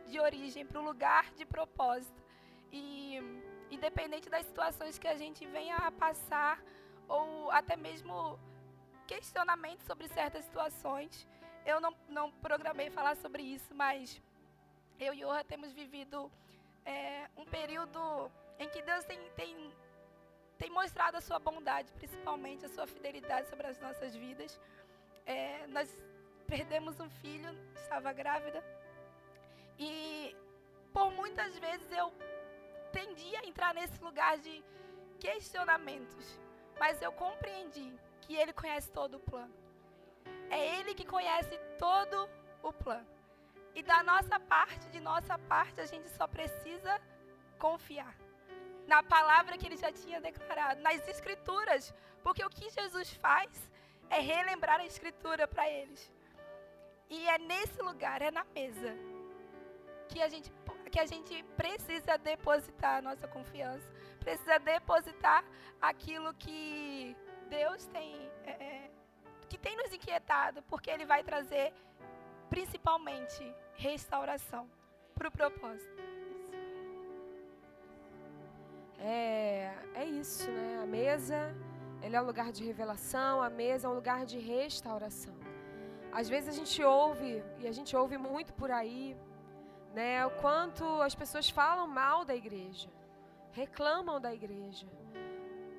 de 0.07 0.19
origem, 0.19 0.65
para 0.65 0.79
o 0.79 0.83
lugar 0.83 1.31
de 1.33 1.45
propósito. 1.45 2.21
E 2.71 3.17
independente 3.71 4.29
das 4.29 4.45
situações 4.45 4.99
que 4.99 5.07
a 5.07 5.15
gente 5.15 5.45
venha 5.47 5.77
a 5.77 5.91
passar, 5.91 6.61
ou 7.07 7.49
até 7.49 7.75
mesmo 7.75 8.37
questionamentos 9.07 9.85
sobre 9.85 10.07
certas 10.07 10.45
situações, 10.45 11.27
eu 11.65 11.79
não, 11.79 11.95
não 12.07 12.31
programei 12.31 12.89
falar 12.89 13.15
sobre 13.15 13.41
isso, 13.41 13.73
mas 13.73 14.21
eu 14.99 15.13
e 15.13 15.23
Orra 15.25 15.43
temos 15.43 15.71
vivido 15.71 16.31
é, 16.85 17.29
um 17.35 17.45
período 17.45 18.31
em 18.59 18.69
que 18.69 18.81
Deus 18.81 19.05
tem, 19.05 19.19
tem, 19.31 19.73
tem 20.57 20.69
mostrado 20.69 21.17
a 21.17 21.21
sua 21.21 21.39
bondade, 21.39 21.91
principalmente 21.93 22.65
a 22.65 22.69
sua 22.69 22.85
fidelidade 22.85 23.47
sobre 23.47 23.65
as 23.67 23.79
nossas 23.79 24.13
vidas. 24.13 24.59
É, 25.25 25.65
nós 25.67 25.89
perdemos 26.45 26.99
um 26.99 27.09
filho, 27.09 27.49
estava 27.75 28.11
grávida, 28.11 28.61
e 29.77 30.35
por 30.91 31.11
muitas 31.11 31.57
vezes 31.57 31.89
eu 31.91 32.11
tendia 32.91 33.39
a 33.39 33.45
entrar 33.45 33.73
nesse 33.73 34.01
lugar 34.03 34.37
de 34.37 34.63
questionamentos, 35.19 36.39
mas 36.77 37.01
eu 37.01 37.11
compreendi 37.13 37.93
que 38.21 38.35
Ele 38.35 38.51
conhece 38.51 38.91
todo 38.91 39.15
o 39.15 39.19
plano. 39.19 39.53
É 40.49 40.79
Ele 40.79 40.93
que 40.93 41.05
conhece 41.05 41.57
todo 41.77 42.29
o 42.61 42.73
plano. 42.73 43.07
E 43.73 43.83
da 43.83 44.03
nossa 44.03 44.39
parte, 44.39 44.89
de 44.89 44.99
nossa 44.99 45.37
parte, 45.37 45.79
a 45.79 45.85
gente 45.85 46.09
só 46.09 46.27
precisa 46.27 46.99
confiar 47.57 48.15
na 48.93 49.01
palavra 49.03 49.57
que 49.57 49.67
ele 49.67 49.77
já 49.77 49.91
tinha 49.91 50.19
declarado, 50.19 50.81
nas 50.81 51.07
escrituras, 51.07 51.93
porque 52.23 52.43
o 52.43 52.49
que 52.49 52.67
Jesus 52.77 53.13
faz 53.25 53.51
é 54.09 54.19
relembrar 54.19 54.79
a 54.79 54.85
escritura 54.85 55.47
para 55.47 55.69
eles. 55.69 56.11
E 57.09 57.27
é 57.29 57.37
nesse 57.37 57.79
lugar, 57.89 58.21
é 58.21 58.31
na 58.31 58.43
mesa, 58.55 58.91
que 60.09 60.21
a 60.21 60.29
gente 60.33 60.51
que 60.91 60.99
a 60.99 61.05
gente 61.05 61.43
precisa 61.55 62.17
depositar 62.17 62.97
a 62.97 63.01
nossa 63.01 63.27
confiança, 63.27 63.87
precisa 64.19 64.57
depositar 64.57 65.45
aquilo 65.79 66.33
que 66.33 67.15
Deus 67.47 67.85
tem, 67.97 68.15
é, 68.43 68.51
é 68.51 68.91
que 69.47 69.57
tem 69.65 69.77
nos 69.77 69.93
inquietado, 69.93 70.63
porque 70.63 70.89
Ele 70.89 71.05
vai 71.05 71.21
trazer 71.23 71.71
principalmente 72.49 73.43
restauração 73.75 74.67
para 75.13 75.27
o 75.27 75.31
propósito. 75.31 76.18
É, 78.99 79.73
é 79.95 80.05
isso, 80.05 80.49
né? 80.51 80.79
A 80.83 80.85
mesa, 80.85 81.55
ele 82.01 82.15
é 82.15 82.21
um 82.21 82.25
lugar 82.25 82.51
de 82.51 82.63
revelação, 82.63 83.41
a 83.41 83.49
mesa 83.49 83.87
é 83.87 83.89
um 83.89 83.93
lugar 83.93 84.25
de 84.25 84.37
restauração. 84.37 85.35
Às 86.11 86.27
vezes 86.27 86.49
a 86.49 86.57
gente 86.59 86.83
ouve, 86.83 87.43
e 87.59 87.67
a 87.67 87.71
gente 87.71 87.95
ouve 87.95 88.17
muito 88.17 88.53
por 88.53 88.71
aí, 88.71 89.15
né? 89.93 90.25
O 90.25 90.31
quanto 90.31 90.83
as 91.01 91.15
pessoas 91.15 91.49
falam 91.49 91.87
mal 91.87 92.25
da 92.25 92.35
igreja, 92.35 92.89
reclamam 93.51 94.19
da 94.19 94.33
igreja. 94.33 94.87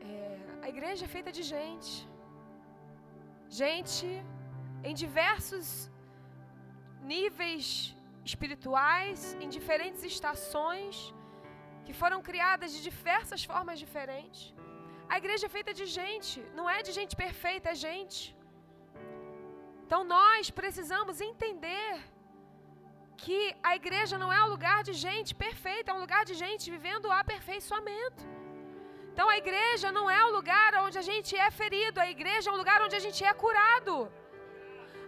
É, 0.00 0.38
a 0.62 0.68
igreja 0.68 1.04
é 1.04 1.08
feita 1.08 1.30
de 1.30 1.42
gente. 1.42 2.08
Gente 3.48 4.06
em 4.82 4.94
diversos 4.94 5.90
níveis 7.02 7.94
espirituais, 8.24 9.36
em 9.40 9.48
diferentes 9.48 10.02
estações, 10.04 11.14
que 11.90 12.00
foram 12.02 12.20
criadas 12.28 12.70
de 12.74 12.80
diversas 12.88 13.42
formas 13.50 13.78
diferentes. 13.84 14.42
A 15.12 15.16
igreja 15.20 15.44
é 15.48 15.54
feita 15.56 15.72
de 15.80 15.86
gente, 15.98 16.36
não 16.58 16.66
é 16.76 16.80
de 16.86 16.92
gente 16.98 17.14
perfeita, 17.24 17.68
é 17.72 17.76
gente. 17.88 18.20
Então 19.84 20.00
nós 20.16 20.50
precisamos 20.60 21.16
entender 21.28 21.92
que 23.22 23.40
a 23.70 23.72
igreja 23.80 24.16
não 24.22 24.30
é 24.36 24.40
um 24.44 24.50
lugar 24.54 24.78
de 24.88 24.94
gente 25.06 25.32
perfeita, 25.46 25.90
é 25.90 25.94
um 25.98 26.04
lugar 26.06 26.22
de 26.30 26.34
gente 26.42 26.64
vivendo 26.76 27.06
o 27.08 27.16
aperfeiçoamento. 27.22 28.22
Então 29.12 29.26
a 29.34 29.36
igreja 29.42 29.88
não 29.98 30.06
é 30.18 30.20
um 30.28 30.32
lugar 30.38 30.70
onde 30.86 30.98
a 31.02 31.06
gente 31.10 31.32
é 31.46 31.50
ferido, 31.60 31.98
a 32.06 32.08
igreja 32.16 32.48
é 32.48 32.52
um 32.54 32.60
lugar 32.62 32.78
onde 32.86 32.96
a 33.00 33.04
gente 33.06 33.22
é 33.30 33.34
curado 33.44 33.94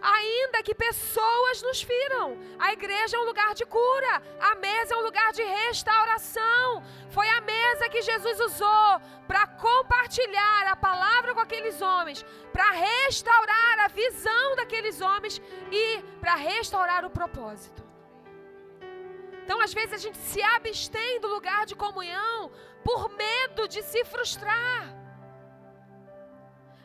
ainda 0.03 0.61
que 0.61 0.75
pessoas 0.75 1.61
nos 1.61 1.81
firam. 1.81 2.37
A 2.59 2.73
igreja 2.73 3.15
é 3.15 3.19
um 3.19 3.23
lugar 3.23 3.53
de 3.55 3.65
cura, 3.65 4.21
a 4.39 4.55
mesa 4.55 4.93
é 4.93 4.97
um 4.97 5.01
lugar 5.01 5.31
de 5.31 5.41
restauração. 5.41 6.83
Foi 7.09 7.27
a 7.29 7.39
mesa 7.41 7.87
que 7.87 8.01
Jesus 8.01 8.39
usou 8.41 9.01
para 9.27 9.47
compartilhar 9.47 10.67
a 10.67 10.75
palavra 10.75 11.33
com 11.33 11.39
aqueles 11.39 11.81
homens, 11.81 12.25
para 12.51 12.69
restaurar 12.71 13.79
a 13.85 13.87
visão 13.87 14.55
daqueles 14.57 14.99
homens 14.99 15.41
e 15.71 16.01
para 16.19 16.35
restaurar 16.35 17.05
o 17.05 17.09
propósito. 17.09 17.81
Então, 19.43 19.59
às 19.61 19.73
vezes, 19.73 19.93
a 19.93 19.97
gente 19.97 20.17
se 20.17 20.41
abstém 20.41 21.19
do 21.19 21.27
lugar 21.27 21.65
de 21.65 21.75
comunhão 21.75 22.51
por 22.83 23.09
medo 23.09 23.67
de 23.67 23.81
se 23.81 24.03
frustrar. 24.05 25.02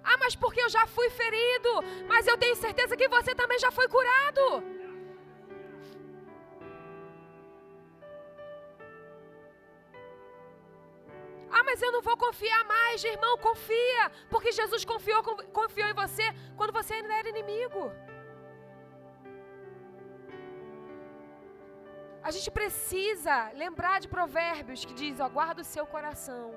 Ah, 0.03 0.17
mas 0.19 0.35
porque 0.35 0.61
eu 0.61 0.69
já 0.69 0.87
fui 0.87 1.09
ferido. 1.11 1.71
Mas 2.07 2.27
eu 2.27 2.37
tenho 2.37 2.57
certeza 2.57 2.97
que 2.97 3.09
você 3.09 3.35
também 3.35 3.59
já 3.59 3.71
foi 3.71 3.89
curado. 3.89 4.63
Ah, 11.51 11.65
mas 11.65 11.81
eu 11.83 11.91
não 11.91 12.03
vou 12.03 12.17
confiar 12.17 12.65
mais, 12.65 13.03
irmão, 13.03 13.37
confia, 13.39 14.13
porque 14.31 14.53
Jesus 14.53 14.85
confiou, 14.85 15.23
confiou 15.61 15.89
em 15.89 15.95
você 15.95 16.23
quando 16.57 16.73
você 16.73 16.95
ainda 16.95 17.15
era 17.15 17.29
inimigo. 17.29 17.91
A 22.23 22.31
gente 22.31 22.51
precisa 22.51 23.51
lembrar 23.55 24.01
de 24.01 24.09
provérbios 24.09 24.85
que 24.85 24.93
diz, 24.93 25.19
ó, 25.19 25.29
guarda 25.29 25.63
o 25.63 25.65
seu 25.65 25.87
coração. 25.87 26.55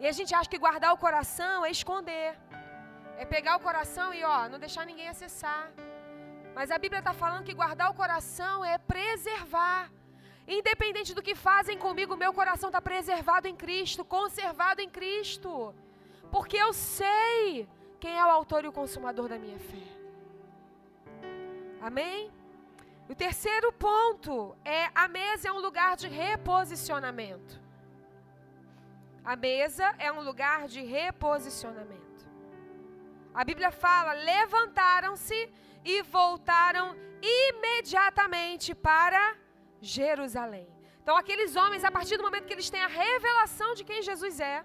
E 0.00 0.06
a 0.06 0.12
gente 0.12 0.34
acha 0.34 0.48
que 0.48 0.58
guardar 0.66 0.90
o 0.94 0.96
coração 0.96 1.56
é 1.64 1.70
esconder. 1.70 2.30
É 3.18 3.24
pegar 3.26 3.56
o 3.56 3.60
coração 3.60 4.14
e 4.14 4.24
ó, 4.24 4.48
não 4.48 4.58
deixar 4.58 4.86
ninguém 4.86 5.08
acessar. 5.08 5.70
Mas 6.54 6.70
a 6.70 6.78
Bíblia 6.78 7.00
está 7.00 7.12
falando 7.12 7.44
que 7.44 7.52
guardar 7.52 7.90
o 7.90 7.94
coração 8.02 8.64
é 8.64 8.78
preservar. 8.78 9.90
Independente 10.48 11.14
do 11.14 11.22
que 11.26 11.34
fazem 11.34 11.76
comigo, 11.76 12.16
meu 12.16 12.32
coração 12.32 12.70
está 12.70 12.80
preservado 12.80 13.46
em 13.46 13.54
Cristo, 13.54 14.02
conservado 14.02 14.80
em 14.80 14.88
Cristo. 14.88 15.74
Porque 16.30 16.56
eu 16.56 16.72
sei 16.72 17.68
quem 18.00 18.18
é 18.18 18.24
o 18.24 18.30
autor 18.30 18.64
e 18.64 18.68
o 18.68 18.72
consumador 18.72 19.28
da 19.28 19.38
minha 19.38 19.58
fé. 19.58 19.86
Amém? 21.80 22.30
O 23.06 23.14
terceiro 23.14 23.70
ponto 23.72 24.56
é 24.64 24.88
a 24.94 25.06
mesa 25.08 25.48
é 25.48 25.52
um 25.52 25.60
lugar 25.60 25.94
de 25.94 26.08
reposicionamento. 26.08 27.60
A 29.24 29.36
mesa 29.36 29.94
é 29.98 30.10
um 30.10 30.22
lugar 30.22 30.66
de 30.66 30.82
reposicionamento. 30.82 32.24
A 33.34 33.44
Bíblia 33.44 33.70
fala: 33.70 34.12
levantaram-se 34.12 35.38
e 35.84 36.02
voltaram 36.02 36.96
imediatamente 37.22 38.74
para 38.74 39.36
Jerusalém. 39.80 40.68
Então, 41.02 41.16
aqueles 41.16 41.56
homens, 41.56 41.84
a 41.84 41.90
partir 41.90 42.16
do 42.16 42.22
momento 42.22 42.46
que 42.46 42.52
eles 42.52 42.70
têm 42.70 42.82
a 42.82 42.86
revelação 42.86 43.74
de 43.74 43.84
quem 43.84 44.02
Jesus 44.02 44.38
é, 44.40 44.64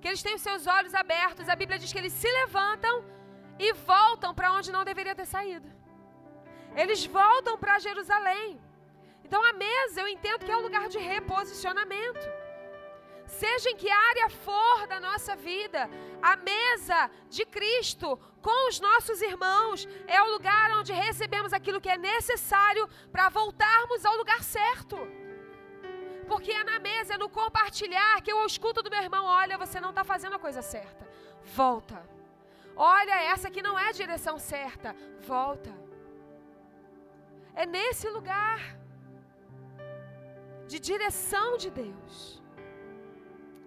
que 0.00 0.08
eles 0.08 0.22
têm 0.22 0.34
os 0.34 0.42
seus 0.42 0.66
olhos 0.66 0.94
abertos, 0.94 1.48
a 1.48 1.56
Bíblia 1.56 1.78
diz 1.78 1.92
que 1.92 1.98
eles 1.98 2.12
se 2.12 2.30
levantam 2.40 3.04
e 3.58 3.72
voltam 3.72 4.34
para 4.34 4.52
onde 4.52 4.72
não 4.72 4.84
deveria 4.84 5.14
ter 5.14 5.26
saído. 5.26 5.68
Eles 6.74 7.04
voltam 7.04 7.58
para 7.58 7.78
Jerusalém. 7.78 8.60
Então, 9.24 9.42
a 9.44 9.52
mesa 9.52 10.00
eu 10.00 10.08
entendo 10.08 10.44
que 10.44 10.50
é 10.50 10.56
um 10.56 10.62
lugar 10.62 10.88
de 10.88 10.98
reposicionamento. 10.98 12.26
Seja 13.38 13.70
em 13.70 13.76
que 13.76 13.88
área 13.88 14.28
for 14.28 14.86
da 14.88 14.98
nossa 14.98 15.36
vida, 15.36 15.88
a 16.20 16.36
mesa 16.36 17.08
de 17.28 17.46
Cristo 17.46 18.18
com 18.42 18.68
os 18.68 18.80
nossos 18.80 19.22
irmãos 19.22 19.88
é 20.06 20.20
o 20.22 20.30
lugar 20.32 20.72
onde 20.78 20.92
recebemos 20.92 21.52
aquilo 21.52 21.80
que 21.80 21.88
é 21.88 21.96
necessário 21.96 22.88
para 23.12 23.28
voltarmos 23.28 24.04
ao 24.04 24.16
lugar 24.16 24.42
certo. 24.42 24.96
Porque 26.26 26.50
é 26.50 26.64
na 26.64 26.78
mesa, 26.80 27.14
é 27.14 27.18
no 27.18 27.28
compartilhar 27.28 28.20
que 28.20 28.32
eu 28.32 28.44
escuto 28.44 28.82
do 28.82 28.90
meu 28.90 29.02
irmão: 29.02 29.24
olha, 29.24 29.56
você 29.56 29.80
não 29.80 29.90
está 29.90 30.02
fazendo 30.02 30.34
a 30.34 30.38
coisa 30.38 30.60
certa. 30.60 31.08
Volta. 31.44 32.02
Olha, 32.76 33.16
essa 33.32 33.48
aqui 33.48 33.62
não 33.62 33.78
é 33.78 33.88
a 33.88 33.92
direção 33.92 34.38
certa. 34.38 34.94
Volta. 35.20 35.72
É 37.54 37.64
nesse 37.64 38.08
lugar 38.08 38.76
de 40.66 40.78
direção 40.78 41.56
de 41.56 41.70
Deus 41.70 42.39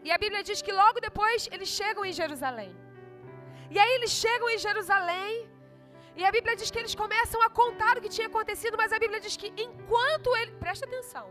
e 0.05 0.11
a 0.15 0.17
Bíblia 0.23 0.41
diz 0.49 0.61
que 0.65 0.73
logo 0.81 0.99
depois 1.07 1.49
eles 1.55 1.69
chegam 1.79 2.03
em 2.09 2.13
Jerusalém. 2.21 2.71
E 3.73 3.79
aí 3.81 3.91
eles 3.97 4.11
chegam 4.23 4.47
em 4.53 4.59
Jerusalém. 4.67 5.33
E 6.19 6.23
a 6.29 6.31
Bíblia 6.35 6.55
diz 6.61 6.69
que 6.71 6.79
eles 6.81 6.95
começam 7.03 7.39
a 7.45 7.49
contar 7.61 7.93
o 7.97 8.01
que 8.03 8.11
tinha 8.15 8.27
acontecido, 8.31 8.75
mas 8.81 8.91
a 8.97 8.99
Bíblia 9.03 9.19
diz 9.25 9.35
que 9.41 9.49
enquanto 9.65 10.35
ele. 10.39 10.51
Presta 10.65 10.85
atenção. 10.89 11.25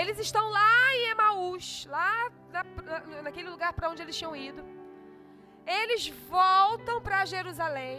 Eles 0.00 0.18
estão 0.26 0.44
lá 0.58 0.74
em 0.96 1.04
Emaús, 1.14 1.66
lá 1.96 2.12
na, 2.54 2.62
naquele 3.26 3.48
lugar 3.54 3.72
para 3.76 3.88
onde 3.90 4.02
eles 4.04 4.18
tinham 4.20 4.34
ido. 4.48 4.62
Eles 5.78 6.02
voltam 6.34 6.96
para 7.06 7.24
Jerusalém. 7.34 7.96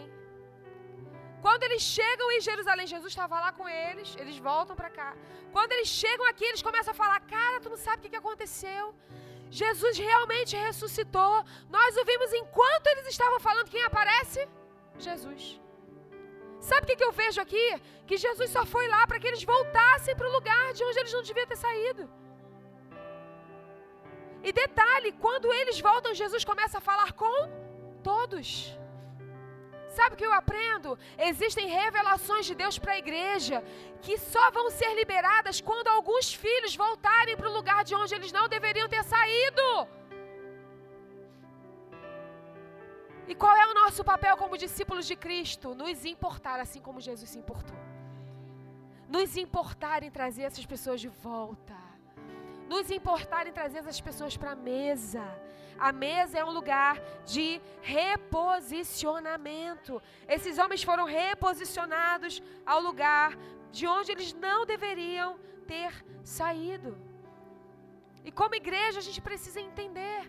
Quando 1.44 1.62
eles 1.66 1.82
chegam 1.96 2.28
em 2.36 2.40
Jerusalém, 2.48 2.86
Jesus 2.94 3.10
estava 3.12 3.36
lá 3.44 3.50
com 3.58 3.66
eles, 3.82 4.08
eles 4.22 4.38
voltam 4.48 4.76
para 4.80 4.90
cá. 4.98 5.10
Quando 5.56 5.72
eles 5.72 5.90
chegam 6.02 6.26
aqui, 6.30 6.44
eles 6.50 6.62
começam 6.68 6.92
a 6.94 7.00
falar: 7.02 7.18
Cara, 7.34 7.60
tu 7.64 7.70
não 7.74 7.80
sabe 7.86 7.98
o 7.98 8.10
que 8.10 8.22
aconteceu. 8.24 8.84
Jesus 9.50 9.96
realmente 9.98 10.56
ressuscitou. 10.56 11.44
Nós 11.70 11.96
o 11.96 12.04
vimos 12.04 12.32
enquanto 12.32 12.86
eles 12.88 13.08
estavam 13.08 13.40
falando. 13.40 13.70
Quem 13.70 13.82
aparece? 13.82 14.48
Jesus. 14.98 15.60
Sabe 16.60 16.84
o 16.84 16.86
que, 16.86 16.96
que 16.96 17.04
eu 17.04 17.12
vejo 17.12 17.40
aqui? 17.40 17.80
Que 18.06 18.16
Jesus 18.16 18.50
só 18.50 18.64
foi 18.66 18.88
lá 18.88 19.06
para 19.06 19.18
que 19.18 19.26
eles 19.26 19.42
voltassem 19.42 20.14
para 20.16 20.28
o 20.28 20.32
lugar 20.32 20.72
de 20.72 20.82
onde 20.84 20.98
eles 20.98 21.12
não 21.12 21.22
deviam 21.22 21.46
ter 21.46 21.56
saído. 21.56 22.10
E 24.42 24.52
detalhe: 24.52 25.12
quando 25.12 25.52
eles 25.52 25.80
voltam, 25.80 26.14
Jesus 26.14 26.44
começa 26.44 26.78
a 26.78 26.80
falar 26.80 27.12
com 27.12 27.36
todos. 28.02 28.78
Sabe 29.98 30.14
o 30.14 30.18
que 30.20 30.28
eu 30.28 30.34
aprendo? 30.40 30.90
Existem 31.30 31.66
revelações 31.80 32.44
de 32.48 32.54
Deus 32.60 32.76
para 32.82 32.92
a 32.94 33.00
igreja 33.04 33.56
que 34.04 34.14
só 34.32 34.44
vão 34.56 34.66
ser 34.78 34.90
liberadas 35.00 35.60
quando 35.68 35.88
alguns 35.88 36.26
filhos 36.42 36.74
voltarem 36.84 37.36
para 37.38 37.48
o 37.50 37.56
lugar 37.58 37.80
de 37.88 37.94
onde 38.00 38.14
eles 38.16 38.32
não 38.38 38.46
deveriam 38.56 38.88
ter 38.94 39.02
saído. 39.14 39.66
E 43.30 43.34
qual 43.34 43.56
é 43.62 43.66
o 43.66 43.74
nosso 43.80 44.04
papel 44.12 44.36
como 44.42 44.62
discípulos 44.66 45.04
de 45.10 45.16
Cristo? 45.24 45.74
Nos 45.82 46.04
importar 46.14 46.60
assim 46.60 46.80
como 46.86 47.06
Jesus 47.08 47.28
se 47.32 47.40
importou. 47.42 47.80
Nos 49.16 49.36
importar 49.36 50.00
em 50.06 50.12
trazer 50.18 50.44
essas 50.48 50.66
pessoas 50.74 51.00
de 51.00 51.10
volta. 51.26 51.87
Nos 52.68 52.90
importar 52.90 53.46
em 53.46 53.52
trazer 53.52 53.78
essas 53.78 54.00
pessoas 54.00 54.36
para 54.36 54.52
a 54.52 54.56
mesa 54.56 55.24
a 55.78 55.92
mesa 55.92 56.38
é 56.38 56.44
um 56.44 56.50
lugar 56.50 57.00
de 57.24 57.60
reposicionamento. 57.80 60.02
Esses 60.26 60.58
homens 60.58 60.82
foram 60.82 61.04
reposicionados 61.04 62.42
ao 62.66 62.80
lugar 62.80 63.38
de 63.70 63.86
onde 63.86 64.10
eles 64.10 64.32
não 64.32 64.66
deveriam 64.66 65.38
ter 65.66 66.04
saído. 66.24 66.98
E 68.24 68.32
como 68.32 68.56
igreja, 68.56 68.98
a 68.98 69.02
gente 69.02 69.20
precisa 69.20 69.60
entender 69.60 70.28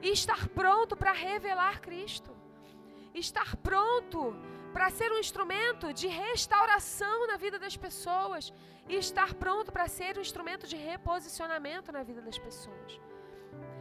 e 0.00 0.10
estar 0.10 0.48
pronto 0.48 0.96
para 0.96 1.12
revelar 1.12 1.82
Cristo. 1.82 2.34
Estar 3.14 3.56
pronto 3.56 4.34
para 4.72 4.88
ser 4.90 5.10
um 5.12 5.18
instrumento 5.18 5.92
de 6.00 6.08
restauração 6.08 7.26
na 7.30 7.36
vida 7.44 7.58
das 7.58 7.76
pessoas 7.76 8.52
e 8.88 8.96
estar 8.96 9.34
pronto 9.34 9.70
para 9.72 9.86
ser 9.98 10.16
um 10.18 10.24
instrumento 10.28 10.66
de 10.66 10.76
reposicionamento 10.76 11.92
na 11.96 12.02
vida 12.02 12.22
das 12.28 12.38
pessoas. 12.38 13.00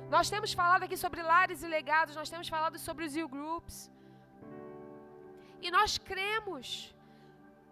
Nós 0.10 0.30
temos 0.34 0.54
falado 0.54 0.84
aqui 0.84 0.98
sobre 1.06 1.22
lares 1.22 1.64
e 1.64 1.68
legados, 1.68 2.16
nós 2.16 2.30
temos 2.30 2.48
falado 2.56 2.78
sobre 2.88 3.06
os 3.06 3.16
you 3.16 3.28
groups. 3.28 3.92
E 5.62 5.70
nós 5.78 5.98
cremos, 5.98 6.96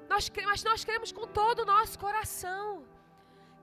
nós 0.10 0.32
mas 0.52 0.64
nós 0.64 0.84
cremos 0.84 1.12
com 1.12 1.26
todo 1.28 1.60
o 1.62 1.66
nosso 1.74 1.98
coração 2.06 2.84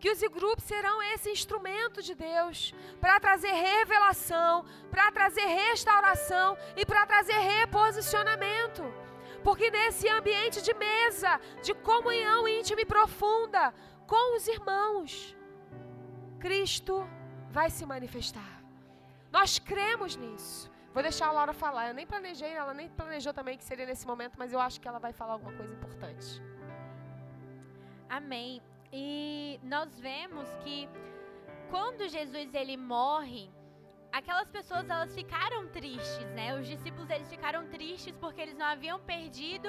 que 0.02 0.10
os 0.10 0.20
grupos 0.36 0.64
serão 0.64 1.00
esse 1.12 1.30
instrumento 1.30 2.02
de 2.02 2.14
Deus 2.14 2.74
para 3.00 3.20
trazer 3.20 3.52
revelação, 3.52 4.64
para 4.90 5.12
trazer 5.12 5.46
restauração 5.46 6.56
e 6.76 6.84
para 6.84 7.06
trazer 7.06 7.38
reposicionamento. 7.54 8.82
Porque 9.42 9.70
nesse 9.70 10.08
ambiente 10.08 10.62
de 10.62 10.74
mesa, 10.74 11.40
de 11.62 11.74
comunhão 11.74 12.46
íntima 12.46 12.80
e 12.80 12.86
profunda 12.86 13.74
com 14.06 14.36
os 14.36 14.46
irmãos, 14.46 15.36
Cristo 16.38 17.06
vai 17.50 17.68
se 17.70 17.84
manifestar. 17.84 18.62
Nós 19.30 19.58
cremos 19.58 20.16
nisso. 20.16 20.70
Vou 20.92 21.02
deixar 21.02 21.28
a 21.28 21.32
Laura 21.32 21.52
falar. 21.52 21.88
Eu 21.88 21.94
nem 21.94 22.06
planejei, 22.06 22.52
ela 22.52 22.74
nem 22.74 22.88
planejou 22.88 23.32
também 23.32 23.56
que 23.56 23.64
seria 23.64 23.86
nesse 23.86 24.06
momento, 24.06 24.34
mas 24.38 24.52
eu 24.52 24.60
acho 24.60 24.80
que 24.80 24.86
ela 24.86 24.98
vai 24.98 25.12
falar 25.12 25.34
alguma 25.34 25.54
coisa 25.54 25.72
importante. 25.72 26.42
Amém. 28.08 28.60
E 28.92 29.58
nós 29.62 29.98
vemos 29.98 30.46
que 30.62 30.88
quando 31.70 32.06
Jesus 32.08 32.54
ele 32.54 32.76
morre, 32.76 33.50
aquelas 34.12 34.48
pessoas 34.50 34.88
elas 34.88 35.14
ficaram 35.14 35.66
tristes, 35.68 36.26
né? 36.32 36.54
Os 36.60 36.66
discípulos 36.66 37.08
eles 37.08 37.28
ficaram 37.28 37.66
tristes 37.68 38.14
porque 38.20 38.40
eles 38.40 38.56
não 38.56 38.66
haviam 38.66 39.00
perdido 39.00 39.68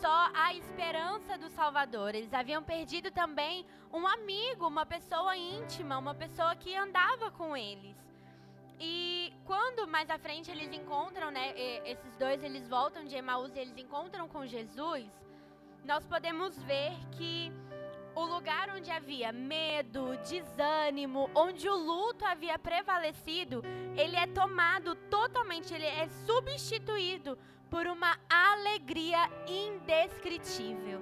só 0.00 0.30
a 0.34 0.54
esperança 0.54 1.38
do 1.38 1.48
Salvador, 1.48 2.14
eles 2.14 2.32
haviam 2.32 2.62
perdido 2.62 3.10
também 3.10 3.66
um 3.92 4.06
amigo, 4.06 4.66
uma 4.66 4.84
pessoa 4.84 5.36
íntima, 5.36 5.98
uma 5.98 6.14
pessoa 6.14 6.54
que 6.54 6.76
andava 6.76 7.30
com 7.30 7.56
eles. 7.56 7.96
E 8.78 9.32
quando 9.44 9.88
mais 9.88 10.08
à 10.08 10.18
frente 10.18 10.50
eles 10.50 10.70
encontram, 10.72 11.30
né, 11.30 11.52
esses 11.84 12.14
dois 12.16 12.44
eles 12.44 12.68
voltam 12.68 13.04
de 13.04 13.16
Emaús 13.16 13.56
e 13.56 13.58
eles 13.58 13.76
encontram 13.76 14.28
com 14.28 14.46
Jesus, 14.46 15.10
nós 15.84 16.06
podemos 16.06 16.62
ver 16.62 16.92
que 17.12 17.50
o 18.18 18.26
lugar 18.26 18.68
onde 18.70 18.90
havia 18.90 19.30
medo, 19.30 20.16
desânimo, 20.28 21.30
onde 21.36 21.68
o 21.68 21.76
luto 21.76 22.24
havia 22.24 22.58
prevalecido, 22.58 23.62
ele 23.96 24.16
é 24.16 24.26
tomado 24.26 24.96
totalmente, 25.08 25.72
ele 25.72 25.86
é 25.86 26.08
substituído 26.26 27.38
por 27.70 27.86
uma 27.86 28.18
alegria 28.28 29.30
indescritível. 29.46 31.00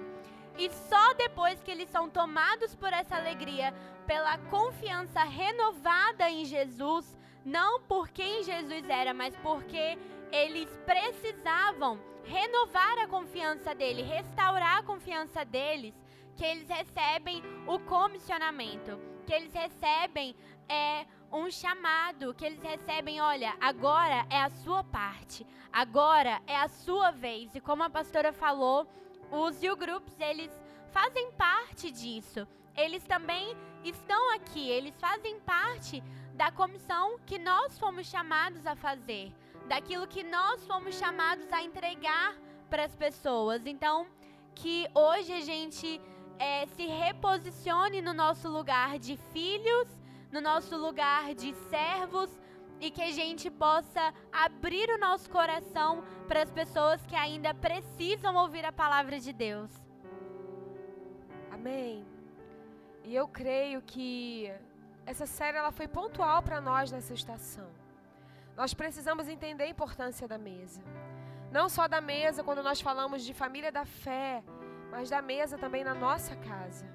E 0.59 0.69
só 0.69 1.15
depois 1.15 1.59
que 1.63 1.71
eles 1.71 1.89
são 1.89 2.07
tomados 2.07 2.75
por 2.75 2.93
essa 2.93 3.15
alegria, 3.15 3.73
pela 4.05 4.37
confiança 4.37 5.23
renovada 5.23 6.29
em 6.29 6.45
Jesus, 6.45 7.17
não 7.43 7.81
por 7.81 8.09
quem 8.09 8.43
Jesus 8.43 8.87
era, 8.87 9.11
mas 9.11 9.35
porque 9.37 9.97
eles 10.31 10.69
precisavam 10.85 11.99
renovar 12.23 12.99
a 12.99 13.07
confiança 13.07 13.73
dele, 13.73 14.03
restaurar 14.03 14.77
a 14.77 14.83
confiança 14.83 15.43
deles, 15.43 15.95
que 16.37 16.45
eles 16.45 16.69
recebem 16.69 17.43
o 17.65 17.79
comissionamento, 17.79 18.99
que 19.25 19.33
eles 19.33 19.51
recebem 19.53 20.35
é, 20.69 21.05
um 21.31 21.49
chamado, 21.49 22.33
que 22.35 22.45
eles 22.45 22.61
recebem, 22.61 23.19
olha, 23.19 23.55
agora 23.59 24.25
é 24.29 24.39
a 24.39 24.49
sua 24.49 24.83
parte, 24.83 25.45
agora 25.73 26.39
é 26.45 26.55
a 26.55 26.67
sua 26.67 27.09
vez. 27.11 27.55
E 27.55 27.59
como 27.59 27.83
a 27.83 27.89
pastora 27.89 28.31
falou, 28.31 28.87
os 29.31 29.61
U 29.63 29.75
Groups, 29.75 30.13
eles 30.19 30.51
fazem 30.91 31.31
parte 31.31 31.91
disso. 31.91 32.47
eles 32.75 33.03
também 33.03 33.57
estão 33.83 34.35
aqui, 34.35 34.69
eles 34.69 34.95
fazem 34.99 35.39
parte 35.39 36.03
da 36.35 36.51
comissão 36.51 37.17
que 37.25 37.39
nós 37.39 37.79
fomos 37.79 38.05
chamados 38.07 38.67
a 38.67 38.75
fazer, 38.75 39.33
daquilo 39.67 40.05
que 40.05 40.23
nós 40.23 40.63
fomos 40.67 40.95
chamados 40.95 41.51
a 41.51 41.63
entregar 41.63 42.35
para 42.69 42.85
as 42.85 42.95
pessoas. 42.95 43.65
Então, 43.65 44.05
que 44.53 44.87
hoje 44.93 45.33
a 45.33 45.41
gente 45.41 45.99
é, 46.39 46.65
se 46.67 46.85
reposicione 46.85 48.01
no 48.01 48.13
nosso 48.13 48.47
lugar 48.49 48.99
de 48.99 49.17
filhos, 49.31 49.87
no 50.31 50.41
nosso 50.41 50.75
lugar 50.75 51.33
de 51.33 51.53
servos 51.69 52.29
e 52.79 52.91
que 52.91 53.01
a 53.01 53.11
gente 53.11 53.49
possa 53.49 54.13
abrir 54.31 54.89
o 54.89 54.97
nosso 54.97 55.29
coração 55.29 56.03
para 56.27 56.43
as 56.43 56.51
pessoas 56.51 57.05
que 57.05 57.15
ainda 57.15 57.53
precisam 57.53 58.35
ouvir 58.35 58.65
a 58.65 58.71
palavra 58.71 59.19
de 59.19 59.33
Deus. 59.33 59.71
Amém. 61.51 62.05
E 63.03 63.15
eu 63.15 63.27
creio 63.27 63.81
que 63.81 64.51
essa 65.05 65.25
série 65.25 65.57
ela 65.57 65.71
foi 65.71 65.87
pontual 65.87 66.43
para 66.43 66.61
nós 66.61 66.91
nessa 66.91 67.13
estação. 67.13 67.67
Nós 68.55 68.73
precisamos 68.73 69.27
entender 69.27 69.63
a 69.63 69.69
importância 69.69 70.27
da 70.27 70.37
mesa. 70.37 70.81
Não 71.51 71.69
só 71.69 71.87
da 71.87 72.01
mesa 72.01 72.43
quando 72.43 72.61
nós 72.61 72.81
falamos 72.81 73.23
de 73.23 73.33
família 73.33 73.71
da 73.71 73.85
fé, 73.85 74.43
mas 74.91 75.09
da 75.09 75.21
mesa 75.21 75.57
também 75.57 75.83
na 75.83 75.93
nossa 75.93 76.35
casa. 76.35 76.85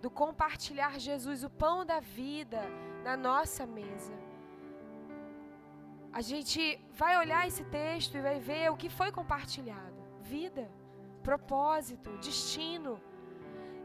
Do 0.00 0.10
compartilhar 0.10 0.98
Jesus, 0.98 1.44
o 1.44 1.50
pão 1.50 1.84
da 1.84 2.00
vida, 2.00 2.60
na 3.04 3.16
nossa 3.16 3.66
mesa. 3.66 4.12
A 6.12 6.20
gente 6.20 6.60
vai 6.92 7.16
olhar 7.16 7.46
esse 7.46 7.64
texto 7.64 8.16
e 8.16 8.20
vai 8.20 8.38
ver 8.38 8.70
o 8.70 8.76
que 8.76 8.90
foi 8.90 9.10
compartilhado: 9.10 9.98
vida, 10.20 10.70
propósito, 11.22 12.10
destino. 12.18 13.00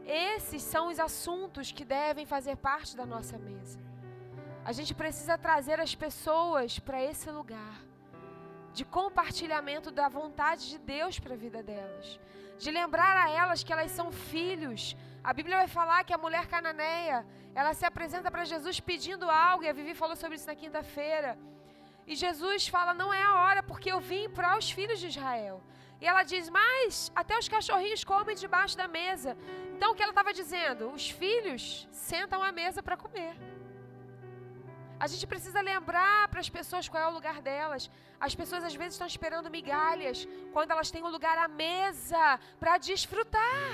Esses 0.04 0.62
são 0.62 0.88
os 0.88 0.98
assuntos 0.98 1.70
que 1.70 1.84
devem 1.84 2.26
fazer 2.26 2.56
parte 2.56 2.96
da 2.96 3.06
nossa 3.06 3.38
mesa. 3.38 3.78
A 4.64 4.72
gente 4.72 4.94
precisa 4.94 5.36
trazer 5.38 5.78
as 5.80 5.94
pessoas 5.94 6.78
para 6.78 7.02
esse 7.02 7.30
lugar 7.30 7.76
de 8.72 8.84
compartilhamento 8.84 9.90
da 9.90 10.08
vontade 10.08 10.68
de 10.68 10.78
Deus 10.78 11.18
para 11.18 11.34
a 11.34 11.36
vida 11.36 11.62
delas, 11.62 12.20
de 12.58 12.70
lembrar 12.70 13.16
a 13.24 13.30
elas 13.30 13.62
que 13.62 13.72
elas 13.72 13.90
são 13.98 14.10
filhos. 14.10 14.96
A 15.22 15.32
Bíblia 15.32 15.56
vai 15.62 15.68
falar 15.68 16.04
que 16.04 16.14
a 16.16 16.18
mulher 16.18 16.46
cananeia, 16.54 17.18
ela 17.54 17.72
se 17.74 17.84
apresenta 17.90 18.30
para 18.30 18.44
Jesus 18.44 18.80
pedindo 18.80 19.30
algo, 19.30 19.64
e 19.64 19.68
a 19.68 19.72
Vivi 19.78 19.94
falou 19.94 20.16
sobre 20.16 20.36
isso 20.36 20.46
na 20.46 20.54
quinta-feira. 20.54 21.38
E 22.06 22.14
Jesus 22.16 22.68
fala: 22.68 22.94
Não 22.94 23.12
é 23.12 23.22
a 23.22 23.34
hora, 23.40 23.62
porque 23.62 23.90
eu 23.92 24.00
vim 24.00 24.28
para 24.30 24.56
os 24.56 24.70
filhos 24.70 24.98
de 25.00 25.08
Israel. 25.08 25.62
E 26.00 26.06
ela 26.06 26.22
diz: 26.22 26.48
Mas 26.48 27.12
até 27.14 27.36
os 27.38 27.48
cachorrinhos 27.48 28.04
comem 28.04 28.36
debaixo 28.36 28.76
da 28.76 28.88
mesa. 28.88 29.36
Então 29.74 29.90
o 29.90 29.94
que 29.94 30.02
ela 30.02 30.12
estava 30.12 30.32
dizendo? 30.32 30.90
Os 30.90 31.10
filhos 31.10 31.86
sentam 31.92 32.42
à 32.42 32.50
mesa 32.50 32.82
para 32.82 32.96
comer. 32.96 33.34
A 35.04 35.06
gente 35.10 35.26
precisa 35.32 35.60
lembrar 35.72 36.28
para 36.28 36.40
as 36.44 36.50
pessoas 36.56 36.88
qual 36.88 37.02
é 37.02 37.08
o 37.08 37.16
lugar 37.18 37.36
delas. 37.48 37.82
As 38.26 38.34
pessoas 38.40 38.64
às 38.68 38.74
vezes 38.80 38.94
estão 38.94 39.06
esperando 39.14 39.54
migalhas 39.58 40.26
quando 40.54 40.72
elas 40.74 40.90
têm 40.94 41.04
um 41.08 41.14
lugar 41.16 41.36
à 41.38 41.46
mesa 41.46 42.24
para 42.58 42.78
desfrutar. 42.78 43.70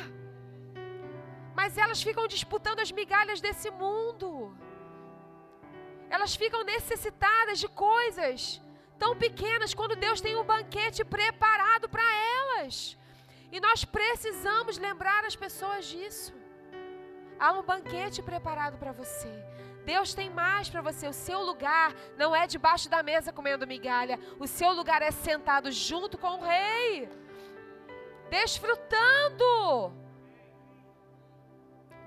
Mas 1.59 1.79
elas 1.85 2.03
ficam 2.09 2.27
disputando 2.37 2.81
as 2.85 2.93
migalhas 3.01 3.41
desse 3.47 3.71
mundo. 3.71 4.29
Elas 6.11 6.35
ficam 6.43 6.63
necessitadas 6.75 7.59
de 7.59 7.69
coisas 7.69 8.61
tão 8.99 9.13
pequenas 9.25 9.73
quando 9.79 10.01
Deus 10.07 10.21
tem 10.21 10.37
um 10.37 10.45
banquete 10.55 11.03
preparado 11.17 11.89
para 11.95 12.07
elas. 12.39 12.99
E 13.51 13.59
nós 13.67 13.81
precisamos 13.99 14.77
lembrar 14.89 15.25
as 15.25 15.37
pessoas 15.45 15.87
disso. 15.87 16.35
Há 17.39 17.53
um 17.59 17.65
banquete 17.73 18.21
preparado 18.31 18.77
para 18.83 18.93
você. 18.93 19.54
Deus 19.85 20.15
tem 20.15 20.31
mais 20.31 20.69
para 20.69 20.83
você. 20.83 21.07
O 21.07 21.13
seu 21.13 21.41
lugar 21.43 21.95
não 22.17 22.35
é 22.35 22.47
debaixo 22.47 22.89
da 22.89 23.03
mesa 23.03 23.33
comendo 23.33 23.67
migalha. 23.67 24.19
O 24.39 24.47
seu 24.47 24.73
lugar 24.73 25.03
é 25.03 25.11
sentado 25.11 25.71
junto 25.71 26.17
com 26.19 26.39
o 26.39 26.43
rei, 26.43 27.09
desfrutando 28.31 29.93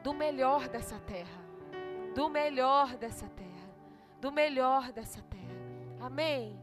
do 0.03 0.13
melhor 0.13 0.67
dessa 0.67 0.99
terra. 0.99 1.45
Do 2.15 2.29
melhor 2.29 2.95
dessa 2.95 3.27
terra 3.27 3.47
do 4.19 4.31
melhor 4.31 4.91
dessa 4.91 5.21
terra. 5.21 5.55
Amém? 5.99 6.59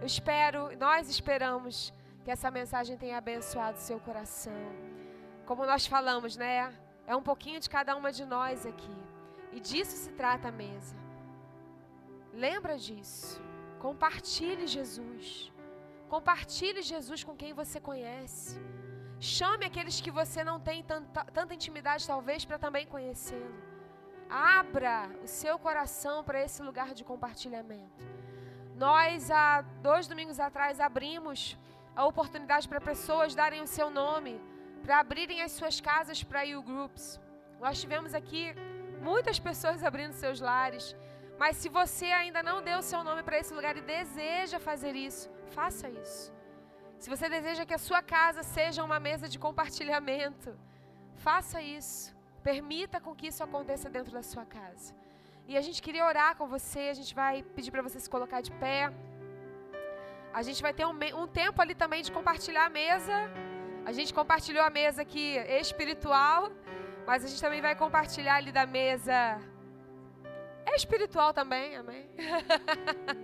Eu 0.00 0.06
espero, 0.06 0.76
nós 0.78 1.08
esperamos 1.08 1.92
que 2.24 2.30
essa 2.30 2.50
mensagem 2.50 2.96
tenha 2.96 3.18
abençoado 3.18 3.78
seu 3.78 3.98
coração. 4.00 4.52
Como 5.44 5.66
nós 5.66 5.86
falamos, 5.86 6.36
né? 6.36 6.72
É 7.06 7.14
um 7.16 7.22
pouquinho 7.22 7.60
de 7.60 7.68
cada 7.68 7.96
uma 7.96 8.12
de 8.12 8.24
nós 8.24 8.64
aqui. 8.64 9.11
E 9.52 9.60
disso 9.60 9.96
se 10.04 10.12
trata 10.12 10.48
a 10.48 10.52
mesa. 10.52 10.96
Lembra 12.32 12.76
disso. 12.78 13.40
Compartilhe 13.78 14.66
Jesus. 14.66 15.52
Compartilhe 16.08 16.82
Jesus 16.82 17.22
com 17.24 17.34
quem 17.36 17.52
você 17.52 17.78
conhece. 17.80 18.60
Chame 19.20 19.64
aqueles 19.66 20.00
que 20.00 20.10
você 20.10 20.42
não 20.42 20.58
tem 20.68 20.82
tanta, 20.82 21.24
tanta 21.36 21.54
intimidade, 21.54 22.06
talvez, 22.06 22.44
para 22.44 22.58
também 22.58 22.86
conhecê-lo. 22.86 23.54
Abra 24.28 25.10
o 25.22 25.28
seu 25.28 25.58
coração 25.58 26.24
para 26.24 26.42
esse 26.42 26.60
lugar 26.62 26.94
de 26.94 27.04
compartilhamento. 27.04 28.02
Nós, 28.74 29.30
há 29.30 29.62
dois 29.88 30.08
domingos 30.08 30.40
atrás, 30.40 30.80
abrimos 30.80 31.56
a 31.94 32.04
oportunidade 32.06 32.68
para 32.68 32.80
pessoas 32.80 33.34
darem 33.34 33.62
o 33.62 33.66
seu 33.66 33.90
nome, 33.90 34.40
para 34.82 34.98
abrirem 34.98 35.42
as 35.42 35.52
suas 35.52 35.80
casas 35.80 36.24
para 36.24 36.42
You 36.42 36.62
Groups. 36.62 37.20
Nós 37.60 37.80
tivemos 37.80 38.14
aqui 38.14 38.54
muitas 39.10 39.38
pessoas 39.48 39.84
abrindo 39.90 40.20
seus 40.24 40.40
lares. 40.48 40.86
Mas 41.42 41.56
se 41.60 41.68
você 41.78 42.06
ainda 42.20 42.40
não 42.48 42.58
deu 42.68 42.78
o 42.78 42.88
seu 42.90 43.02
nome 43.08 43.22
para 43.26 43.38
esse 43.40 43.52
lugar 43.58 43.76
e 43.76 43.88
deseja 43.96 44.58
fazer 44.68 44.94
isso, 45.08 45.28
faça 45.56 45.88
isso. 46.02 46.32
Se 47.02 47.10
você 47.12 47.28
deseja 47.36 47.66
que 47.68 47.74
a 47.78 47.84
sua 47.86 48.00
casa 48.16 48.42
seja 48.56 48.84
uma 48.88 48.98
mesa 49.08 49.28
de 49.32 49.38
compartilhamento, 49.46 50.50
faça 51.26 51.60
isso. 51.60 52.14
Permita 52.48 53.00
com 53.04 53.14
que 53.18 53.28
isso 53.30 53.42
aconteça 53.46 53.88
dentro 53.96 54.12
da 54.18 54.22
sua 54.22 54.44
casa. 54.58 54.94
E 55.48 55.56
a 55.60 55.62
gente 55.66 55.80
queria 55.82 56.04
orar 56.06 56.36
com 56.38 56.46
você, 56.46 56.82
a 56.94 56.96
gente 57.00 57.12
vai 57.22 57.42
pedir 57.56 57.72
para 57.72 57.82
você 57.82 57.98
se 58.04 58.08
colocar 58.14 58.40
de 58.40 58.52
pé. 58.62 58.92
A 60.32 60.42
gente 60.42 60.62
vai 60.66 60.72
ter 60.72 60.86
um, 60.86 60.96
um, 61.22 61.26
tempo 61.26 61.60
ali 61.60 61.74
também 61.74 62.02
de 62.02 62.12
compartilhar 62.18 62.66
a 62.66 62.70
mesa. 62.70 63.16
A 63.84 63.92
gente 63.92 64.14
compartilhou 64.14 64.64
a 64.64 64.70
mesa 64.70 65.02
aqui 65.02 65.26
espiritual, 65.64 66.50
mas 67.06 67.24
a 67.24 67.28
gente 67.28 67.40
também 67.40 67.60
vai 67.60 67.74
compartilhar 67.74 68.36
ali 68.36 68.52
da 68.52 68.66
mesa. 68.66 69.40
É 70.64 70.76
espiritual 70.76 71.32
também, 71.32 71.76
amém? 71.76 72.08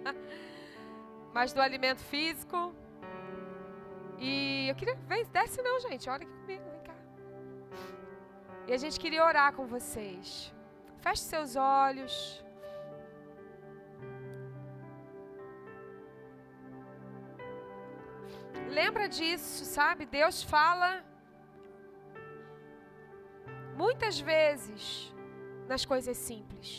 mas 1.33 1.53
do 1.53 1.61
alimento 1.61 2.03
físico. 2.03 2.75
E 4.19 4.69
eu 4.69 4.75
queria. 4.75 4.97
Vem, 5.07 5.25
desce 5.27 5.63
não, 5.63 5.79
gente. 5.81 6.11
Olha 6.11 6.25
aqui 6.25 6.37
comigo. 6.41 6.69
E 8.69 8.73
a 8.73 8.77
gente 8.77 9.01
queria 9.01 9.25
orar 9.25 9.55
com 9.55 9.67
vocês. 9.67 10.53
Feche 11.01 11.23
seus 11.23 11.57
olhos. 11.57 12.45
Lembra 18.69 19.09
disso, 19.09 19.65
sabe? 19.65 20.05
Deus 20.05 20.43
fala 20.43 21.03
muitas 23.83 24.17
vezes 24.33 24.83
nas 25.71 25.85
coisas 25.93 26.17
simples. 26.29 26.71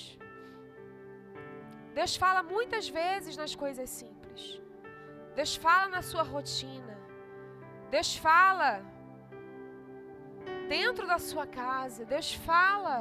Deus 1.99 2.13
fala 2.23 2.41
muitas 2.55 2.85
vezes 2.99 3.35
nas 3.41 3.53
coisas 3.63 3.89
simples. 3.99 4.41
Deus 5.37 5.53
fala 5.65 5.87
na 5.95 6.01
sua 6.09 6.23
rotina. 6.33 6.95
Deus 7.95 8.09
fala 8.27 8.71
dentro 10.75 11.05
da 11.11 11.19
sua 11.29 11.45
casa. 11.61 12.01
Deus 12.15 12.29
fala 12.49 12.97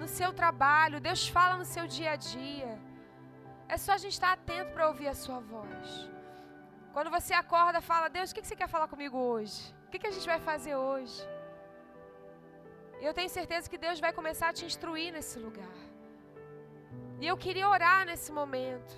no 0.00 0.08
seu 0.18 0.30
trabalho. 0.40 1.04
Deus 1.08 1.22
fala 1.36 1.56
no 1.62 1.66
seu 1.74 1.86
dia 1.96 2.12
a 2.16 2.20
dia. 2.34 2.72
É 3.74 3.76
só 3.84 3.92
a 3.94 4.00
gente 4.02 4.16
estar 4.18 4.32
atento 4.32 4.72
para 4.74 4.88
ouvir 4.90 5.08
a 5.08 5.16
sua 5.24 5.40
voz. 5.54 5.88
Quando 6.94 7.10
você 7.16 7.32
acorda, 7.44 7.88
fala: 7.92 8.14
Deus, 8.18 8.30
o 8.30 8.34
que 8.34 8.46
você 8.46 8.56
quer 8.60 8.70
falar 8.74 8.88
comigo 8.94 9.18
hoje? 9.32 9.58
O 9.86 9.90
que 9.90 10.06
a 10.06 10.14
gente 10.16 10.28
vai 10.34 10.40
fazer 10.50 10.76
hoje? 10.76 11.18
Eu 13.00 13.12
tenho 13.12 13.28
certeza 13.28 13.68
que 13.68 13.78
Deus 13.78 14.00
vai 14.00 14.12
começar 14.12 14.48
a 14.48 14.52
te 14.52 14.64
instruir 14.64 15.12
nesse 15.12 15.38
lugar. 15.38 15.76
E 17.20 17.26
eu 17.26 17.36
queria 17.36 17.68
orar 17.68 18.06
nesse 18.06 18.32
momento. 18.32 18.94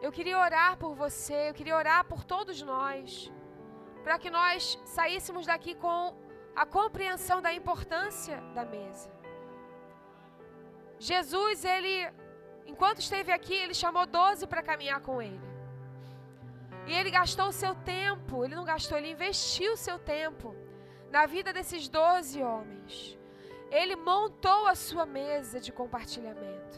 Eu 0.00 0.12
queria 0.12 0.38
orar 0.38 0.76
por 0.76 0.94
você, 0.94 1.48
eu 1.48 1.54
queria 1.54 1.76
orar 1.76 2.04
por 2.04 2.24
todos 2.24 2.60
nós, 2.60 3.32
para 4.02 4.18
que 4.18 4.30
nós 4.30 4.78
saíssemos 4.84 5.46
daqui 5.46 5.74
com 5.74 6.14
a 6.54 6.66
compreensão 6.66 7.40
da 7.40 7.52
importância 7.52 8.36
da 8.54 8.64
mesa. 8.64 9.10
Jesus, 10.98 11.64
ele, 11.64 12.12
enquanto 12.66 12.98
esteve 12.98 13.32
aqui, 13.32 13.54
ele 13.54 13.74
chamou 13.74 14.06
doze 14.06 14.46
para 14.46 14.62
caminhar 14.62 15.00
com 15.00 15.22
ele. 15.22 15.40
E 16.86 16.92
ele 16.92 17.10
gastou 17.10 17.48
o 17.48 17.52
seu 17.52 17.74
tempo, 17.74 18.44
ele 18.44 18.54
não 18.54 18.64
gastou, 18.64 18.98
ele 18.98 19.10
investiu 19.10 19.72
o 19.72 19.76
seu 19.76 19.98
tempo 19.98 20.54
na 21.16 21.24
vida 21.34 21.50
desses 21.56 21.82
doze 21.98 22.38
homens. 22.50 22.94
ele 23.80 23.94
montou 24.08 24.62
a 24.72 24.74
sua 24.86 25.04
mesa 25.18 25.56
de 25.64 25.70
compartilhamento. 25.78 26.76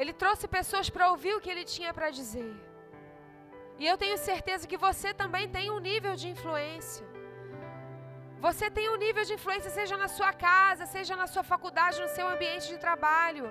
Ele 0.00 0.12
trouxe 0.22 0.54
pessoas 0.56 0.88
para 0.94 1.10
ouvir 1.12 1.32
o 1.34 1.40
que 1.42 1.50
ele 1.52 1.64
tinha 1.74 1.92
para 1.96 2.08
dizer. 2.18 2.52
E 3.80 3.86
eu 3.90 3.96
tenho 4.02 4.18
certeza 4.30 4.68
que 4.70 4.82
você 4.86 5.08
também 5.22 5.46
tem 5.56 5.66
um 5.76 5.80
nível 5.90 6.14
de 6.20 6.28
influência. 6.34 7.06
Você 8.46 8.66
tem 8.76 8.86
um 8.94 9.00
nível 9.04 9.24
de 9.28 9.34
influência, 9.38 9.76
seja 9.78 9.96
na 10.04 10.08
sua 10.16 10.32
casa, 10.48 10.86
seja 10.96 11.16
na 11.22 11.28
sua 11.34 11.44
faculdade, 11.52 12.02
no 12.04 12.14
seu 12.16 12.26
ambiente 12.34 12.68
de 12.72 12.78
trabalho. 12.86 13.46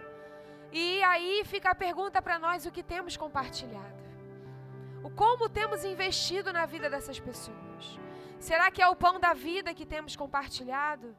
E 0.83 0.87
aí 1.11 1.35
fica 1.53 1.69
a 1.71 1.81
pergunta 1.85 2.21
para 2.25 2.39
nós: 2.45 2.65
o 2.65 2.73
que 2.77 2.83
temos 2.95 3.17
compartilhado? 3.25 4.01
O 5.07 5.11
como 5.21 5.55
temos 5.61 5.83
investido 5.93 6.51
na 6.59 6.65
vida 6.75 6.89
dessas 6.95 7.19
pessoas? 7.29 7.85
Será 8.39 8.69
que 8.69 8.81
é 8.81 8.87
o 8.87 8.95
pão 8.95 9.19
da 9.19 9.33
vida 9.33 9.73
que 9.73 9.85
temos 9.85 10.15
compartilhado? 10.15 11.15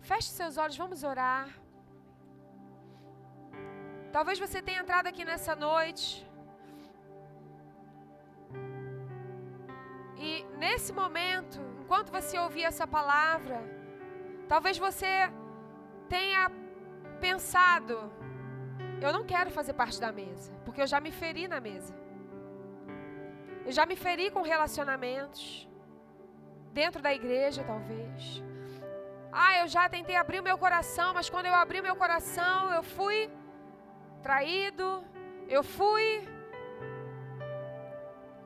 Feche 0.00 0.28
seus 0.28 0.56
olhos, 0.56 0.76
vamos 0.76 1.04
orar. 1.04 1.48
Talvez 4.12 4.38
você 4.38 4.60
tenha 4.60 4.80
entrado 4.80 5.06
aqui 5.06 5.24
nessa 5.24 5.54
noite. 5.54 6.26
E 10.18 10.44
nesse 10.58 10.92
momento, 10.92 11.60
enquanto 11.80 12.10
você 12.10 12.38
ouvia 12.38 12.66
essa 12.66 12.86
palavra, 12.86 13.58
talvez 14.48 14.76
você 14.76 15.30
tenha 16.08 16.50
pensado: 17.20 18.12
eu 19.00 19.12
não 19.12 19.24
quero 19.24 19.50
fazer 19.50 19.72
parte 19.72 20.00
da 20.00 20.12
mesa, 20.12 20.52
porque 20.64 20.82
eu 20.82 20.86
já 20.86 21.00
me 21.00 21.12
feri 21.12 21.46
na 21.46 21.60
mesa. 21.60 22.01
Eu 23.66 23.72
já 23.72 23.84
me 23.86 23.96
feri 23.96 24.30
com 24.30 24.42
relacionamentos, 24.42 25.68
dentro 26.72 27.00
da 27.02 27.12
igreja, 27.12 27.62
talvez. 27.64 28.42
Ah, 29.32 29.60
eu 29.60 29.68
já 29.68 29.88
tentei 29.88 30.16
abrir 30.16 30.40
o 30.40 30.42
meu 30.42 30.58
coração, 30.58 31.14
mas 31.14 31.30
quando 31.30 31.46
eu 31.46 31.54
abri 31.54 31.80
o 31.80 31.82
meu 31.82 31.96
coração, 31.96 32.72
eu 32.72 32.82
fui 32.82 33.30
traído, 34.22 35.04
eu 35.48 35.62
fui 35.62 36.28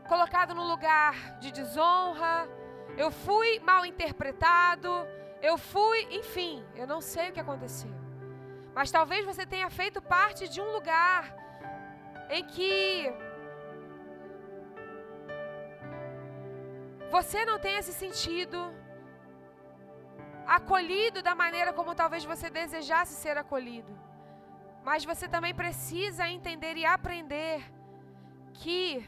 colocado 0.09 0.55
num 0.55 0.69
lugar 0.69 1.39
de 1.41 1.51
desonra, 1.51 2.49
eu 2.97 3.11
fui 3.11 3.59
mal 3.61 3.85
interpretado, 3.85 4.91
eu 5.43 5.59
fui, 5.59 6.07
enfim, 6.11 6.64
eu 6.75 6.87
não 6.87 7.01
sei 7.01 7.31
o 7.31 7.33
que 7.33 7.41
aconteceu. 7.41 7.91
Mas 8.75 8.91
talvez 8.91 9.25
você 9.25 9.45
tenha 9.45 9.69
feito 9.71 10.01
parte 10.01 10.49
de 10.49 10.61
um 10.61 10.71
lugar 10.73 11.35
em 12.31 12.45
que 12.45 13.12
você 17.11 17.45
não 17.45 17.59
tenha 17.59 17.83
se 17.83 17.93
sentido 17.93 18.59
acolhido 20.47 21.23
da 21.23 21.35
maneira 21.35 21.73
como 21.73 21.95
talvez 21.95 22.25
você 22.25 22.49
desejasse 22.49 23.15
ser 23.15 23.37
acolhido. 23.37 23.93
Mas 24.85 25.05
você 25.05 25.27
também 25.29 25.55
precisa 25.55 26.29
entender 26.29 26.77
e 26.77 26.87
aprender 26.87 27.61
que 28.55 29.05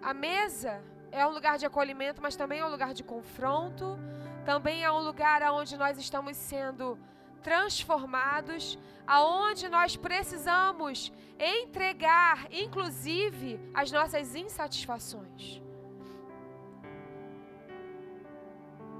a 0.00 0.14
mesa 0.14 0.82
é 1.10 1.26
um 1.26 1.30
lugar 1.30 1.58
de 1.58 1.66
acolhimento, 1.66 2.22
mas 2.22 2.36
também 2.36 2.60
é 2.60 2.64
um 2.64 2.70
lugar 2.70 2.94
de 2.94 3.02
confronto, 3.02 3.98
também 4.44 4.84
é 4.84 4.90
um 4.90 5.00
lugar 5.00 5.42
onde 5.50 5.76
nós 5.76 5.98
estamos 5.98 6.36
sendo 6.36 6.98
transformados, 7.42 8.78
aonde 9.06 9.68
nós 9.68 9.96
precisamos 9.96 11.12
entregar, 11.38 12.46
inclusive, 12.52 13.60
as 13.74 13.90
nossas 13.90 14.34
insatisfações. 14.34 15.65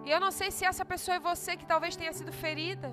E 0.07 0.11
eu 0.15 0.21
não 0.25 0.33
sei 0.39 0.49
se 0.57 0.65
essa 0.71 0.85
pessoa 0.91 1.15
é 1.17 1.27
você 1.31 1.53
que 1.61 1.67
talvez 1.73 1.97
tenha 2.01 2.13
sido 2.19 2.33
ferida. 2.45 2.89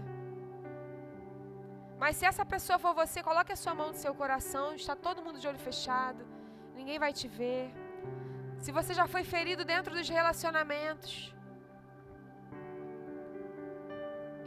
Mas 2.02 2.16
se 2.18 2.26
essa 2.30 2.46
pessoa 2.54 2.78
for 2.84 2.94
você, 3.02 3.18
coloque 3.28 3.52
a 3.56 3.60
sua 3.64 3.74
mão 3.80 3.90
no 3.90 4.00
seu 4.04 4.14
coração. 4.22 4.66
Está 4.74 4.96
todo 5.08 5.24
mundo 5.26 5.40
de 5.42 5.48
olho 5.50 5.62
fechado. 5.68 6.22
Ninguém 6.80 6.98
vai 7.04 7.12
te 7.20 7.28
ver. 7.40 7.66
Se 8.64 8.72
você 8.78 8.94
já 9.00 9.06
foi 9.14 9.24
ferido 9.34 9.64
dentro 9.74 9.94
dos 9.98 10.10
relacionamentos. 10.10 11.14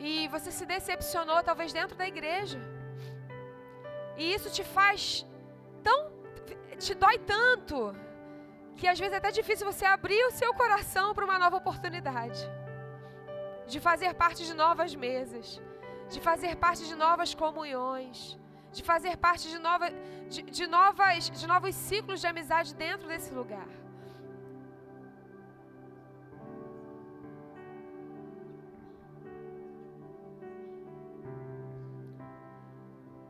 E 0.09 0.27
você 0.35 0.51
se 0.59 0.67
decepcionou, 0.75 1.41
talvez 1.51 1.73
dentro 1.73 1.97
da 2.03 2.09
igreja. 2.15 2.61
E 4.17 4.25
isso 4.35 4.51
te 4.57 4.65
faz 4.65 5.25
tão. 5.87 6.01
te 6.87 6.95
dói 7.05 7.17
tanto 7.35 7.79
que 8.79 8.87
às 8.93 8.99
vezes 8.99 9.15
é 9.15 9.17
até 9.17 9.31
difícil 9.41 9.67
você 9.71 9.85
abrir 9.87 10.23
o 10.27 10.33
seu 10.41 10.53
coração 10.55 11.15
para 11.15 11.25
uma 11.29 11.39
nova 11.39 11.57
oportunidade. 11.63 12.41
De 13.67 13.79
fazer 13.81 14.13
parte 14.15 14.45
de 14.49 14.55
novas 14.55 14.95
mesas, 14.95 15.61
de 16.13 16.21
fazer 16.21 16.53
parte 16.57 16.85
de 16.91 16.95
novas 16.95 17.35
comunhões, 17.35 18.39
de 18.77 18.83
fazer 18.83 19.17
parte 19.17 19.49
de, 19.49 19.59
nova, 19.59 19.87
de, 20.29 20.43
de, 20.43 20.67
novas, 20.67 21.31
de 21.31 21.47
novos 21.47 21.75
ciclos 21.75 22.21
de 22.21 22.27
amizade 22.27 22.75
dentro 22.75 23.09
desse 23.09 23.33
lugar. 23.33 23.69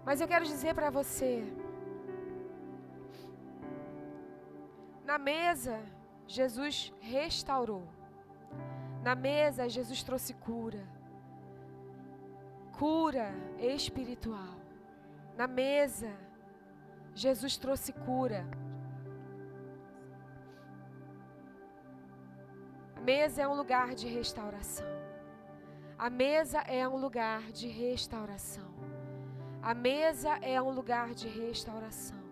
Mas 0.05 0.21
eu 0.21 0.29
quero 0.29 0.45
dizer 0.45 0.73
para 0.75 0.91
você, 0.91 1.33
Na 5.07 5.19
mesa, 5.19 5.81
Jesus 6.27 6.93
restaurou. 7.01 7.87
Na 9.05 9.15
mesa, 9.15 9.69
Jesus 9.69 10.03
trouxe 10.03 10.35
cura. 10.35 10.85
Cura 12.77 13.31
espiritual. 13.57 14.57
Na 15.37 15.47
mesa, 15.47 16.13
Jesus 17.15 17.57
trouxe 17.57 17.93
cura. 17.93 18.45
A 22.97 23.01
mesa 23.01 23.43
é 23.43 23.47
um 23.47 23.55
lugar 23.55 23.95
de 23.95 24.09
restauração. 24.09 24.89
A 25.97 26.11
mesa 26.11 26.59
é 26.63 26.87
um 26.89 26.97
lugar 26.97 27.53
de 27.53 27.69
restauração. 27.69 28.75
A 29.63 29.73
mesa 29.73 30.31
é 30.43 30.61
um 30.61 30.73
lugar 30.73 31.15
de 31.15 31.29
restauração. 31.29 32.26